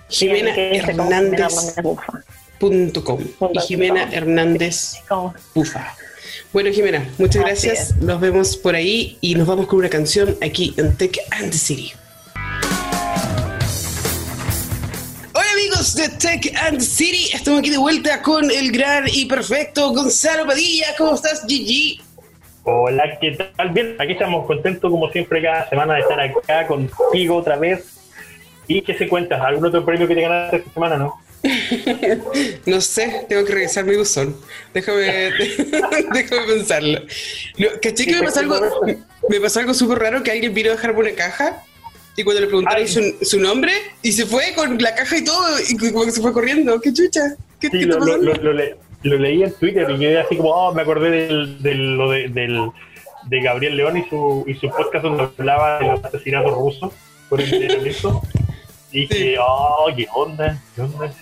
Jimena 0.08 0.54
Hernández. 0.54 1.74
y 3.52 3.60
Jimena 3.60 4.08
Hernández 4.12 4.94
Bufa. 5.54 5.96
Bueno, 6.52 6.70
Jimena, 6.72 7.08
muchas 7.18 7.42
gracias. 7.42 7.96
Nos 7.96 8.20
vemos 8.20 8.56
por 8.56 8.74
ahí 8.74 9.18
y 9.20 9.34
nos 9.34 9.46
vamos 9.46 9.66
con 9.66 9.80
una 9.80 9.88
canción 9.88 10.36
aquí 10.40 10.74
en 10.76 10.96
Tech 10.96 11.18
and 11.32 11.50
the 11.50 11.58
City. 11.58 11.92
Hola 15.32 15.46
amigos 15.52 15.94
de 15.96 16.08
Tech 16.08 16.52
and 16.62 16.78
the 16.78 16.84
City, 16.84 17.30
estamos 17.34 17.60
aquí 17.60 17.70
de 17.70 17.78
vuelta 17.78 18.22
con 18.22 18.50
el 18.50 18.72
gran 18.72 19.04
y 19.12 19.26
perfecto 19.26 19.92
Gonzalo 19.92 20.46
Padilla. 20.46 20.86
¿Cómo 20.96 21.14
estás, 21.14 21.44
Gigi? 21.46 22.00
Hola, 22.62 23.18
¿qué 23.20 23.36
tal? 23.56 23.70
Bien, 23.70 23.96
aquí 23.98 24.12
estamos 24.12 24.46
contentos 24.46 24.90
como 24.90 25.10
siempre 25.10 25.42
cada 25.42 25.68
semana 25.68 25.94
de 25.94 26.00
estar 26.00 26.18
acá 26.20 26.66
contigo 26.66 27.36
otra 27.36 27.56
vez. 27.56 27.95
¿Y 28.68 28.82
qué 28.82 28.94
se 28.94 29.08
cuenta? 29.08 29.44
¿Algún 29.46 29.66
otro 29.66 29.84
premio 29.84 30.08
que 30.08 30.14
te 30.14 30.22
ganaste 30.22 30.56
esta 30.56 30.72
semana, 30.72 30.96
no? 30.96 31.20
no 32.66 32.80
sé, 32.80 33.26
tengo 33.28 33.44
que 33.44 33.52
revisar 33.52 33.84
mi 33.84 33.96
buzón. 33.96 34.36
Déjame, 34.74 35.02
déjame 36.12 36.46
pensarlo. 36.46 37.00
¿Caché 37.82 38.06
que 38.06 38.14
me 38.16 38.22
pasó 38.22 38.40
algo, 38.40 38.60
me 39.28 39.40
pasó 39.40 39.60
algo 39.60 39.74
súper 39.74 39.98
raro 39.98 40.22
que 40.22 40.30
alguien 40.30 40.54
vino 40.54 40.70
a 40.70 40.74
dejarme 40.74 41.00
una 41.00 41.12
caja 41.12 41.62
y 42.16 42.24
cuando 42.24 42.40
le 42.40 42.46
preguntaron 42.46 42.86
su, 43.22 43.38
nombre 43.38 43.72
y 44.02 44.12
se 44.12 44.24
fue 44.24 44.54
con 44.54 44.78
la 44.78 44.94
caja 44.94 45.18
y 45.18 45.24
todo 45.24 45.58
y 45.68 45.76
como 45.92 46.04
que 46.04 46.10
se 46.10 46.22
fue 46.22 46.32
corriendo. 46.32 46.80
¡Qué 46.80 46.92
chucha! 46.92 47.36
¿Qué, 47.60 47.68
sí, 47.68 47.82
lo, 47.82 47.98
lo, 47.98 49.18
leí 49.18 49.42
en 49.42 49.52
Twitter 49.52 49.88
y 49.90 49.98
quedé 49.98 50.20
así 50.20 50.36
como, 50.36 50.50
oh, 50.50 50.74
me 50.74 50.82
acordé 50.82 51.10
del, 51.10 51.62
del, 51.62 51.96
lo 51.96 52.10
de, 52.10 52.28
del, 52.28 52.70
de 53.28 53.40
Gabriel 53.40 53.76
León 53.76 53.96
y 53.98 54.08
su, 54.08 54.44
y 54.46 54.54
su 54.54 54.68
podcast 54.68 55.04
donde 55.04 55.28
hablaba 55.38 55.78
de 55.78 55.86
los 55.86 56.04
asesinatos 56.04 56.52
rusos 56.52 56.92
por 57.28 57.40
el 57.40 57.50
entrenamiento. 59.02 59.14
Y 59.14 59.24
dije, 59.24 59.36
oh, 59.40 59.86
qué 59.96 60.06
onda, 60.14 60.62
qué 60.74 60.82
onda. 60.82 61.12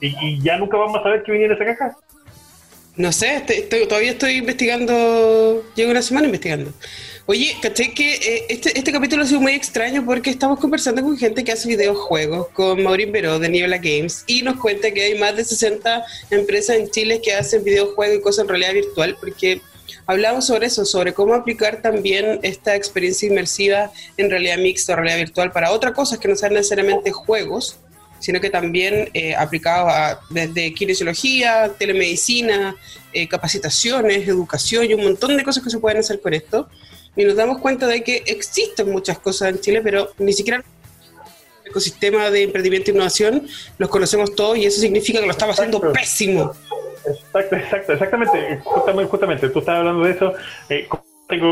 ¿Y, 0.00 0.42
ya 0.42 0.58
nunca 0.58 0.76
vamos 0.76 1.00
a 1.00 1.02
saber 1.02 1.22
qué 1.24 1.32
viene 1.32 1.46
en 1.46 1.52
esa 1.52 1.64
caja? 1.64 1.96
No 2.96 3.12
sé, 3.12 3.44
todavía 3.88 4.12
estoy 4.12 4.36
investigando, 4.36 5.62
llevo 5.74 5.90
una 5.90 6.00
semana 6.00 6.26
investigando. 6.26 6.72
Oye, 7.26 7.56
caché 7.60 7.92
que 7.92 8.14
eh, 8.14 8.46
este, 8.48 8.78
este 8.78 8.92
capítulo 8.92 9.22
ha 9.22 9.26
sido 9.26 9.40
muy 9.40 9.52
extraño 9.52 10.04
porque 10.06 10.30
estamos 10.30 10.60
conversando 10.60 11.02
con 11.02 11.18
gente 11.18 11.42
que 11.44 11.52
hace 11.52 11.68
videojuegos, 11.68 12.48
con 12.50 12.82
Maureen 12.82 13.12
Veró 13.12 13.38
de 13.38 13.48
Niebla 13.48 13.78
Games, 13.78 14.24
y 14.26 14.42
nos 14.42 14.60
cuenta 14.60 14.92
que 14.92 15.02
hay 15.02 15.18
más 15.18 15.36
de 15.36 15.44
60 15.44 16.04
empresas 16.30 16.76
en 16.76 16.88
Chile 16.88 17.20
que 17.20 17.34
hacen 17.34 17.64
videojuegos 17.64 18.16
y 18.16 18.22
cosas 18.22 18.44
en 18.44 18.48
realidad 18.48 18.74
virtual, 18.74 19.16
porque 19.20 19.60
hablamos 20.06 20.46
sobre 20.46 20.66
eso, 20.66 20.84
sobre 20.84 21.12
cómo 21.12 21.34
aplicar 21.34 21.82
también 21.82 22.40
esta 22.42 22.74
experiencia 22.74 23.28
inmersiva 23.28 23.90
en 24.16 24.30
realidad 24.30 24.58
mixta 24.58 24.92
o 24.92 24.96
realidad 24.96 25.18
virtual 25.18 25.52
para 25.52 25.72
otras 25.72 25.92
cosas 25.92 26.18
que 26.18 26.28
no 26.28 26.36
sean 26.36 26.54
necesariamente 26.54 27.10
juegos, 27.10 27.78
sino 28.18 28.40
que 28.40 28.50
también 28.50 29.10
eh, 29.12 29.34
aplicado 29.34 29.88
a, 29.88 30.20
desde 30.30 30.72
kinesiología, 30.72 31.72
telemedicina, 31.78 32.76
eh, 33.12 33.28
capacitaciones, 33.28 34.26
educación 34.26 34.84
y 34.84 34.94
un 34.94 35.04
montón 35.04 35.36
de 35.36 35.42
cosas 35.42 35.62
que 35.62 35.70
se 35.70 35.78
pueden 35.78 35.98
hacer 35.98 36.20
con 36.20 36.34
esto. 36.34 36.68
Y 37.16 37.24
nos 37.24 37.34
damos 37.34 37.58
cuenta 37.58 37.86
de 37.86 38.02
que 38.02 38.22
existen 38.26 38.90
muchas 38.90 39.18
cosas 39.18 39.48
en 39.48 39.60
Chile, 39.60 39.80
pero 39.82 40.12
ni 40.18 40.32
siquiera 40.32 40.62
el 41.64 41.70
ecosistema 41.70 42.30
de 42.30 42.42
emprendimiento 42.42 42.90
e 42.90 42.94
innovación 42.94 43.48
los 43.78 43.88
conocemos 43.88 44.34
todos 44.34 44.58
y 44.58 44.66
eso 44.66 44.80
significa 44.80 45.20
que 45.20 45.26
lo 45.26 45.32
estamos 45.32 45.58
haciendo 45.58 45.80
pésimo. 45.92 46.52
Exacto, 47.06 47.56
exacto, 47.56 47.92
exactamente, 47.92 48.60
justamente, 48.64 49.10
justamente, 49.10 49.48
tú 49.48 49.58
estabas 49.60 49.80
hablando 49.80 50.04
de 50.04 50.10
eso. 50.10 50.32
Eh, 50.68 50.88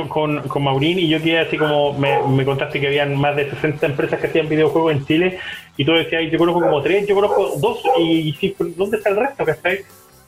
con, 0.09 0.41
con, 0.47 0.63
Maurín 0.63 1.01
y 1.01 1.09
yo 1.09 1.21
quedé 1.21 1.41
así 1.41 1.59
como 1.59 1.95
me, 1.95 2.45
contaste 2.45 2.81
que 2.81 2.87
habían 2.87 3.17
más 3.17 3.35
de 3.35 3.51
60 3.51 3.87
empresas 3.87 4.21
que 4.21 4.29
hacían 4.29 4.49
videojuegos 4.49 4.93
en 4.93 5.05
Chile 5.05 5.41
y 5.77 5.85
tú 5.85 5.93
decías, 5.93 6.23
yo 6.31 6.39
conozco 6.39 6.61
como 6.61 6.81
tres, 6.81 7.07
yo 7.09 7.17
conozco 7.17 7.55
dos 7.57 7.83
y, 7.99 8.33
sí, 8.35 8.55
¿dónde 8.77 8.99
está 8.99 9.11
el 9.11 9.17
resto? 9.17 9.45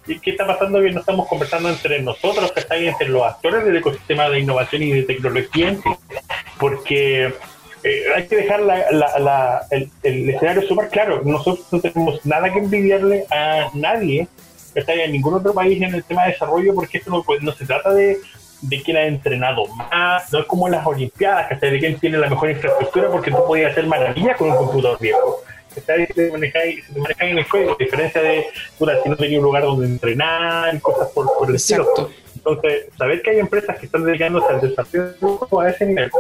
¿Y 0.09 0.19
qué 0.21 0.31
está 0.33 0.47
pasando 0.47 0.81
que 0.81 0.91
no 0.91 1.01
estamos 1.01 1.29
conversando 1.29 1.69
entre 1.69 2.01
nosotros, 2.03 2.53
que 2.53 2.61
están 2.61 2.83
entre 2.83 3.09
los 3.09 3.23
actores 3.23 3.65
del 3.65 3.77
ecosistema 3.77 4.29
de 4.29 4.41
innovación 4.41 4.83
y 4.83 4.93
de 4.93 5.03
tecnología? 5.03 5.77
Porque 6.59 7.33
eh, 7.83 8.03
hay 8.15 8.27
que 8.27 8.37
dejar 8.37 8.61
la, 8.61 8.91
la, 8.91 9.67
el, 9.71 9.91
escenario 10.31 10.63
súper 10.63 10.89
claro. 10.89 11.23
Nosotros 11.25 11.67
no 11.73 11.81
tenemos 11.81 12.25
nada 12.25 12.53
que 12.53 12.59
envidiarle 12.59 13.27
a 13.31 13.71
nadie 13.75 14.29
está 14.81 14.95
en 14.95 15.13
ningún 15.13 15.35
otro 15.35 15.53
país 15.53 15.81
en 15.83 15.95
el 15.95 16.05
tema 16.05 16.25
de 16.25 16.33
desarrollo, 16.33 16.75
porque 16.75 16.99
esto 16.99 17.11
no, 17.11 17.25
no 17.41 17.53
se 17.53 17.67
trata 17.67 17.93
de 17.93 18.19
de 18.61 18.83
quién 18.83 18.97
ha 18.97 19.07
entrenado 19.07 19.67
más, 19.67 20.33
no 20.33 20.41
es 20.41 20.47
como 20.47 20.69
las 20.69 20.87
Olimpiadas, 20.87 21.59
que 21.59 21.71
de 21.71 21.79
quién 21.79 21.99
tiene 21.99 22.19
la 22.19 22.29
mejor 22.29 22.51
infraestructura, 22.51 23.11
porque 23.11 23.31
tú 23.31 23.45
podías 23.47 23.73
hacer 23.73 23.87
maravillas 23.87 24.37
con 24.37 24.51
un 24.51 24.57
computador 24.57 24.99
viejo. 25.01 25.43
Se 25.75 25.81
te 25.83 26.31
manejáis 26.33 26.85
en 27.21 27.39
el 27.39 27.47
código, 27.47 27.73
a 27.73 27.77
diferencia 27.79 28.23
de 28.23 28.47
si 28.79 29.09
no 29.11 29.17
tenía 29.17 29.39
un 29.39 29.45
lugar 29.45 29.63
donde 29.65 29.87
entrenar 29.87 30.75
y 30.75 30.79
cosas 30.79 31.09
por, 31.11 31.27
por 31.39 31.51
el 31.51 31.57
estilo. 31.57 31.87
Entonces, 32.35 32.87
saber 32.97 33.21
que 33.21 33.31
hay 33.31 33.41
empresas 33.41 33.79
que 33.79 33.87
están 33.87 34.05
dedicándose 34.05 34.47
al 34.49 34.61
desarrollo 34.61 35.61
a 35.61 35.69
ese 35.69 35.85
nivel, 35.85 36.11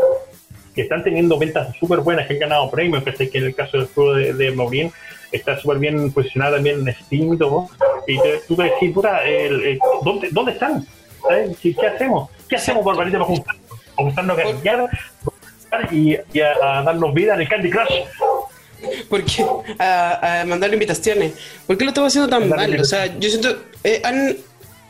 que 0.75 0.83
están 0.83 1.03
teniendo 1.03 1.39
ventas 1.39 1.75
súper 1.79 2.01
buenas, 2.01 2.27
que 2.27 2.35
han 2.35 2.41
ganado 2.41 2.71
premios, 2.71 3.03
que 3.03 3.13
sé 3.13 3.31
que 3.31 3.39
en 3.39 3.45
el 3.45 3.55
caso 3.55 3.79
del 3.79 3.87
juego 3.87 4.15
de, 4.15 4.35
de 4.35 4.51
está 5.33 5.59
súper 5.59 5.79
bien 5.79 6.13
posicionada 6.13 6.57
también 6.57 6.87
en 6.87 6.95
Steam 6.95 7.35
y 7.35 7.39
todo, 7.39 7.69
y 8.07 8.19
tú 8.47 8.57
te 8.57 8.63
decís, 8.65 8.93
puta, 8.93 9.21
¿dónde, 10.03 10.29
¿dónde 10.31 10.53
están? 10.53 10.87
¿Qué, 11.61 11.75
hacemos? 11.87 12.31
¿Qué 12.49 12.57
hacemos, 12.57 12.85
Barbarita, 12.85 13.19
para 13.19 13.29
juntarnos? 13.29 13.67
juntarnos 13.97 14.39
a 14.39 15.95
y, 15.95 16.17
y 16.33 16.41
a, 16.41 16.83
darnos 16.83 17.15
vida 17.15 17.35
en 17.35 17.41
el 17.41 17.49
Candy 17.49 17.71
Crush. 17.71 17.93
Porque 19.09 19.45
a, 19.79 20.41
a 20.41 20.45
mandar 20.45 20.73
invitaciones. 20.73 21.33
¿Por 21.67 21.77
qué 21.77 21.85
lo 21.85 21.91
estamos 21.91 22.13
haciendo 22.13 22.29
tan 22.29 22.49
mal? 22.49 22.81
O 22.81 22.85
sea, 22.85 23.07
yo 23.19 23.29
siento. 23.29 23.57
Eh, 23.83 24.01
han, 24.05 24.37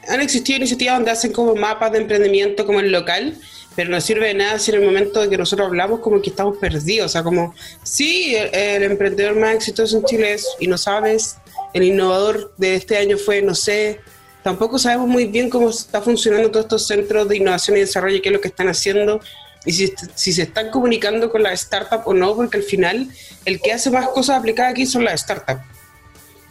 han 0.08 0.20
existido 0.20 0.58
iniciativas 0.58 0.96
donde 0.96 1.10
hacen 1.10 1.32
como 1.32 1.54
mapas 1.54 1.92
de 1.92 1.98
emprendimiento 1.98 2.66
como 2.66 2.80
el 2.80 2.92
local, 2.92 3.36
pero 3.76 3.90
no 3.90 4.00
sirve 4.00 4.28
de 4.28 4.34
nada 4.34 4.58
si 4.58 4.72
en 4.72 4.80
el 4.80 4.86
momento 4.86 5.20
de 5.20 5.28
que 5.28 5.38
nosotros 5.38 5.68
hablamos 5.68 6.00
como 6.00 6.20
que 6.20 6.30
estamos 6.30 6.56
perdidos. 6.56 7.06
O 7.06 7.08
sea, 7.10 7.22
como, 7.22 7.54
sí, 7.84 8.34
el, 8.34 8.52
el 8.54 8.82
emprendedor 8.84 9.36
más 9.36 9.54
exitoso 9.54 9.98
en 9.98 10.04
Chile 10.04 10.32
es, 10.32 10.48
y 10.58 10.66
no 10.66 10.78
sabes, 10.78 11.36
el 11.74 11.82
innovador 11.82 12.54
de 12.56 12.74
este 12.74 12.96
año 12.96 13.18
fue, 13.18 13.42
no 13.42 13.54
sé, 13.54 14.00
tampoco 14.42 14.78
sabemos 14.78 15.08
muy 15.08 15.26
bien 15.26 15.50
cómo 15.50 15.70
está 15.70 16.00
funcionando 16.00 16.50
todos 16.50 16.64
estos 16.64 16.86
centros 16.86 17.28
de 17.28 17.36
innovación 17.36 17.76
y 17.76 17.80
desarrollo, 17.80 18.20
qué 18.22 18.30
es 18.30 18.32
lo 18.32 18.40
que 18.40 18.48
están 18.48 18.68
haciendo 18.68 19.20
y 19.66 19.72
si, 19.72 20.32
se 20.32 20.42
están 20.42 20.70
comunicando 20.70 21.30
con 21.30 21.42
las 21.42 21.60
startups 21.60 22.04
o 22.06 22.14
no, 22.14 22.34
porque 22.36 22.58
al 22.58 22.62
final 22.62 23.08
el 23.44 23.60
que 23.60 23.72
hace 23.72 23.90
más 23.90 24.08
cosas 24.08 24.38
aplicadas 24.38 24.70
aquí 24.70 24.86
son 24.86 25.04
las 25.04 25.20
startups. 25.20 25.60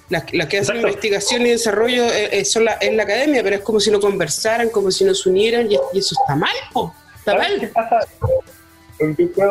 Las, 0.09 0.25
que 0.25 0.59
hacen 0.59 0.75
investigación 0.75 1.47
y 1.47 1.49
desarrollo 1.51 2.03
eh, 2.03 2.39
eh, 2.39 2.45
son 2.45 2.65
la, 2.65 2.73
es 2.73 2.93
la 2.93 3.03
academia, 3.03 3.41
pero 3.41 3.55
es 3.55 3.61
como 3.63 3.79
si 3.79 3.89
no 3.89 3.99
conversaran, 3.99 4.69
como 4.69 4.91
si 4.91 5.03
no 5.03 5.15
se 5.15 5.29
unieran, 5.29 5.71
y, 5.71 5.75
eso 5.97 6.15
está 6.21 6.35
mal, 6.35 6.53
está 6.67 6.93
mal. 7.33 7.59
¿Qué 7.59 7.67
pasa? 7.67 7.99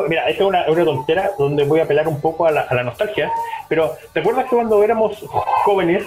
Mira, 0.09 0.29
esta 0.29 0.43
es 0.43 0.49
una, 0.49 0.65
una, 0.71 0.85
tontera 0.85 1.31
donde 1.39 1.65
voy 1.65 1.81
a 1.81 1.85
apelar 1.85 2.09
un 2.09 2.21
poco 2.21 2.47
a 2.47 2.51
la, 2.51 2.63
a 2.63 2.75
la 2.75 2.83
nostalgia, 2.83 3.31
pero 3.69 3.95
¿te 4.15 4.21
acuerdas 4.21 4.45
que 4.45 4.57
cuando 4.57 4.83
éramos 4.83 5.23
jóvenes 5.65 6.03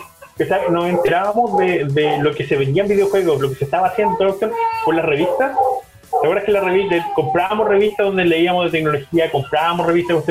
nos 0.70 0.86
enterábamos 0.86 1.58
de, 1.58 2.18
lo 2.22 2.34
que 2.34 2.46
se 2.46 2.56
vendía 2.56 2.84
en 2.84 2.90
videojuegos, 2.90 3.42
lo 3.42 3.50
que 3.50 3.56
se 3.56 3.66
estaba 3.66 3.88
haciendo 3.88 4.18
por 4.86 4.96
las 4.96 5.06
revistas. 5.06 5.58
¿Te 6.10 6.26
acuerdas 6.26 6.46
que 6.46 6.52
la 6.52 6.62
revista, 6.62 7.08
comprábamos 7.16 7.68
revistas 7.68 8.06
donde 8.06 8.26
leíamos 8.26 8.66
de 8.66 8.78
tecnología, 8.78 9.32
comprábamos 9.32 9.88
revistas? 9.88 10.24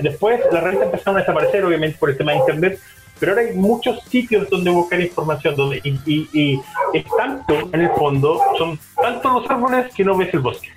después 0.00 0.40
las 0.52 0.62
revistas 0.62 0.86
empezaron 0.86 1.16
a 1.16 1.20
desaparecer, 1.20 1.64
obviamente, 1.64 1.98
por 1.98 2.10
el 2.10 2.16
tema 2.16 2.32
de 2.32 2.38
internet, 2.38 2.80
pero 3.18 3.32
ahora 3.32 3.42
hay 3.42 3.54
muchos 3.54 4.02
sitios 4.04 4.48
donde 4.48 4.70
buscar 4.70 5.00
información, 5.00 5.56
donde 5.56 5.80
y, 5.84 6.60
es 6.92 7.04
tanto, 7.16 7.54
en 7.72 7.80
el 7.80 7.90
fondo, 7.90 8.40
son 8.56 8.78
tantos 8.94 9.32
los 9.32 9.50
árboles 9.50 9.92
que 9.94 10.04
no 10.04 10.16
ves 10.16 10.32
el 10.32 10.40
bosque. 10.40 10.68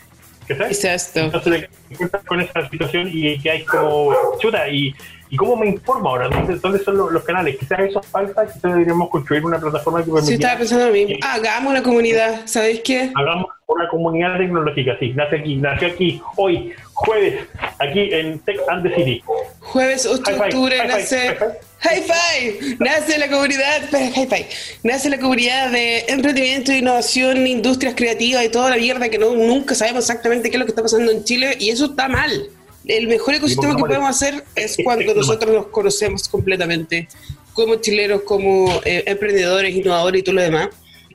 ¿Qué 0.50 0.56
sabes? 0.74 1.16
Entonces, 1.16 1.70
encuentras 1.92 2.24
con 2.26 2.42
esa 2.42 2.68
situación 2.68 3.08
y 3.14 3.38
que 3.40 3.52
hay 3.52 3.64
como 3.64 4.16
chuta 4.40 4.68
y 4.68 4.96
¿Y 5.32 5.38
cómo 5.38 5.56
me 5.56 5.68
informo 5.68 6.10
ahora? 6.10 6.28
¿Dónde, 6.28 6.84
son 6.84 6.98
los, 6.98 7.24
canales? 7.24 7.58
Quizás 7.58 7.80
eso 7.82 8.02
falta, 8.02 8.46
quizás 8.48 8.64
deberíamos 8.64 9.10
construir 9.10 9.46
una 9.46 9.60
plataforma 9.60 10.00
que 10.00 10.06
permita... 10.06 10.26
Sí, 10.26 10.34
estaba 10.34 10.58
pensando 10.58 10.86
a 10.86 10.90
mí. 10.90 11.20
Hagamos 11.22 11.72
una 11.72 11.84
comunidad, 11.84 12.42
¿sabéis 12.46 12.82
qué? 12.84 13.12
Hagamos 13.14 13.46
una 13.68 13.88
comunidad 13.90 14.38
tecnológica, 14.38 14.98
sí. 15.00 15.14
Nace 15.16 15.38
aquí, 15.38 15.56
nació 15.58 15.90
aquí, 15.90 16.22
hoy, 16.36 16.74
jueves, 16.94 17.48
aquí 17.78 18.12
en 18.12 18.40
Tech 18.40 18.58
and 18.70 18.84
the 18.84 18.96
City. 18.96 19.24
Jueves 19.60 20.08
8 20.08 20.32
de 20.32 20.40
octubre 20.40 20.88
nace... 20.88 21.38
Hi-Fi, 21.82 22.76
nace 22.80 23.18
la 23.18 23.30
comunidad, 23.30 23.84
Hi-Fi, 23.94 24.46
nace 24.84 25.10
la 25.10 25.18
comunidad 25.18 25.72
de 25.72 26.00
emprendimiento, 26.10 26.74
innovación, 26.74 27.48
industrias 27.48 27.94
creativas 27.96 28.44
y 28.44 28.50
toda 28.50 28.72
la 28.72 28.76
mierda 28.76 29.08
que 29.08 29.18
no, 29.18 29.34
nunca 29.34 29.76
sabemos 29.76 30.04
exactamente 30.04 30.50
qué 30.50 30.58
es 30.58 30.60
lo 30.60 30.66
que 30.66 30.72
está 30.72 30.82
pasando 30.82 31.10
en 31.10 31.24
Chile 31.24 31.56
y 31.58 31.70
eso 31.70 31.86
está 31.86 32.10
mal 32.10 32.50
el 32.90 33.08
mejor 33.08 33.36
ecosistema 33.36 33.76
que 33.76 33.82
podemos 33.82 34.10
hacer 34.10 34.44
es 34.56 34.78
cuando 34.84 35.14
nosotros 35.14 35.54
nos 35.54 35.68
conocemos 35.68 36.28
completamente, 36.28 37.08
como 37.54 37.76
chilenos, 37.76 38.24
como 38.24 38.82
eh, 38.84 39.04
emprendedores, 39.06 39.76
innovadores 39.76 40.20
y 40.20 40.24
todo 40.24 40.36
lo 40.36 40.42
demás. 40.42 40.70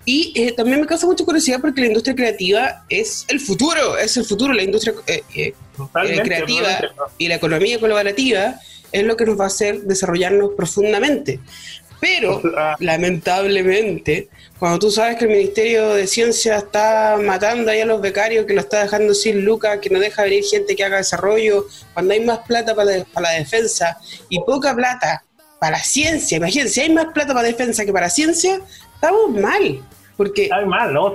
Y 0.06 0.32
eh, 0.36 0.52
también 0.52 0.80
me 0.80 0.86
causa 0.86 1.06
mucha 1.06 1.24
curiosidad 1.24 1.60
porque 1.60 1.80
la 1.80 1.88
industria 1.88 2.14
creativa 2.14 2.84
es 2.88 3.24
el 3.28 3.40
futuro, 3.40 3.98
es 3.98 4.16
el 4.16 4.24
futuro, 4.24 4.52
la 4.52 4.62
industria 4.62 4.94
eh, 5.06 5.54
creativa 6.22 6.78
y 7.18 7.28
la 7.28 7.36
economía 7.36 7.80
colaborativa 7.80 8.60
es 8.92 9.02
lo 9.02 9.16
que 9.16 9.24
nos 9.24 9.40
va 9.40 9.44
a 9.44 9.48
hacer 9.48 9.80
desarrollarnos 9.82 10.50
profundamente. 10.56 11.40
Pero, 12.00 12.42
lamentablemente, 12.80 14.28
cuando 14.64 14.78
tú 14.78 14.90
sabes 14.90 15.18
que 15.18 15.26
el 15.26 15.30
Ministerio 15.30 15.90
de 15.90 16.06
Ciencia 16.06 16.56
está 16.56 17.18
matando 17.22 17.70
ahí 17.70 17.82
a 17.82 17.84
los 17.84 18.00
becarios, 18.00 18.46
que 18.46 18.54
lo 18.54 18.60
está 18.60 18.80
dejando 18.80 19.12
sin 19.12 19.44
lucas, 19.44 19.78
que 19.78 19.90
no 19.90 19.98
deja 19.98 20.22
venir 20.22 20.42
gente 20.42 20.74
que 20.74 20.82
haga 20.82 20.96
desarrollo, 20.96 21.66
cuando 21.92 22.14
hay 22.14 22.24
más 22.24 22.38
plata 22.38 22.74
para, 22.74 23.04
la 23.20 23.30
defensa 23.32 23.98
y 24.30 24.40
poca 24.40 24.74
plata 24.74 25.22
para 25.60 25.76
ciencia, 25.80 26.38
imagínense, 26.38 26.80
hay 26.80 26.94
más 26.94 27.08
plata 27.12 27.34
para 27.34 27.46
defensa 27.46 27.84
que 27.84 27.92
para 27.92 28.08
ciencia, 28.08 28.58
estamos 28.94 29.32
mal. 29.32 29.82
Porque... 30.16 30.44
Está 30.44 30.64
mal, 30.64 30.94
¿no? 30.94 31.12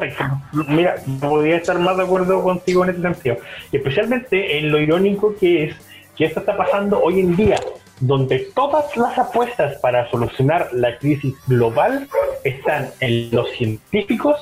mira, 0.67 0.97
no 1.07 1.29
podría 1.29 1.55
estar 1.55 1.79
más 1.79 1.97
de 1.97 2.03
acuerdo 2.03 2.43
contigo 2.43 2.83
en 2.83 2.91
ese 2.91 3.01
sentido. 3.01 3.37
Especialmente 3.71 4.59
en 4.59 4.71
lo 4.71 4.79
irónico 4.79 5.33
que 5.39 5.63
es 5.63 5.75
que 6.15 6.25
esto 6.25 6.41
está 6.41 6.55
pasando 6.55 7.01
hoy 7.01 7.21
en 7.21 7.35
día 7.35 7.59
donde 7.99 8.49
todas 8.55 8.95
las 8.95 9.17
apuestas 9.17 9.77
para 9.79 10.09
solucionar 10.09 10.69
la 10.73 10.97
crisis 10.97 11.35
global 11.47 12.07
están 12.43 12.89
en 12.99 13.29
los 13.31 13.49
científicos 13.51 14.37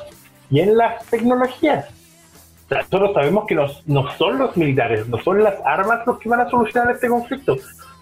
y 0.49 0.59
en 0.59 0.77
las 0.77 1.05
tecnologías. 1.05 1.85
nosotros 2.69 3.13
sabemos 3.13 3.45
que 3.47 3.55
no 3.55 4.11
son 4.17 4.39
los 4.39 4.55
militares, 4.57 5.07
no 5.07 5.21
son 5.23 5.43
las 5.43 5.55
armas 5.65 6.05
los 6.05 6.19
que 6.19 6.29
van 6.29 6.41
a 6.41 6.49
solucionar 6.49 6.93
este 6.93 7.07
conflicto, 7.07 7.57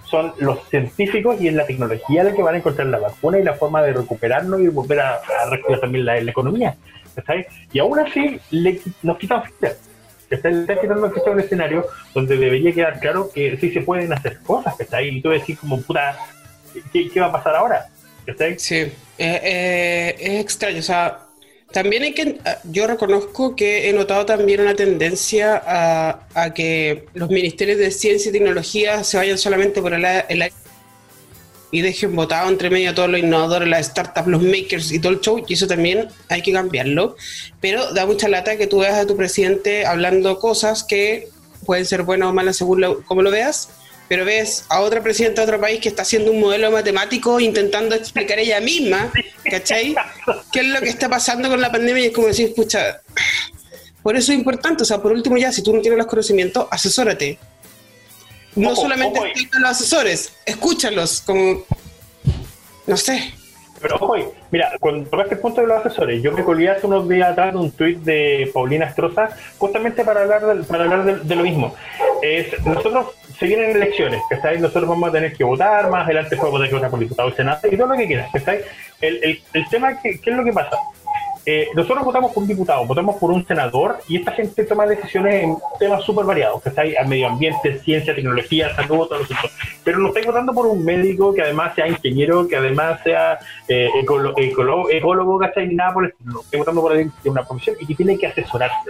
son 0.05 0.33
los 0.39 0.67
científicos 0.69 1.39
y 1.41 1.47
en 1.47 1.57
la 1.57 1.65
tecnología 1.65 2.23
los 2.23 2.33
que 2.33 2.43
van 2.43 2.55
a 2.55 2.57
encontrar 2.57 2.87
la 2.87 2.99
vacuna 2.99 3.39
y 3.39 3.43
la 3.43 3.53
forma 3.53 3.81
de 3.81 3.93
recuperarnos 3.93 4.59
y 4.61 4.67
volver 4.67 4.99
a, 4.99 5.19
recuperar 5.49 5.81
también 5.81 6.05
la, 6.05 6.17
economía. 6.17 6.75
Y 7.71 7.79
aún 7.79 7.99
así 7.99 8.39
le, 8.51 8.81
nos 9.01 9.17
quitan 9.17 9.43
fichas 9.43 9.77
está, 10.29 10.49
está 10.49 10.79
quedando 10.79 11.11
que 11.11 11.19
un 11.29 11.39
escenario 11.39 11.85
donde 12.13 12.37
debería 12.37 12.73
quedar 12.73 12.99
claro 12.99 13.29
que 13.33 13.57
sí 13.57 13.71
se 13.71 13.81
pueden 13.81 14.11
hacer 14.13 14.39
cosas, 14.39 14.75
que 14.75 14.83
está 14.83 14.97
ahí, 14.97 15.17
y 15.17 15.21
tú 15.21 15.29
decís 15.29 15.59
como 15.59 15.81
puta, 15.81 16.17
¿qué, 16.91 17.19
va 17.19 17.27
a 17.27 17.31
pasar 17.31 17.55
ahora? 17.55 17.87
Sí, 18.57 18.75
eh, 18.75 18.91
eh, 19.19 20.15
es 20.19 20.41
extraño, 20.41 20.79
o 20.79 20.83
sea, 20.83 21.19
también 21.71 22.03
hay 22.03 22.13
que, 22.13 22.39
yo 22.63 22.87
reconozco 22.87 23.55
que 23.55 23.89
he 23.89 23.93
notado 23.93 24.25
también 24.25 24.61
una 24.61 24.75
tendencia 24.75 25.61
a, 25.65 26.27
a 26.33 26.53
que 26.53 27.05
los 27.13 27.29
ministerios 27.29 27.77
de 27.77 27.91
ciencia 27.91 28.29
y 28.29 28.31
tecnología 28.31 29.03
se 29.03 29.17
vayan 29.17 29.37
solamente 29.37 29.81
por 29.81 29.93
el, 29.93 30.05
el 30.05 30.41
y 31.71 31.81
dejen 31.81 32.15
votado 32.15 32.49
entre 32.49 32.69
medio 32.69 32.91
a 32.91 32.95
todos 32.95 33.09
los 33.09 33.19
innovadores, 33.19 33.67
las 33.67 33.87
startups, 33.87 34.27
los 34.27 34.41
makers 34.41 34.91
y 34.91 34.99
todo 34.99 35.13
el 35.13 35.19
show, 35.19 35.43
y 35.47 35.53
eso 35.53 35.67
también 35.67 36.07
hay 36.29 36.41
que 36.41 36.51
cambiarlo. 36.53 37.15
Pero 37.59 37.93
da 37.93 38.05
mucha 38.05 38.27
lata 38.27 38.57
que 38.57 38.67
tú 38.67 38.79
veas 38.79 38.95
a 38.95 39.05
tu 39.05 39.17
presidente 39.17 39.85
hablando 39.85 40.39
cosas 40.39 40.83
que 40.83 41.29
pueden 41.65 41.85
ser 41.85 42.03
buenas 42.03 42.29
o 42.29 42.33
malas 42.33 42.57
según 42.57 42.81
lo, 42.81 43.03
como 43.03 43.21
lo 43.21 43.31
veas, 43.31 43.69
pero 44.07 44.23
ves 44.23 44.65
a 44.69 44.81
otra 44.81 45.01
presidenta 45.01 45.41
de 45.41 45.47
otro 45.47 45.59
país 45.59 45.79
que 45.79 45.89
está 45.89 46.03
haciendo 46.03 46.31
un 46.31 46.39
modelo 46.39 46.69
matemático 46.71 47.39
intentando 47.39 47.95
explicar 47.95 48.37
ella 48.37 48.59
misma, 48.59 49.11
¿cachai? 49.49 49.95
¿Qué 50.51 50.59
es 50.59 50.67
lo 50.67 50.79
que 50.79 50.89
está 50.89 51.09
pasando 51.09 51.49
con 51.49 51.59
la 51.59 51.71
pandemia? 51.71 52.03
Y 52.03 52.07
es 52.07 52.13
como 52.13 52.27
decir, 52.27 52.49
escucha, 52.49 53.01
por 54.03 54.15
eso 54.15 54.31
es 54.31 54.37
importante, 54.37 54.83
o 54.83 54.85
sea, 54.85 55.01
por 55.01 55.11
último 55.11 55.37
ya, 55.37 55.51
si 55.51 55.63
tú 55.63 55.73
no 55.73 55.81
tienes 55.81 55.97
los 55.97 56.07
conocimientos, 56.07 56.67
asesórate 56.69 57.39
no 58.55 58.75
solamente 58.75 59.19
escuchan 59.19 59.61
los 59.61 59.71
asesores, 59.71 60.33
escúchalos, 60.45 61.21
como, 61.21 61.63
no 62.87 62.97
sé. 62.97 63.33
Pero 63.81 63.97
ojo, 63.97 64.15
mira, 64.51 64.71
cuando 64.79 65.09
tocaste 65.09 65.35
el 65.35 65.41
punto 65.41 65.61
de 65.61 65.67
los 65.67 65.85
asesores, 65.85 66.23
yo 66.23 66.31
me 66.31 66.43
colgué 66.43 66.69
hace 66.69 66.87
unos 66.87 67.07
días 67.07 67.31
atrás 67.31 67.53
de 67.53 67.59
un 67.59 67.71
tuit 67.71 67.99
de 67.99 68.49
Paulina 68.53 68.85
Estroza, 68.85 69.29
justamente 69.57 70.03
para 70.03 70.21
hablar 70.21 70.45
de, 70.45 70.63
para 70.63 70.85
hablar 70.85 71.21
de, 71.23 71.35
lo 71.35 71.43
mismo. 71.43 71.75
Es, 72.21 72.47
nosotros 72.65 73.07
se 73.37 73.45
vienen 73.45 73.71
elecciones, 73.71 74.21
¿estáis? 74.31 74.61
Nosotros 74.61 74.87
vamos 74.87 75.09
a 75.09 75.11
tener 75.11 75.33
que 75.33 75.43
votar, 75.43 75.89
más 75.89 76.05
adelante 76.05 76.37
podemos 76.37 76.59
tener 76.59 76.69
que 76.69 76.75
votar 76.75 76.89
por 76.89 76.99
diputado 76.99 77.29
y 77.29 77.33
senado 77.33 77.59
y 77.69 77.77
todo 77.77 77.87
lo 77.87 77.95
que 77.95 78.07
quieras, 78.07 78.33
¿estáis? 78.33 78.61
El, 79.01 79.23
el, 79.23 79.43
el 79.53 79.69
tema, 79.69 80.01
¿qué, 80.01 80.19
¿qué 80.21 80.29
es 80.31 80.35
lo 80.35 80.43
que 80.43 80.53
pasa? 80.53 80.77
Eh, 81.47 81.67
nosotros 81.75 82.03
votamos 82.03 82.31
por 82.31 82.41
un 82.41 82.49
diputado, 82.49 82.85
votamos 82.87 83.17
por 83.17 83.29
un 83.29 83.45
senador 83.45 83.99
y 84.07 84.17
esta 84.17 84.31
gente 84.31 84.63
toma 84.63 84.87
decisiones 84.87 85.43
en 85.43 85.57
temas 85.77 86.03
súper 86.03 86.25
variados, 86.25 86.61
que 86.63 86.69
está 86.69 86.81
ahí 86.81 86.95
al 86.95 87.07
medio 87.07 87.27
ambiente, 87.27 87.77
ciencia, 87.79 88.15
tecnología, 88.15 88.75
salud, 88.75 89.07
todos 89.07 89.29
los 89.29 89.39
Pero 89.83 89.99
no 89.99 90.07
estoy 90.07 90.23
votando 90.23 90.53
por 90.53 90.65
un 90.65 90.83
médico 90.83 91.35
que 91.35 91.43
además 91.43 91.75
sea 91.75 91.87
ingeniero, 91.87 92.47
que 92.47 92.55
además 92.55 92.99
sea 93.03 93.37
eh, 93.67 93.89
ecólogo, 94.01 95.37
¿cachai? 95.37 95.67
Ni 95.67 95.75
nada 95.75 95.93
por 95.93 96.05
el 96.05 96.11
estilo. 96.11 96.41
Estoy 96.41 96.59
votando 96.59 96.81
por 96.81 96.91
alguien 96.91 97.11
tiene 97.21 97.33
una 97.33 97.47
profesión 97.47 97.75
y 97.79 97.85
que 97.85 97.93
tiene 97.93 98.17
que 98.17 98.25
asesorarse. 98.25 98.89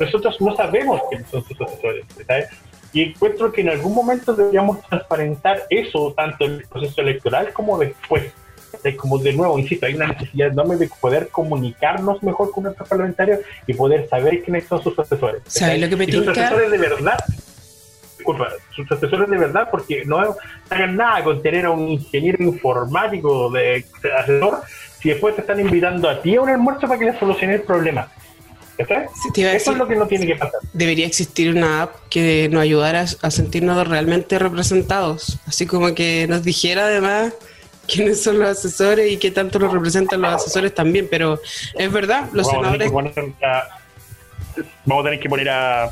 Nosotros 0.00 0.40
no 0.40 0.54
sabemos 0.54 1.00
quiénes 1.08 1.28
son 1.28 1.42
sus 1.42 1.60
asesores, 1.60 2.04
¿sabes? 2.24 2.48
Y 2.92 3.02
encuentro 3.02 3.50
que 3.50 3.62
en 3.62 3.70
algún 3.70 3.94
momento 3.94 4.32
deberíamos 4.32 4.80
transparentar 4.82 5.64
eso, 5.70 6.14
tanto 6.16 6.44
en 6.44 6.52
el 6.52 6.66
proceso 6.68 7.00
electoral 7.00 7.52
como 7.52 7.78
después 7.78 8.32
como 8.96 9.18
de 9.18 9.32
nuevo, 9.32 9.58
insisto, 9.58 9.86
hay 9.86 9.94
una 9.94 10.08
necesidad 10.08 10.48
enorme 10.48 10.76
de 10.76 10.88
poder 11.00 11.28
comunicarnos 11.28 12.22
mejor 12.22 12.50
con 12.50 12.64
nuestros 12.64 12.88
parlamentarios 12.88 13.40
y 13.66 13.74
poder 13.74 14.08
saber 14.08 14.42
quiénes 14.42 14.66
son 14.66 14.82
sus 14.82 14.98
asesores. 14.98 15.42
¿Sabes 15.46 15.80
lo 15.80 15.88
que 15.88 15.96
me 15.96 16.04
y 16.04 16.12
sus 16.12 16.28
asesores 16.28 16.70
de 16.70 16.78
verdad, 16.78 17.18
disculpa, 18.16 18.48
sus 18.74 18.90
asesores 18.90 19.28
de 19.30 19.38
verdad, 19.38 19.68
porque 19.70 20.04
no 20.04 20.36
hagan 20.70 20.96
nada 20.96 21.22
con 21.22 21.42
tener 21.42 21.66
a 21.66 21.70
un 21.70 21.88
ingeniero 21.88 22.42
informático 22.42 23.50
de, 23.50 23.84
asesor 24.18 24.62
si 25.00 25.10
después 25.10 25.34
te 25.34 25.42
están 25.42 25.60
invitando 25.60 26.08
a 26.08 26.20
ti 26.20 26.36
a 26.36 26.40
un 26.40 26.48
almuerzo 26.48 26.88
para 26.88 26.98
que 26.98 27.06
le 27.06 27.18
solucione 27.18 27.54
el 27.54 27.62
problema. 27.62 28.10
Eso 28.78 29.72
es 29.72 29.78
lo 29.78 29.88
que 29.88 29.96
no 29.96 30.06
tiene 30.06 30.26
que 30.26 30.36
pasar. 30.36 30.60
Debería 30.72 31.06
existir 31.06 31.50
una 31.50 31.82
app 31.82 31.94
que 32.10 32.48
nos 32.50 32.62
ayudara 32.62 33.06
a 33.22 33.30
sentirnos 33.30 33.88
realmente 33.88 34.38
representados. 34.38 35.38
Así 35.46 35.66
como 35.66 35.94
que 35.94 36.26
nos 36.28 36.42
dijera 36.42 36.86
además 36.86 37.32
quiénes 37.86 38.22
son 38.22 38.38
los 38.38 38.48
asesores 38.48 39.10
y 39.10 39.16
qué 39.16 39.30
tanto 39.30 39.58
los 39.58 39.72
representan 39.72 40.20
los 40.20 40.34
asesores 40.34 40.74
también, 40.74 41.08
pero 41.10 41.40
es 41.74 41.92
verdad, 41.92 42.28
los 42.32 42.48
senadores... 42.48 42.90
vamos 42.90 43.12
a 43.16 45.04
tener 45.04 45.20
que 45.20 45.28
poner 45.28 45.50
a... 45.50 45.90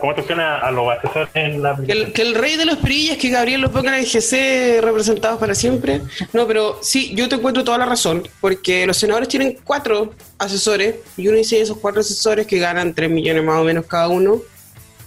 ¿Cómo 0.00 0.14
funciona 0.14 0.58
a 0.58 0.70
los 0.70 0.88
asesores 0.98 1.28
en 1.34 1.62
la 1.62 1.76
que 1.76 1.92
el, 1.92 2.12
que 2.12 2.22
el 2.22 2.34
rey 2.34 2.56
de 2.56 2.64
los 2.64 2.78
perillas, 2.78 3.16
que 3.16 3.28
Gabriel 3.28 3.60
lo 3.60 3.70
ponga 3.70 3.96
en 3.96 4.04
el 4.04 4.06
GC 4.06 4.80
representados 4.80 5.38
para 5.38 5.54
siempre. 5.54 6.00
No, 6.32 6.46
pero 6.46 6.78
sí, 6.80 7.12
yo 7.14 7.28
te 7.28 7.34
encuentro 7.36 7.64
toda 7.64 7.78
la 7.78 7.86
razón, 7.86 8.26
porque 8.40 8.86
los 8.86 8.96
senadores 8.96 9.28
tienen 9.28 9.58
cuatro 9.64 10.14
asesores 10.38 10.96
y 11.16 11.28
uno 11.28 11.36
dice 11.36 11.60
esos 11.60 11.78
cuatro 11.78 12.00
asesores 12.00 12.46
que 12.46 12.58
ganan 12.58 12.94
tres 12.94 13.10
millones 13.10 13.42
más 13.44 13.60
o 13.60 13.64
menos 13.64 13.86
cada 13.86 14.08
uno. 14.08 14.40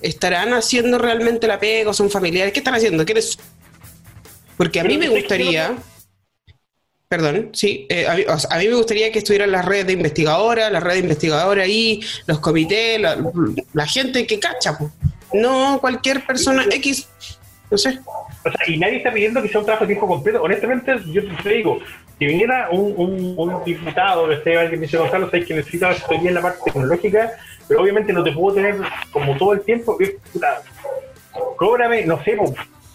¿Estarán 0.02 0.54
haciendo 0.54 0.98
realmente 0.98 1.48
la 1.48 1.60
pega 1.60 1.92
o 1.92 1.94
son 1.94 2.10
familiares? 2.10 2.54
¿Qué 2.54 2.60
están 2.60 2.76
haciendo? 2.76 3.06
¿Quiénes 3.06 3.38
porque 4.62 4.80
a 4.80 4.84
mí 4.84 4.95
me 4.95 5.09
gustaría, 5.09 5.76
perdón, 7.07 7.49
sí, 7.51 7.88
eh, 7.89 8.05
a, 8.05 8.14
mí, 8.59 8.68
me 8.68 8.76
gustaría 8.76 9.12
que 9.12 9.18
estuvieran 9.18 9.49
las 9.49 9.66
redes 9.66 9.88
de 9.88 9.93
investigadoras, 9.93 10.72
las 10.72 10.84
redes 10.84 10.97
de 10.97 11.01
investigadoras 11.05 11.66
ahí, 11.66 11.99
los 12.28 12.38
comités, 12.41 13.01
la, 13.01 13.88
gente 13.88 14.28
que 14.28 14.39
cacha, 14.39 14.78
no 15.34 15.80
cualquier 15.82 16.24
persona 16.28 16.64
X, 16.70 17.09
no 17.72 17.78
sé. 17.80 18.01
O 18.45 18.51
sea, 18.51 18.68
y 18.68 18.78
nadie 18.78 18.97
está 18.97 19.12
pidiendo 19.12 19.41
que 19.41 19.49
sea 19.49 19.62
un 19.62 19.66
trabajo 19.66 19.86
de 19.86 19.95
tiempo 19.95 20.07
completo. 20.07 20.43
Honestamente, 20.43 20.95
yo 21.07 21.24
te 21.41 21.49
digo, 21.49 21.80
si 22.20 22.28
viniera 22.28 22.70
un, 22.70 22.93
un, 23.36 23.64
diputado, 23.64 24.28
que 24.28 24.36
esté 24.36 24.59
alguien 24.59 24.82
dice 24.82 24.95
Gonzalo, 24.95 25.26
sabes 25.32 25.47
que 25.47 25.55
necesita 25.55 25.89
estoy 25.89 26.28
en 26.28 26.36
la 26.36 26.41
parte 26.43 26.59
tecnológica, 26.66 27.32
pero 27.68 27.82
obviamente 27.82 28.14
no 28.14 28.24
te 28.24 28.32
puedo 28.32 28.57
tener 28.57 28.76
como 29.09 29.36
todo 29.38 29.53
el 29.53 29.62
tiempo. 29.62 29.97
cóbrame, 31.57 32.05
no 32.05 32.24
sé, 32.24 32.38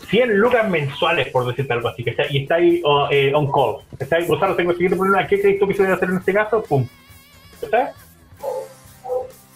100 0.08 0.36
lucas 0.36 0.68
mensuales, 0.68 1.28
por 1.28 1.46
decirte 1.46 1.72
algo 1.72 1.88
así, 1.88 2.04
y 2.30 2.38
está 2.42 2.54
ahí 2.56 2.82
eh, 3.10 3.32
on 3.34 3.50
call. 3.50 3.78
Ahí, 4.10 4.26
Gonzalo, 4.26 4.56
tengo 4.56 4.70
el 4.70 4.76
siguiente 4.76 4.96
problema, 4.96 5.26
¿qué 5.26 5.40
crees 5.40 5.58
tú 5.58 5.66
que 5.66 5.74
se 5.74 5.82
debe 5.82 5.94
hacer 5.94 6.10
en 6.10 6.16
este 6.16 6.32
caso? 6.32 6.62
Pum. 6.62 6.86
¿Está? 7.60 7.92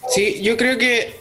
Sí, 0.09 0.41
yo 0.41 0.57
creo 0.57 0.77
que. 0.77 1.19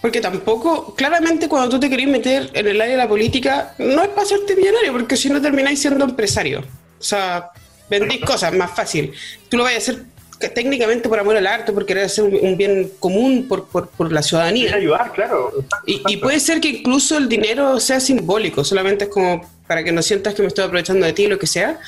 Porque 0.00 0.20
tampoco, 0.20 0.94
claramente, 0.94 1.48
cuando 1.48 1.68
tú 1.68 1.80
te 1.80 1.88
querés 1.88 2.08
meter 2.08 2.50
en 2.54 2.66
el 2.66 2.80
área 2.80 2.92
de 2.92 2.98
la 2.98 3.08
política, 3.08 3.74
no 3.78 4.02
es 4.02 4.08
para 4.08 4.22
hacerte 4.22 4.56
millonario, 4.56 4.92
porque 4.92 5.16
si 5.16 5.30
no 5.30 5.40
termináis 5.40 5.80
siendo 5.80 6.04
empresario. 6.04 6.60
O 6.60 7.02
sea, 7.02 7.50
vendís 7.88 8.20
cosas 8.24 8.52
más 8.52 8.74
fácil. 8.74 9.12
Tú 9.48 9.56
lo 9.56 9.64
vas 9.64 9.74
a 9.74 9.78
hacer 9.78 10.02
técnicamente 10.48 11.08
por 11.08 11.18
amor 11.18 11.36
al 11.36 11.46
arte, 11.46 11.72
por 11.72 11.86
querer 11.86 12.04
hacer 12.04 12.24
un, 12.24 12.56
bien 12.56 12.92
común 12.98 13.46
por, 13.48 13.66
por, 13.68 13.88
por, 13.88 14.12
la 14.12 14.22
ciudadanía. 14.22 14.74
ayudar, 14.74 15.12
claro. 15.12 15.52
Y, 15.86 16.16
puede 16.18 16.40
ser 16.40 16.60
que 16.60 16.68
incluso 16.68 17.18
el 17.18 17.28
dinero 17.28 17.80
sea 17.80 18.00
simbólico, 18.00 18.64
solamente 18.64 19.04
es 19.04 19.10
como 19.10 19.48
para 19.66 19.84
que 19.84 19.92
no 19.92 20.02
sientas 20.02 20.34
que 20.34 20.42
me 20.42 20.48
estoy 20.48 20.64
aprovechando 20.64 21.06
de 21.06 21.12
ti, 21.12 21.26
lo 21.26 21.38
que 21.38 21.46
sea. 21.46 21.78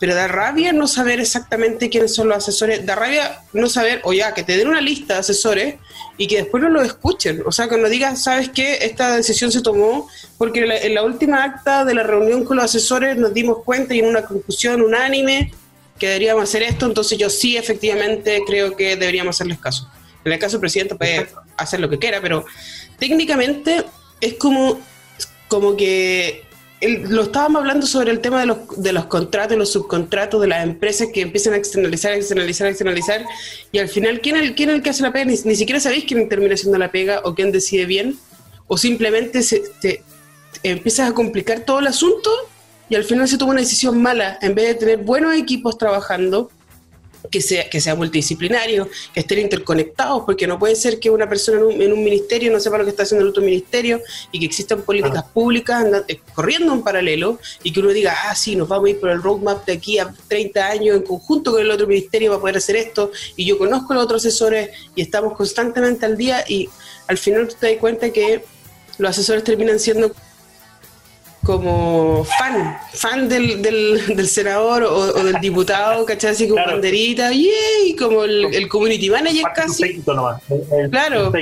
Pero 0.00 0.14
da 0.14 0.26
rabia 0.26 0.72
no 0.72 0.86
saber 0.86 1.20
exactamente 1.20 1.88
quiénes 1.88 2.14
son 2.14 2.28
los 2.28 2.38
asesores, 2.38 2.84
da 2.84 2.96
rabia 2.96 3.38
no 3.52 3.68
saber, 3.68 4.00
o 4.04 4.12
ya, 4.12 4.34
que 4.34 4.42
te 4.42 4.56
den 4.56 4.68
una 4.68 4.80
lista 4.80 5.14
de 5.14 5.20
asesores 5.20 5.76
y 6.18 6.26
que 6.26 6.38
después 6.38 6.62
no 6.62 6.68
lo 6.68 6.82
escuchen. 6.82 7.42
O 7.46 7.52
sea, 7.52 7.68
que 7.68 7.76
no 7.76 7.88
digas, 7.88 8.24
¿sabes 8.24 8.48
qué? 8.48 8.78
Esta 8.82 9.16
decisión 9.16 9.52
se 9.52 9.62
tomó 9.62 10.08
porque 10.36 10.64
en 10.82 10.94
la 10.94 11.02
última 11.04 11.44
acta 11.44 11.84
de 11.84 11.94
la 11.94 12.02
reunión 12.02 12.44
con 12.44 12.56
los 12.56 12.64
asesores 12.64 13.16
nos 13.16 13.32
dimos 13.32 13.58
cuenta 13.64 13.94
y 13.94 14.00
en 14.00 14.06
una 14.06 14.22
conclusión 14.22 14.82
unánime 14.82 15.52
que 15.98 16.08
deberíamos 16.08 16.44
hacer 16.44 16.62
esto, 16.62 16.86
entonces 16.86 17.18
yo 17.18 17.30
sí 17.30 17.56
efectivamente 17.56 18.42
creo 18.46 18.76
que 18.76 18.96
deberíamos 18.96 19.36
hacerles 19.36 19.58
caso. 19.58 19.88
En 20.24 20.32
el 20.32 20.38
caso 20.38 20.52
del 20.52 20.60
presidente 20.60 20.94
puede 20.94 21.28
hacer 21.56 21.80
lo 21.80 21.88
que 21.88 21.98
quiera, 21.98 22.20
pero 22.20 22.44
técnicamente 22.98 23.84
es 24.20 24.34
como, 24.34 24.80
como 25.48 25.76
que 25.76 26.44
lo 26.80 27.22
estábamos 27.22 27.60
hablando 27.60 27.86
sobre 27.86 28.10
el 28.10 28.20
tema 28.20 28.40
de 28.40 28.46
los, 28.46 28.58
de 28.76 28.92
los 28.92 29.06
contratos, 29.06 29.56
los 29.56 29.72
subcontratos 29.72 30.40
de 30.40 30.48
las 30.48 30.64
empresas 30.64 31.08
que 31.12 31.22
empiezan 31.22 31.54
a 31.54 31.56
externalizar, 31.56 32.12
externalizar, 32.12 32.68
externalizar, 32.68 33.24
y 33.72 33.78
al 33.78 33.88
final, 33.88 34.20
¿quién 34.20 34.36
es 34.36 34.42
el, 34.42 34.54
quién 34.54 34.70
es 34.70 34.76
el 34.76 34.82
que 34.82 34.90
hace 34.90 35.02
la 35.02 35.12
pega? 35.12 35.24
Ni, 35.24 35.36
siquiera 35.36 35.80
sabéis 35.80 36.04
quién 36.04 36.28
termina 36.28 36.54
haciendo 36.54 36.78
la 36.78 36.90
pega 36.90 37.20
o 37.24 37.34
quién 37.34 37.52
decide 37.52 37.86
bien, 37.86 38.18
o 38.66 38.76
simplemente 38.76 39.42
se, 39.42 39.62
te, 39.80 40.02
empiezas 40.62 41.10
a 41.10 41.14
complicar 41.14 41.60
todo 41.60 41.78
el 41.78 41.86
asunto 41.86 42.30
y 42.88 42.94
al 42.94 43.04
final 43.04 43.28
se 43.28 43.38
toma 43.38 43.52
una 43.52 43.60
decisión 43.60 44.00
mala, 44.00 44.38
en 44.42 44.54
vez 44.54 44.68
de 44.68 44.74
tener 44.74 44.98
buenos 44.98 45.34
equipos 45.34 45.78
trabajando, 45.78 46.50
que 47.30 47.40
sea, 47.40 47.68
que 47.70 47.80
sea 47.80 47.94
multidisciplinario, 47.94 48.88
que 49.12 49.20
estén 49.20 49.38
interconectados, 49.38 50.24
porque 50.24 50.46
no 50.46 50.58
puede 50.58 50.76
ser 50.76 51.00
que 51.00 51.10
una 51.10 51.28
persona 51.28 51.58
en 51.58 51.92
un, 51.92 52.04
ministerio 52.04 52.52
no 52.52 52.60
sepa 52.60 52.76
lo 52.76 52.84
que 52.84 52.90
está 52.90 53.04
haciendo 53.04 53.24
el 53.24 53.30
otro 53.30 53.42
ministerio 53.42 54.00
y 54.30 54.40
que 54.40 54.46
existan 54.46 54.82
políticas 54.82 55.24
públicas 55.24 55.84
eh, 56.06 56.20
corriendo 56.34 56.72
en 56.74 56.82
paralelo 56.82 57.38
y 57.62 57.72
que 57.72 57.80
uno 57.80 57.90
diga, 57.90 58.14
ah, 58.24 58.34
sí, 58.34 58.56
nos 58.56 58.68
vamos 58.68 58.86
a 58.86 58.90
ir 58.90 59.00
por 59.00 59.10
el 59.10 59.22
roadmap 59.22 59.64
de 59.64 59.72
aquí 59.72 59.98
a 59.98 60.12
30 60.28 60.66
años 60.66 60.96
en 60.96 61.02
conjunto 61.02 61.52
con 61.52 61.62
el 61.62 61.70
otro 61.70 61.86
ministerio 61.86 62.30
para 62.30 62.40
poder 62.40 62.56
hacer 62.58 62.76
esto 62.76 63.10
y 63.36 63.46
yo 63.46 63.56
conozco 63.56 63.92
a 63.92 63.96
los 63.96 64.04
otros 64.04 64.26
asesores 64.26 64.70
y 64.94 65.02
estamos 65.02 65.34
constantemente 65.34 66.04
al 66.04 66.16
día 66.16 66.44
y 66.46 66.68
al 67.06 67.16
final 67.16 67.48
te 67.54 67.70
das 67.70 67.80
cuenta 67.80 68.10
que 68.10 68.44
los 68.98 69.10
asesores 69.10 69.42
terminan 69.44 69.78
siendo 69.78 70.12
como 71.44 72.24
fan, 72.38 72.76
fan 72.92 73.28
del, 73.28 73.62
del, 73.62 74.28
senador 74.28 74.82
o, 74.82 75.12
del 75.22 75.40
diputado, 75.40 76.04
¿cachai? 76.04 76.32
Así 76.32 76.48
como 76.48 76.64
banderita, 76.64 77.32
y 77.32 77.94
como 77.98 78.24
el, 78.24 78.68
community 78.68 79.10
manager 79.10 79.44
casi. 79.54 80.02
claro, 80.90 81.32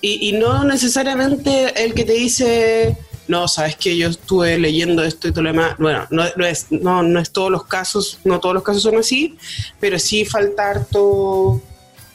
Y, 0.00 0.28
y, 0.28 0.32
no 0.32 0.64
necesariamente 0.64 1.84
el 1.84 1.94
que 1.94 2.04
te 2.04 2.12
dice, 2.14 2.96
no, 3.28 3.48
sabes 3.48 3.76
que 3.76 3.96
yo 3.96 4.08
estuve 4.08 4.58
leyendo 4.58 5.04
esto 5.04 5.28
y 5.28 5.32
todo 5.32 5.42
lo 5.42 5.52
demás. 5.52 5.76
Bueno, 5.78 6.06
no, 6.10 6.24
no, 6.36 6.46
es, 6.46 6.66
no, 6.70 7.02
no 7.02 7.20
es 7.20 7.30
todos 7.30 7.50
los 7.50 7.64
casos, 7.66 8.18
no 8.24 8.40
todos 8.40 8.54
los 8.54 8.62
casos 8.62 8.82
son 8.82 8.96
así, 8.96 9.36
pero 9.80 9.98
sí 9.98 10.24
faltar 10.24 10.86
todo. 10.86 11.60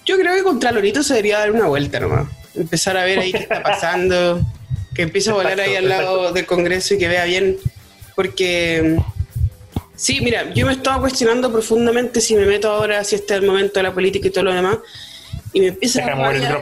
Yo 0.06 0.18
creo 0.18 0.36
que 0.36 0.44
contra 0.44 0.72
Lorito 0.72 1.04
se 1.04 1.14
debería 1.14 1.40
dar 1.40 1.52
una 1.52 1.68
vuelta 1.68 2.00
nomás. 2.00 2.28
Empezar 2.56 2.98
a 2.98 3.04
ver 3.04 3.20
ahí 3.20 3.32
qué 3.32 3.40
está 3.40 3.62
pasando 3.62 4.42
que 4.94 5.04
empiece 5.04 5.30
a 5.30 5.34
volar 5.34 5.60
ahí 5.60 5.76
al 5.76 5.88
lado 5.88 6.32
del 6.34 6.46
Congreso 6.46 6.94
y 6.94 6.98
que 6.98 7.08
vea 7.08 7.26
bien, 7.26 7.58
porque 8.16 8.98
sí, 9.96 10.20
mira, 10.22 10.54
yo 10.54 10.66
me 10.66 10.74
estaba 10.74 11.00
cuestionando 11.00 11.52
profundamente 11.52 12.22
si 12.22 12.36
me 12.36 12.46
meto 12.46 12.70
ahora, 12.70 13.04
si 13.04 13.16
este 13.16 13.34
es 13.36 13.42
el 13.42 13.46
momento 13.46 13.80
de 13.80 13.84
la 13.84 13.94
política 13.94 14.28
y 14.28 14.32
todo 14.32 14.46
lo 14.46 14.54
demás, 14.54 14.78
y 15.54 15.62
me 15.62 15.68
empieza 15.68 16.04
a 16.04 16.08
rabia, 16.08 16.62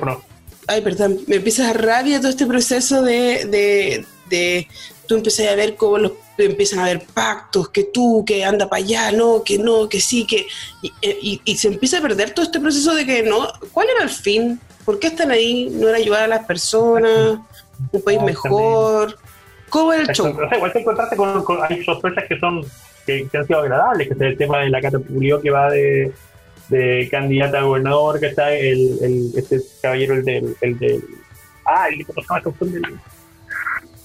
ay, 0.67 0.81
perdón, 0.81 1.19
me 1.27 1.37
empieza 1.37 1.69
a 1.69 1.73
rabia 1.73 2.19
todo 2.19 2.29
este 2.29 2.45
proceso 2.45 3.01
de, 3.01 3.45
de, 3.45 4.05
de 4.29 4.67
tú 5.07 5.15
empiezas 5.15 5.47
a 5.47 5.55
ver 5.55 5.75
cómo 5.75 5.97
los 5.97 6.11
empiezan 6.37 6.79
a 6.79 6.83
haber 6.83 7.05
pactos, 7.05 7.69
que 7.69 7.85
tú, 7.85 8.23
que 8.25 8.45
anda 8.45 8.69
para 8.69 8.83
allá, 8.83 9.11
no, 9.11 9.43
que 9.43 9.57
no, 9.57 9.89
que 9.89 9.99
sí, 9.99 10.25
que... 10.25 10.47
Y, 10.81 11.41
y, 11.43 11.57
se 11.57 11.67
empieza 11.67 11.97
a 11.97 12.01
perder 12.01 12.31
todo 12.31 12.45
este 12.45 12.59
proceso 12.59 12.93
de 12.93 13.05
que 13.05 13.23
no, 13.23 13.51
¿cuál 13.73 13.87
era 13.89 14.03
el 14.03 14.09
fin? 14.09 14.59
¿Por 14.89 14.97
qué 14.97 15.05
están 15.05 15.29
ahí? 15.29 15.69
¿No 15.69 15.87
era 15.87 15.99
ayudar 15.99 16.23
a 16.23 16.27
las 16.27 16.47
personas? 16.47 17.37
un 17.91 18.01
país 18.01 18.19
mejor. 18.23 19.15
¿Cómo 19.69 19.93
es 19.93 20.09
el 20.09 20.15
show? 20.15 20.35
igual 20.51 20.73
te 20.73 20.79
encontraste 20.79 21.15
con, 21.15 21.43
hay 21.61 21.83
sorpresas 21.83 22.23
que 22.27 22.39
son 22.39 22.65
que, 23.05 23.29
han 23.31 23.45
sido 23.45 23.59
agradables, 23.59 24.07
que 24.07 24.15
es 24.15 24.19
el 24.19 24.35
tema 24.35 24.61
de 24.61 24.71
la 24.71 24.81
Cata 24.81 24.97
que 25.43 25.51
va 25.51 25.69
de, 25.69 26.11
de 26.69 27.07
candidata 27.11 27.59
a 27.59 27.61
gobernador, 27.61 28.19
que 28.19 28.25
está 28.25 28.51
el, 28.51 28.97
el 29.03 29.31
este 29.35 29.61
caballero, 29.79 30.15
el 30.15 30.25
del, 30.25 30.57
el 30.59 30.79
del 30.79 31.03
ah, 31.67 31.87
el 31.89 32.03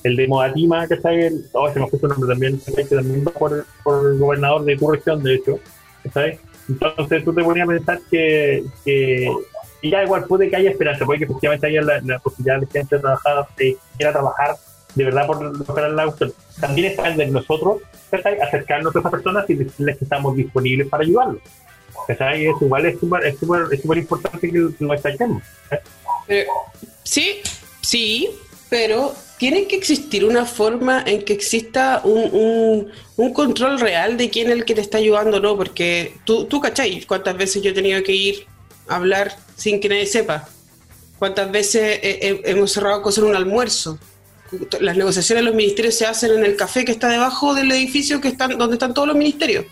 el 0.03 0.17
de 0.17 0.29
Modatima, 0.29 0.87
que 0.87 0.95
está 0.97 1.15
el, 1.15 1.47
oh, 1.53 1.73
se 1.73 1.81
me 1.81 1.89
fue 1.89 1.99
su 1.99 2.09
nombre 2.09 2.29
también, 2.29 2.61
que 2.61 2.85
también 2.85 3.25
va 3.27 3.33
por, 3.33 3.65
por 3.83 4.13
el 4.13 4.19
gobernador 4.19 4.67
de 4.67 4.77
tu 4.77 4.91
región, 4.91 5.23
de 5.23 5.37
hecho, 5.37 5.59
¿sabes? 6.13 6.41
Entonces 6.69 7.25
tú 7.25 7.33
te 7.33 7.43
ponías 7.43 7.67
a 7.67 7.73
pensar 7.73 8.01
que, 8.11 8.65
que 8.85 9.31
y 9.85 9.91
ya 9.91 10.03
igual 10.03 10.25
puede 10.25 10.49
que 10.49 10.57
haya 10.57 10.71
esperanza, 10.71 11.05
puede 11.05 11.19
que 11.19 11.25
efectivamente 11.27 11.67
haya 11.67 11.83
la, 11.83 12.19
posibilidad 12.19 12.59
de 12.59 12.67
gente 12.67 12.99
trabajar, 12.99 13.47
de 13.59 13.77
quiera 13.99 14.13
trabajar 14.13 14.57
de 14.95 15.05
verdad 15.05 15.27
por 15.27 15.43
lograr 15.43 15.91
la 15.91 16.05
cuestión. 16.07 16.33
También 16.59 16.93
está 16.93 17.11
en 17.11 17.19
de 17.19 17.27
nosotros 17.27 17.83
acercarnos 18.11 18.97
a 18.97 18.99
esas 18.99 19.11
personas 19.11 19.51
y 19.51 19.55
decirles 19.55 19.99
que 19.99 20.05
estamos 20.05 20.37
disponibles 20.37 20.89
para 20.89 21.03
ayudarlos. 21.05 21.43
Es 22.09 22.19
igual 22.63 22.87
es 22.87 22.99
súper 22.99 23.27
es 23.27 23.39
super, 23.39 23.99
importante 23.99 24.51
que 24.51 24.59
lo 24.79 24.93
destaquemos. 24.93 25.43
¿eh? 26.29 26.47
sí, 27.03 27.43
sí, 27.83 28.31
pero 28.71 29.15
tiene 29.37 29.67
que 29.67 29.77
existir 29.77 30.25
una 30.25 30.47
forma 30.47 31.03
en 31.07 31.27
que 31.27 31.35
exista 31.35 32.01
un, 32.05 32.31
un, 32.33 32.93
un, 33.19 33.33
control 33.35 33.81
real 33.81 34.17
de 34.17 34.31
quién 34.31 34.47
es 34.47 34.55
el 34.55 34.65
que 34.65 34.75
te 34.75 34.81
está 34.81 34.97
ayudando, 34.97 35.41
¿no? 35.41 35.59
Porque 35.59 36.15
tú, 36.25 36.47
tú 36.47 36.59
cachai, 36.59 37.03
cuántas 37.03 37.37
veces 37.37 37.63
yo 37.63 37.73
he 37.73 37.75
tenido 37.75 38.03
que 38.03 38.13
ir 38.13 38.47
a 38.89 38.97
hablar 38.97 39.44
sin 39.57 39.81
que 39.81 39.89
nadie 39.89 40.07
sepa. 40.07 40.49
¿Cuántas 41.19 41.51
veces 41.51 42.01
hemos 42.03 42.73
cerrado 42.73 43.03
cosas 43.03 43.25
en 43.25 43.31
un 43.31 43.37
almuerzo? 43.37 43.99
Las 44.81 44.97
negociaciones 44.97 45.43
de 45.43 45.47
los 45.47 45.55
ministerios 45.55 45.95
se 45.95 46.07
hacen 46.07 46.33
en 46.33 46.45
el 46.45 46.57
café 46.57 46.85
que 46.85 46.93
está 46.93 47.09
debajo 47.09 47.55
del 47.55 47.71
edificio 47.73 48.21
que 48.21 48.29
están, 48.29 48.59
donde 48.59 48.75
están 48.75 48.95
todos 48.95 49.09
los 49.09 49.17
ministerios. 49.17 49.65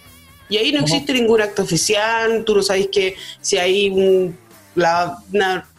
Y 0.49 0.57
ahí 0.57 0.73
no 0.73 0.81
existe 0.81 1.13
ningún 1.13 1.41
acto 1.41 1.63
oficial, 1.63 2.45
tú 2.45 2.55
no 2.55 2.63
sabes 2.63 2.89
que 2.89 3.17
si 3.41 3.59
hay 3.59 3.91
un, 3.91 4.37
la, 4.75 5.19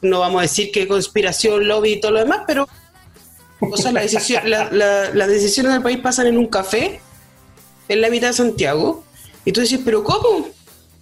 no 0.01 0.19
vamos 0.19 0.39
a 0.39 0.41
decir 0.43 0.71
que 0.71 0.87
conspiración, 0.87 1.67
lobby 1.67 1.93
y 1.93 1.99
todo 1.99 2.11
lo 2.13 2.19
demás, 2.19 2.41
pero 2.47 2.67
o 3.59 3.77
sea, 3.77 3.91
la 3.91 4.01
decisión, 4.01 4.43
las 4.49 5.27
decisiones 5.27 5.73
del 5.73 5.81
país 5.81 5.99
pasan 5.99 6.27
en 6.27 6.37
un 6.37 6.47
café 6.47 6.99
en 7.87 8.01
la 8.01 8.09
mitad 8.09 8.27
de 8.27 8.33
Santiago. 8.33 9.03
Y 9.45 9.51
tú 9.51 9.61
dices, 9.61 9.79
pero 9.83 10.03
¿cómo? 10.03 10.49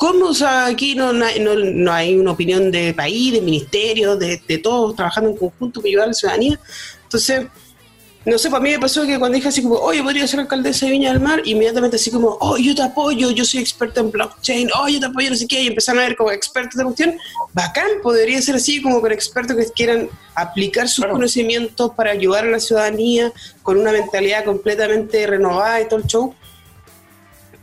¿Cómo? 0.01 0.29
O 0.29 0.33
sea, 0.33 0.65
aquí 0.65 0.95
no, 0.95 1.13
no, 1.13 1.91
hay 1.93 2.15
una 2.15 2.31
opinión 2.31 2.71
de 2.71 2.91
país, 2.91 3.33
de 3.33 3.39
ministerio, 3.39 4.15
de, 4.15 4.39
todos 4.57 4.95
trabajando 4.95 5.29
en 5.29 5.37
conjunto 5.37 5.79
para 5.79 5.89
ayudar 5.89 6.05
a 6.05 6.07
la 6.07 6.13
ciudadanía. 6.15 6.59
Entonces, 7.03 7.45
no 8.25 8.39
sé, 8.39 8.49
para 8.49 8.63
mí 8.63 8.71
me 8.71 8.79
pasó 8.79 9.05
que 9.05 9.19
cuando 9.19 9.35
dije 9.35 9.49
así 9.49 9.61
como, 9.61 9.75
oye, 9.75 10.01
podría 10.01 10.25
ser 10.25 10.39
alcaldesa 10.39 10.87
de 10.87 10.93
Viña 10.93 11.13
del 11.13 11.21
Mar, 11.21 11.43
inmediatamente 11.45 11.97
así 11.97 12.09
como, 12.09 12.35
oh, 12.41 12.57
yo 12.57 12.73
te 12.73 12.81
apoyo, 12.81 13.29
yo 13.29 13.45
soy 13.45 13.59
experta 13.59 13.99
en 13.99 14.09
blockchain, 14.09 14.69
oh, 14.75 14.87
yo 14.87 14.99
te 14.99 15.05
apoyo, 15.05 15.29
no 15.29 15.35
sé 15.35 15.45
qué, 15.45 15.61
y 15.61 15.67
empezaron 15.67 16.01
a 16.01 16.07
ver 16.07 16.15
como 16.15 16.31
expertos 16.31 16.79
de 16.79 16.83
cuestión, 16.83 17.19
bacán, 17.53 17.89
podría 18.01 18.41
ser 18.41 18.55
así 18.55 18.81
como 18.81 19.01
con 19.01 19.11
expertos 19.11 19.55
que 19.55 19.65
quieran 19.67 20.09
aplicar 20.33 20.89
sus 20.89 21.05
conocimientos 21.05 21.91
para 21.95 22.09
ayudar 22.09 22.45
a 22.45 22.49
la 22.49 22.59
ciudadanía 22.59 23.31
con 23.61 23.77
una 23.77 23.91
mentalidad 23.91 24.45
completamente 24.45 25.27
renovada 25.27 25.79
y 25.79 25.87
todo 25.87 25.99
el 25.99 26.07
show 26.07 26.33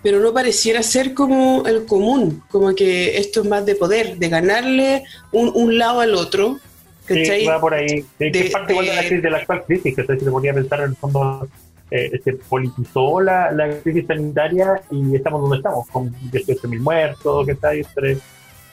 pero 0.03 0.21
no 0.21 0.33
pareciera 0.33 0.83
ser 0.83 1.15
como 1.15 1.67
el 1.67 1.85
común, 1.87 2.43
como 2.51 2.75
que 2.75 3.19
esto 3.19 3.43
es 3.43 3.49
más 3.49 3.67
de 3.67 3.75
poder, 3.75 4.17
de 4.17 4.29
ganarle 4.29 5.05
un, 5.33 5.51
un 5.55 5.79
lado 5.79 6.01
al 6.01 6.15
otro. 6.15 6.59
Sí, 7.07 7.47
va 7.47 7.61
por 7.61 7.75
ahí. 7.75 8.05
De, 8.19 8.29
es 8.29 8.51
parte 8.51 8.73
igual 8.73 8.87
de 8.87 8.95
la, 8.95 9.01
crisis, 9.01 9.23
de 9.23 9.31
la 9.31 9.39
actual 9.39 9.65
crisis, 9.65 9.97
que 9.97 10.05
se 10.05 10.31
ponía 10.31 10.53
a 10.53 10.55
pensar 10.55 10.81
en 10.81 10.91
el 10.91 10.97
fondo, 10.97 11.49
eh, 11.91 12.21
se 12.23 12.35
politizó 12.35 13.21
la, 13.21 13.51
la, 13.51 13.71
crisis 13.81 14.07
sanitaria 14.07 14.83
y 14.91 15.17
estamos 15.17 15.41
donde 15.41 15.57
estamos, 15.57 15.89
con 15.89 16.13
18.000 16.31 16.81
muertos, 16.81 17.47
que 17.47 17.53
está 17.53 17.75
entre, 17.75 18.19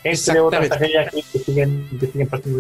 entre 0.03 0.39
otras 0.39 0.67
tragedias 0.67 1.13
que, 1.13 1.39
siguen, 1.39 1.87
que 1.99 2.07
siguen 2.07 2.27
pasando 2.27 2.59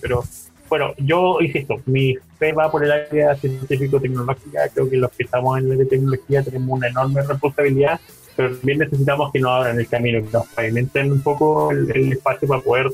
pero 0.00 0.22
bueno, 0.68 0.94
yo 0.98 1.38
insisto, 1.40 1.80
mi 1.86 2.16
va 2.52 2.70
por 2.70 2.84
el 2.84 2.92
área 2.92 3.34
científico-tecnológica. 3.36 4.68
Creo 4.72 4.88
que 4.88 4.96
los 4.96 5.10
que 5.12 5.24
estamos 5.24 5.58
en 5.58 5.68
la 5.68 5.76
de 5.76 5.86
tecnología 5.86 6.42
tenemos 6.42 6.68
una 6.70 6.88
enorme 6.88 7.22
responsabilidad, 7.22 8.00
pero 8.36 8.56
también 8.56 8.78
necesitamos 8.78 9.32
que 9.32 9.40
nos 9.40 9.50
abran 9.50 9.78
el 9.78 9.88
camino, 9.88 10.24
que 10.24 10.32
nos 10.32 10.46
pavimenten 10.48 11.12
un 11.12 11.22
poco 11.22 11.70
el, 11.70 12.12
espacio 12.12 12.48
para 12.48 12.60
poder 12.60 12.90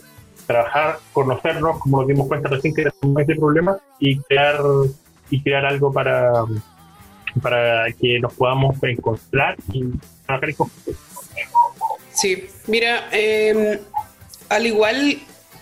trabajar, 0.47 0.99
conocernos, 1.13 1.79
como 1.79 1.99
nos 1.99 2.09
dimos 2.09 2.29
cuenta 2.29 2.49
recién 2.49 2.75
que 2.75 2.85
tenemos 2.85 3.23
ese 3.23 3.35
problema, 3.37 3.79
y 3.99 4.19
crear 4.19 4.61
y 5.31 5.43
crear 5.43 5.65
algo 5.65 5.93
para, 5.93 6.33
para 7.41 7.87
que 7.93 8.19
nos 8.19 8.35
podamos 8.35 8.77
encontrar 8.83 9.57
y 9.73 9.85
trabajar 10.27 10.51
en 10.51 10.57
conjunto. 10.57 10.91
Sí, 12.13 12.49
mira, 12.67 13.09
eh, 13.13 13.81
al 14.49 14.67
igual 14.67 15.19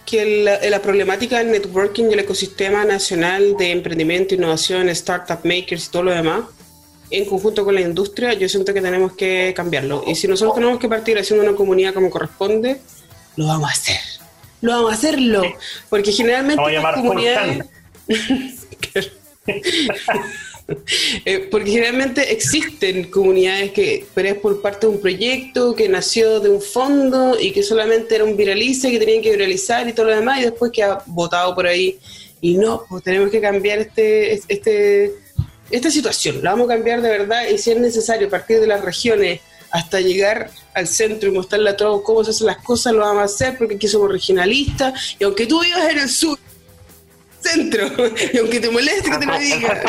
que 0.08 0.58
la, 0.70 0.80
problemática 0.80 1.36
del 1.36 1.50
networking 1.50 2.04
y 2.04 2.14
el 2.14 2.20
ecosistema 2.20 2.82
nacional 2.86 3.58
de 3.58 3.72
emprendimiento, 3.72 4.34
innovación, 4.34 4.88
startup 4.88 5.40
makers 5.44 5.86
y 5.86 5.90
todo 5.90 6.04
lo 6.04 6.12
demás, 6.12 6.44
en 7.10 7.26
conjunto 7.26 7.62
con 7.62 7.74
la 7.74 7.82
industria, 7.82 8.32
yo 8.32 8.48
siento 8.48 8.72
que 8.72 8.80
tenemos 8.80 9.12
que 9.12 9.52
cambiarlo. 9.54 10.04
Y 10.06 10.14
si 10.14 10.26
nosotros 10.26 10.54
tenemos 10.54 10.78
que 10.78 10.88
partir 10.88 11.18
haciendo 11.18 11.44
una 11.46 11.54
comunidad 11.54 11.92
como 11.92 12.08
corresponde, 12.08 12.80
lo 13.36 13.48
vamos 13.48 13.68
a 13.68 13.72
hacer. 13.72 14.00
Lo 14.62 14.72
vamos 14.72 14.92
a 14.92 14.94
hacerlo. 14.94 15.42
Porque 15.90 16.10
generalmente 16.10 16.72
las 16.72 16.94
comunidades... 16.94 17.66
Eh, 21.24 21.48
porque 21.50 21.70
generalmente 21.70 22.30
existen 22.30 23.04
comunidades 23.10 23.72
que, 23.72 24.06
pero 24.14 24.28
es 24.28 24.34
por 24.34 24.60
parte 24.60 24.86
de 24.86 24.92
un 24.92 25.00
proyecto 25.00 25.74
que 25.74 25.88
nació 25.88 26.40
de 26.40 26.50
un 26.50 26.60
fondo 26.60 27.38
y 27.40 27.52
que 27.52 27.62
solamente 27.62 28.14
era 28.14 28.24
un 28.24 28.36
viralice 28.36 28.90
que 28.90 28.98
tenían 28.98 29.22
que 29.22 29.30
viralizar 29.30 29.88
y 29.88 29.94
todo 29.94 30.06
lo 30.06 30.14
demás 30.14 30.40
y 30.40 30.42
después 30.42 30.70
que 30.70 30.82
ha 30.82 31.02
votado 31.06 31.54
por 31.54 31.66
ahí. 31.66 31.98
Y 32.42 32.54
no, 32.54 32.84
pues 32.88 33.02
tenemos 33.02 33.30
que 33.30 33.40
cambiar 33.40 33.78
este, 33.78 34.34
este, 34.46 35.14
esta 35.70 35.90
situación 35.90 36.42
la 36.42 36.50
vamos 36.50 36.66
a 36.66 36.74
cambiar 36.74 37.02
de 37.02 37.08
verdad 37.08 37.48
y 37.48 37.58
si 37.58 37.70
es 37.70 37.78
necesario 37.78 38.28
partir 38.28 38.60
de 38.60 38.66
las 38.66 38.84
regiones 38.84 39.40
hasta 39.70 40.00
llegar 40.00 40.50
al 40.74 40.86
centro 40.86 41.28
y 41.28 41.32
mostrarle 41.32 41.70
a 41.70 41.76
todos 41.76 42.02
cómo 42.02 42.24
se 42.24 42.30
hacen 42.30 42.46
las 42.46 42.58
cosas, 42.58 42.92
lo 42.92 43.00
vamos 43.00 43.22
a 43.22 43.24
hacer 43.24 43.56
porque 43.58 43.74
aquí 43.74 43.88
somos 43.88 44.10
regionalistas 44.10 45.16
y 45.18 45.24
aunque 45.24 45.46
tú 45.46 45.62
vivas 45.62 45.90
en 45.90 45.98
el 45.98 46.08
sur, 46.08 46.38
centro, 47.40 47.86
y 48.32 48.36
aunque 48.38 48.60
te 48.60 48.70
moleste 48.70 49.10
que 49.10 49.18
te 49.18 49.26
lo 49.26 49.38
diga. 49.38 49.82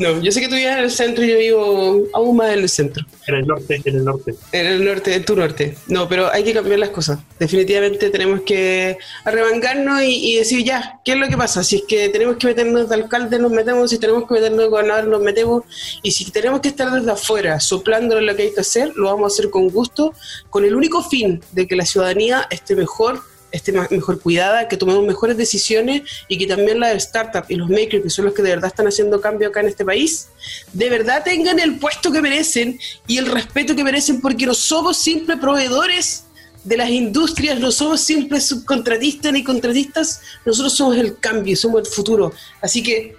No, 0.00 0.18
yo 0.22 0.32
sé 0.32 0.40
que 0.40 0.48
tú 0.48 0.54
vives 0.54 0.72
en 0.72 0.78
el 0.78 0.90
centro 0.90 1.22
y 1.22 1.28
yo 1.28 1.36
vivo 1.36 2.04
aún 2.14 2.34
más 2.34 2.54
en 2.54 2.60
el 2.60 2.70
centro. 2.70 3.04
En 3.26 3.34
el 3.34 3.46
norte, 3.46 3.82
en 3.84 3.96
el 3.96 4.02
norte. 4.02 4.34
En 4.50 4.66
el 4.66 4.82
norte, 4.82 5.14
en 5.14 5.24
tu 5.26 5.36
norte. 5.36 5.76
No, 5.88 6.08
pero 6.08 6.32
hay 6.32 6.42
que 6.42 6.54
cambiar 6.54 6.78
las 6.78 6.88
cosas. 6.88 7.18
Definitivamente 7.38 8.08
tenemos 8.08 8.40
que 8.40 8.96
arremangarnos 9.26 10.02
y, 10.02 10.36
decir 10.36 10.64
ya, 10.64 11.00
¿qué 11.04 11.12
es 11.12 11.18
lo 11.18 11.28
que 11.28 11.36
pasa? 11.36 11.62
Si 11.62 11.76
es 11.76 11.82
que 11.86 12.08
tenemos 12.08 12.38
que 12.38 12.46
meternos 12.46 12.88
de 12.88 12.94
alcalde, 12.94 13.38
nos 13.38 13.52
metemos. 13.52 13.90
Si 13.90 13.98
tenemos 13.98 14.26
que 14.26 14.32
meternos 14.32 14.60
de 14.60 14.68
gobernador, 14.68 15.06
nos 15.06 15.20
metemos. 15.20 15.64
Y 16.02 16.12
si 16.12 16.30
tenemos 16.30 16.62
que 16.62 16.68
estar 16.68 16.90
desde 16.90 17.10
afuera 17.10 17.60
soplándole 17.60 18.22
lo 18.22 18.34
que 18.34 18.44
hay 18.44 18.54
que 18.54 18.60
hacer, 18.60 18.92
lo 18.96 19.04
vamos 19.04 19.30
a 19.30 19.34
hacer 19.34 19.50
con 19.50 19.68
gusto, 19.68 20.14
con 20.48 20.64
el 20.64 20.74
único 20.74 21.02
fin 21.02 21.42
de 21.52 21.66
que 21.66 21.76
la 21.76 21.84
ciudadanía 21.84 22.46
esté 22.50 22.74
mejor 22.74 23.20
esté 23.52 23.72
mejor 23.72 24.20
cuidada, 24.20 24.68
que 24.68 24.76
tomemos 24.76 25.04
mejores 25.04 25.36
decisiones 25.36 26.02
y 26.28 26.38
que 26.38 26.46
también 26.46 26.80
las 26.80 27.02
startups 27.02 27.50
y 27.50 27.56
los 27.56 27.68
makers, 27.68 28.02
que 28.02 28.10
son 28.10 28.26
los 28.26 28.34
que 28.34 28.42
de 28.42 28.50
verdad 28.50 28.68
están 28.68 28.86
haciendo 28.86 29.20
cambio 29.20 29.48
acá 29.48 29.60
en 29.60 29.68
este 29.68 29.84
país, 29.84 30.28
de 30.72 30.88
verdad 30.90 31.22
tengan 31.24 31.58
el 31.58 31.78
puesto 31.78 32.12
que 32.12 32.22
merecen 32.22 32.78
y 33.06 33.18
el 33.18 33.26
respeto 33.26 33.74
que 33.74 33.84
merecen 33.84 34.20
porque 34.20 34.46
no 34.46 34.54
somos 34.54 34.96
simples 34.96 35.38
proveedores 35.38 36.24
de 36.64 36.76
las 36.76 36.90
industrias, 36.90 37.58
no 37.58 37.70
somos 37.70 38.00
simples 38.00 38.46
subcontratistas 38.46 39.32
ni 39.32 39.42
contratistas, 39.42 40.20
nosotros 40.44 40.76
somos 40.76 40.96
el 40.96 41.18
cambio, 41.18 41.56
somos 41.56 41.80
el 41.80 41.86
futuro. 41.86 42.32
Así 42.60 42.82
que... 42.82 43.16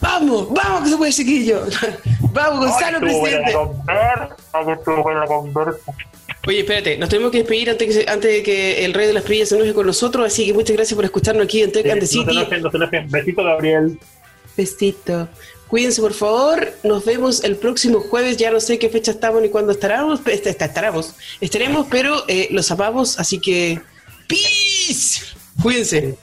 Vamos, 0.00 0.48
vamos 0.50 0.82
que 0.82 0.88
se 0.88 0.96
puede 0.96 1.12
chiquillo. 1.12 1.62
vamos, 2.32 2.60
Gonzalo, 2.60 3.00
presidente. 3.00 3.52
Oye, 6.46 6.60
espérate, 6.60 6.96
nos 6.96 7.10
tenemos 7.10 7.32
que 7.32 7.38
despedir 7.38 7.68
antes, 7.68 7.96
que, 7.96 8.10
antes 8.10 8.32
de 8.32 8.42
que 8.42 8.84
el 8.84 8.94
rey 8.94 9.06
de 9.06 9.12
las 9.12 9.24
pillas 9.24 9.50
se 9.50 9.56
enoje 9.56 9.74
con 9.74 9.86
nosotros, 9.86 10.26
así 10.26 10.46
que 10.46 10.54
muchas 10.54 10.74
gracias 10.74 10.94
por 10.94 11.04
escucharnos 11.04 11.44
aquí 11.44 11.62
en 11.62 11.70
Tech 11.70 11.86
and 11.90 12.00
the 12.00 12.06
City. 12.06 12.34
No 12.34 12.78
no 12.78 12.90
Besito, 13.08 13.44
Gabriel. 13.44 13.98
Besito. 14.56 15.28
Cuídense, 15.68 16.00
por 16.00 16.14
favor. 16.14 16.72
Nos 16.82 17.04
vemos 17.04 17.44
el 17.44 17.56
próximo 17.56 18.00
jueves. 18.00 18.38
Ya 18.38 18.50
no 18.50 18.58
sé 18.58 18.78
qué 18.78 18.88
fecha 18.88 19.12
estamos 19.12 19.40
ni 19.40 19.50
cuándo 19.50 19.70
estaremos. 19.72 20.20
Estaremos, 20.26 21.14
estaremos 21.40 21.86
pero 21.90 22.24
eh, 22.26 22.48
los 22.50 22.70
amamos. 22.70 23.20
Así 23.20 23.38
que, 23.38 23.80
¡peace! 24.26 25.22
Cuídense. 25.62 26.16